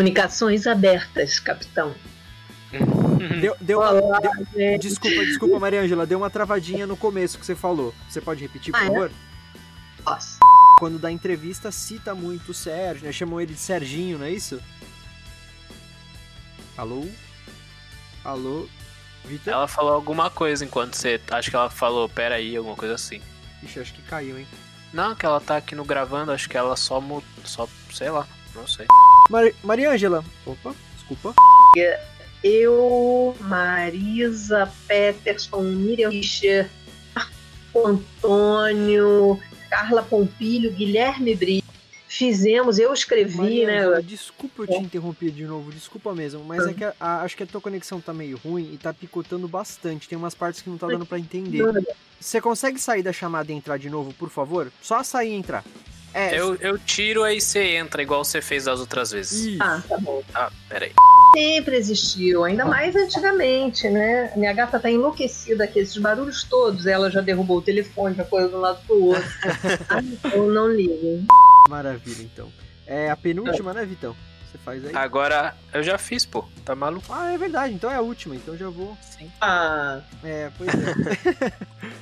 Comunicações 0.00 0.66
abertas, 0.66 1.38
capitão. 1.38 1.94
Deu, 3.38 3.54
deu 3.60 3.80
uma, 3.80 3.92
deu, 4.54 4.78
desculpa, 4.78 5.24
desculpa, 5.26 5.58
Mariângela, 5.58 6.06
deu 6.06 6.16
uma 6.16 6.30
travadinha 6.30 6.86
no 6.86 6.96
começo 6.96 7.38
que 7.38 7.44
você 7.44 7.54
falou. 7.54 7.94
Você 8.08 8.18
pode 8.18 8.40
repetir, 8.40 8.72
por 8.72 8.80
ah, 8.80 8.86
favor? 8.86 9.10
É? 9.10 10.02
Posso. 10.02 10.38
Quando 10.78 10.98
dá 10.98 11.12
entrevista, 11.12 11.70
cita 11.70 12.14
muito 12.14 12.52
o 12.52 12.54
Sérgio, 12.54 13.04
né? 13.04 13.12
Chamam 13.12 13.38
ele 13.40 13.52
de 13.52 13.60
Serginho, 13.60 14.18
não 14.18 14.24
é 14.24 14.30
isso? 14.30 14.58
Alô? 16.78 17.06
Alô? 18.24 18.66
Vitor? 19.26 19.52
Ela 19.52 19.68
falou 19.68 19.92
alguma 19.92 20.30
coisa 20.30 20.64
enquanto 20.64 20.94
você. 20.94 21.20
Acho 21.30 21.50
que 21.50 21.56
ela 21.56 21.68
falou, 21.68 22.08
pera 22.08 22.36
aí, 22.36 22.56
alguma 22.56 22.76
coisa 22.76 22.94
assim. 22.94 23.20
Ixi, 23.62 23.80
acho 23.80 23.92
que 23.92 24.02
caiu, 24.02 24.38
hein? 24.38 24.46
Não, 24.94 25.14
que 25.14 25.26
ela 25.26 25.40
tá 25.40 25.58
aqui 25.58 25.74
no 25.74 25.84
gravando, 25.84 26.32
acho 26.32 26.48
que 26.48 26.56
ela 26.56 26.74
só. 26.74 27.02
só 27.44 27.68
sei 27.92 28.10
lá, 28.10 28.26
não 28.54 28.66
sei. 28.66 28.86
Mar 29.28 29.44
Mariângela. 29.62 30.24
Opa, 30.46 30.74
desculpa. 30.96 31.34
Eu, 32.42 33.36
Marisa, 33.40 34.72
Peterson, 34.88 35.60
Miriam 35.60 36.10
Fischer, 36.10 36.70
Antônio, 37.76 39.38
Carla 39.68 40.02
Pompilho, 40.02 40.72
Guilherme 40.72 41.34
Brito. 41.34 41.70
Fizemos, 42.08 42.78
eu 42.78 42.92
escrevi, 42.92 43.36
Mariana, 43.36 43.90
né? 43.96 44.02
Desculpa 44.02 44.64
eu 44.64 44.66
te 44.66 44.76
interromper 44.78 45.30
de 45.30 45.44
novo, 45.44 45.70
desculpa 45.70 46.12
mesmo, 46.12 46.42
mas 46.44 46.66
é 46.66 46.74
que 46.74 46.82
a, 46.82 46.92
a, 46.98 47.22
acho 47.22 47.36
que 47.36 47.44
a 47.44 47.46
tua 47.46 47.60
conexão 47.60 48.00
tá 48.00 48.12
meio 48.12 48.36
ruim 48.36 48.68
e 48.74 48.76
tá 48.76 48.92
picotando 48.92 49.46
bastante. 49.46 50.08
Tem 50.08 50.18
umas 50.18 50.34
partes 50.34 50.60
que 50.60 50.68
não 50.68 50.76
tá 50.76 50.88
dando 50.88 51.06
para 51.06 51.20
entender. 51.20 51.62
Você 52.18 52.40
consegue 52.40 52.80
sair 52.80 53.02
da 53.02 53.12
chamada 53.12 53.52
e 53.52 53.54
entrar 53.54 53.78
de 53.78 53.88
novo, 53.88 54.12
por 54.14 54.28
favor? 54.28 54.72
Só 54.82 55.02
sair 55.04 55.30
e 55.30 55.34
entrar. 55.34 55.64
É, 56.12 56.38
eu, 56.38 56.56
eu 56.56 56.78
tiro 56.78 57.22
aí 57.22 57.40
você 57.40 57.76
entra, 57.76 58.02
igual 58.02 58.24
você 58.24 58.40
fez 58.40 58.64
das 58.64 58.80
outras 58.80 59.12
vezes. 59.12 59.46
Isso. 59.46 59.62
Ah, 59.62 59.82
tá 59.88 59.98
bom. 59.98 60.22
Ah, 60.34 60.50
peraí. 60.68 60.92
Sempre 61.34 61.76
existiu, 61.76 62.44
ainda 62.44 62.64
mais 62.64 62.94
antigamente, 62.96 63.88
né? 63.88 64.32
Minha 64.34 64.52
gata 64.52 64.80
tá 64.80 64.90
enlouquecida 64.90 65.64
aqui, 65.64 65.78
esses 65.78 65.96
barulhos 65.96 66.42
todos, 66.42 66.86
ela 66.86 67.10
já 67.10 67.20
derrubou 67.20 67.58
o 67.58 67.62
telefone, 67.62 68.16
já 68.16 68.24
foi 68.24 68.48
de 68.48 68.54
um 68.54 68.58
lado 68.58 68.80
pro 68.86 69.04
outro. 69.04 69.24
ah, 69.88 70.02
eu 70.34 70.52
não 70.52 70.68
ligo. 70.68 71.24
Maravilha, 71.68 72.22
então. 72.22 72.52
É 72.86 73.08
a 73.10 73.16
penúltima, 73.16 73.70
é. 73.70 73.74
né, 73.74 73.84
Vitão? 73.84 74.16
Você 74.50 74.58
faz 74.58 74.84
aí? 74.84 74.96
Agora, 74.96 75.54
eu 75.72 75.80
já 75.80 75.96
fiz, 75.96 76.26
pô. 76.26 76.44
Tá 76.64 76.74
maluco? 76.74 77.06
Ah, 77.08 77.32
é 77.32 77.38
verdade, 77.38 77.72
então 77.72 77.88
é 77.88 77.94
a 77.94 78.00
última, 78.00 78.34
então 78.34 78.56
já 78.56 78.68
vou. 78.68 78.98
Sim. 79.00 79.30
Ah. 79.40 80.00
É, 80.24 80.50
pois 80.58 80.70
é. 80.74 81.52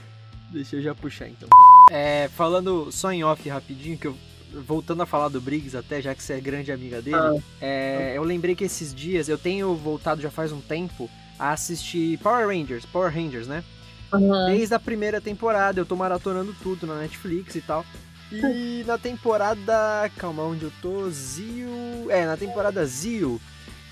Deixa 0.51 0.77
eu 0.77 0.83
já 0.83 0.95
puxar 0.95 1.29
então. 1.29 1.49
É, 1.91 2.29
falando 2.29 2.91
só 2.91 3.13
em 3.13 3.25
off 3.25 3.49
rapidinho, 3.49 3.99
que 3.99 4.07
eu 4.07 4.17
voltando 4.67 5.03
a 5.03 5.07
falar 5.07 5.29
do 5.29 5.41
Briggs 5.41 5.77
até, 5.77 6.01
já 6.01 6.15
que 6.15 6.23
você 6.23 6.35
é 6.35 6.41
grande 6.41 6.73
amiga 6.73 7.03
dele, 7.03 7.17
ah. 7.17 7.35
é, 7.61 8.15
eu 8.17 8.23
lembrei 8.23 8.55
que 8.55 8.65
esses 8.65 8.95
dias 8.95 9.29
eu 9.29 9.37
tenho 9.37 9.75
voltado 9.75 10.23
já 10.23 10.31
faz 10.31 10.53
um 10.53 10.61
tempo 10.61 11.09
a 11.39 11.53
assistir 11.53 12.19
Power 12.19 12.47
Rangers, 12.47 12.85
Power 12.87 13.13
Rangers, 13.13 13.47
né? 13.47 13.63
Uhum. 14.13 14.47
Desde 14.47 14.75
a 14.75 14.79
primeira 14.79 15.21
temporada, 15.21 15.79
eu 15.79 15.87
tô 15.87 15.95
maratonando 15.95 16.55
tudo 16.63 16.87
na 16.87 16.97
Netflix 16.97 17.55
e 17.55 17.61
tal. 17.61 17.85
E 18.33 18.83
na 18.89 18.97
temporada. 18.99 20.11
Calma, 20.17 20.43
onde 20.43 20.65
eu 20.65 20.73
tô? 20.81 21.09
Zio. 21.11 22.11
É, 22.11 22.25
na 22.25 22.37
temporada 22.37 22.85
Zio, 22.87 23.39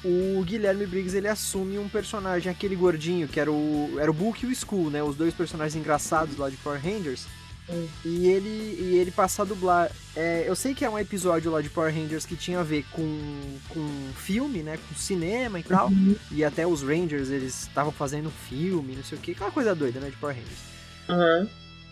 o 0.06 0.44
Guilherme 0.44 0.86
Briggs 0.86 1.16
ele 1.16 1.28
assume 1.28 1.78
um 1.78 1.88
personagem, 1.88 2.50
aquele 2.50 2.76
gordinho, 2.76 3.26
que 3.26 3.40
era 3.40 3.50
o, 3.50 3.96
era 3.98 4.10
o 4.10 4.14
Book 4.14 4.44
e 4.44 4.48
o 4.48 4.52
Skull, 4.52 4.90
né? 4.90 5.02
Os 5.02 5.16
dois 5.16 5.34
personagens 5.34 5.74
engraçados 5.74 6.36
lá 6.36 6.48
de 6.48 6.56
Power 6.58 6.80
Rangers. 6.80 7.26
Hum. 7.68 7.88
E 8.04 8.28
ele 8.28 8.78
e 8.80 8.96
ele 8.98 9.10
passa 9.10 9.42
a 9.42 9.44
dublar. 9.44 9.90
É, 10.14 10.44
eu 10.46 10.54
sei 10.54 10.74
que 10.74 10.84
é 10.84 10.90
um 10.90 10.98
episódio 10.98 11.50
lá 11.50 11.60
de 11.60 11.68
Power 11.68 11.92
Rangers 11.92 12.24
que 12.24 12.36
tinha 12.36 12.60
a 12.60 12.62
ver 12.62 12.84
com, 12.92 13.58
com 13.68 13.88
filme, 14.14 14.62
né? 14.62 14.78
Com 14.88 14.94
cinema 14.94 15.58
e 15.58 15.64
tal. 15.64 15.88
Uhum. 15.88 16.14
E 16.30 16.44
até 16.44 16.64
os 16.66 16.82
Rangers, 16.82 17.28
eles 17.28 17.62
estavam 17.62 17.90
fazendo 17.90 18.30
filme, 18.30 18.94
não 18.94 19.02
sei 19.02 19.18
o 19.18 19.20
que. 19.20 19.32
Aquela 19.32 19.50
coisa 19.50 19.74
doida, 19.74 19.98
né? 19.98 20.08
De 20.10 20.16
Power 20.16 20.36
Rangers. 20.36 20.60
Uhum. 21.08 21.48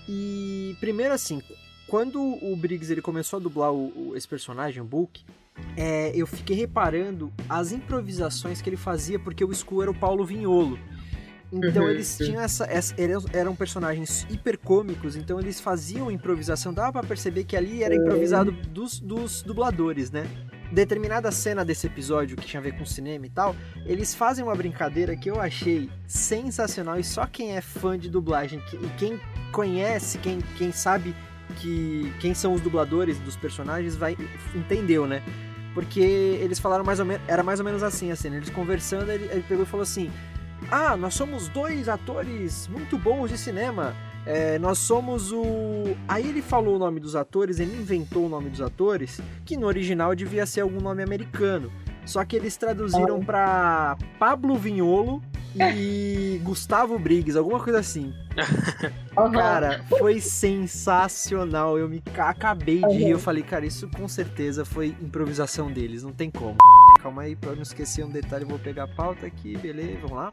E 0.09 0.77
primeiro 0.79 1.13
assim, 1.13 1.43
quando 1.89 2.21
o 2.21 2.55
Briggs 2.57 2.93
ele 2.93 3.03
começou 3.03 3.39
a 3.39 3.43
dublar 3.43 3.73
o, 3.73 4.11
o, 4.11 4.17
esse 4.17 4.29
personagem, 4.29 4.81
o 4.81 4.85
Book, 4.87 5.25
é, 5.77 6.13
eu 6.15 6.27
fiquei 6.27 6.57
reparando 6.57 7.33
as 7.49 7.73
improvisações 7.73 8.61
que 8.63 8.69
ele 8.69 8.77
fazia, 8.77 9.19
porque 9.19 9.45
o 9.45 9.53
Skull 9.53 9.83
era 9.83 9.91
o 9.91 9.95
Paulo 9.95 10.25
Vinholo. 10.25 10.79
Então 11.53 11.85
Uhum, 11.85 11.91
eles 11.91 12.17
tinham 12.19 12.41
essa, 12.43 12.65
essa- 12.65 12.95
eram, 13.33 13.55
personagens 13.55 14.27
hiper 14.29 14.59
cômicos, 14.59 15.15
então 15.15 15.39
eles 15.39 15.61
faziam 15.61 16.11
improvisação, 16.11 16.75
dava 16.75 16.93
pra 16.93 17.03
perceber 17.05 17.45
que 17.45 17.57
ali 17.57 17.83
era 17.85 17.95
improvisado 17.95 18.51
dos, 18.51 18.99
dos 18.99 19.43
dubladores, 19.43 20.11
né? 20.11 20.27
Determinada 20.73 21.31
cena 21.31 21.65
desse 21.65 21.87
episódio 21.87 22.37
que 22.37 22.45
tinha 22.47 22.59
a 22.59 22.63
ver 22.63 22.77
com 22.77 22.85
cinema 22.85 23.27
e 23.27 23.31
tal, 23.31 23.55
eles 23.87 24.15
fazem 24.15 24.43
uma 24.43 24.57
brincadeira 24.57 25.15
que 25.17 25.31
eu 25.31 25.41
achei 25.41 25.89
sensacional 26.09 26.99
e 26.99 27.05
só 27.05 27.27
quem 27.27 27.57
é 27.57 27.61
fã 27.61 27.97
de 27.97 28.11
dublagem 28.11 28.61
e 28.73 28.89
quem 28.99 29.21
conhece, 29.53 30.19
quem, 30.19 30.39
quem 30.59 30.73
sabe 30.73 31.15
que 31.57 32.13
quem 32.21 32.35
são 32.35 32.53
os 32.53 32.61
dubladores 32.61 33.19
dos 33.19 33.37
personagens 33.37 33.97
vai 33.97 34.17
entendeu, 34.55 35.07
né? 35.07 35.23
Porque 35.75 36.01
eles 36.01 36.59
falaram 36.59 36.85
mais 36.85 37.01
ou 37.01 37.07
menos, 37.07 37.23
era 37.27 37.43
mais 37.43 37.59
ou 37.59 37.65
menos 37.65 37.83
assim, 37.83 38.11
assim, 38.11 38.35
eles 38.35 38.51
conversando, 38.51 39.11
ele, 39.11 39.25
ele 39.25 39.43
pegou 39.43 39.65
e 39.65 39.67
falou 39.67 39.83
assim: 39.83 40.11
ah, 40.71 40.97
nós 40.97 41.15
somos 41.15 41.49
dois 41.49 41.89
atores 41.89 42.69
muito 42.69 42.97
bons 42.97 43.31
de 43.31 43.39
cinema. 43.39 43.95
É, 44.27 44.59
nós 44.59 44.79
somos 44.79 45.33
o. 45.33 45.97
Aí 46.09 46.27
ele 46.27 46.41
falou 46.41 46.77
o 46.77 46.79
nome 46.79 46.99
dos 46.99 47.15
atores, 47.15 47.59
ele 47.59 47.77
inventou 47.77 48.25
o 48.25 48.29
nome 48.29 48.49
dos 48.49 48.63
atores, 48.63 49.21
que 49.45 49.57
no 49.57 49.67
original 49.67 50.15
devia 50.15 50.47
ser 50.47 50.63
algum 50.63 50.81
nome 50.81 51.03
americano. 51.03 51.71
Só 52.07 52.25
que 52.25 52.37
eles 52.37 52.57
traduziram 52.57 53.21
pra 53.25 53.97
Pablo 54.19 54.57
Vinholo 54.57 55.23
e 55.77 56.41
Gustavo 56.45 56.99
Briggs, 56.99 57.37
alguma 57.39 57.61
coisa 57.61 57.79
assim. 57.79 58.13
Cara, 59.33 59.85
foi 59.99 60.21
sensacional. 60.21 61.79
Eu 61.79 61.89
me 61.89 62.01
ca- 62.01 62.31
acabei 62.31 62.81
de 62.81 62.95
rir. 62.97 63.11
Eu 63.11 63.19
falei, 63.19 63.43
cara, 63.43 63.65
isso 63.65 63.89
com 63.89 64.07
certeza 64.09 64.65
foi 64.65 64.89
improvisação 65.01 65.71
deles, 65.71 66.03
não 66.03 66.13
tem 66.13 66.31
como. 66.31 66.57
Calma 67.01 67.23
aí, 67.23 67.37
pra 67.37 67.51
eu 67.51 67.57
não 67.57 67.63
esquecer 67.63 68.05
um 68.05 68.11
detalhe, 68.11 68.45
eu 68.45 68.49
vou 68.49 68.59
pegar 68.59 68.85
a 68.85 68.89
pauta 68.89 69.27
aqui, 69.27 69.57
beleza? 69.57 69.99
Vamos 70.03 70.17
lá. 70.17 70.33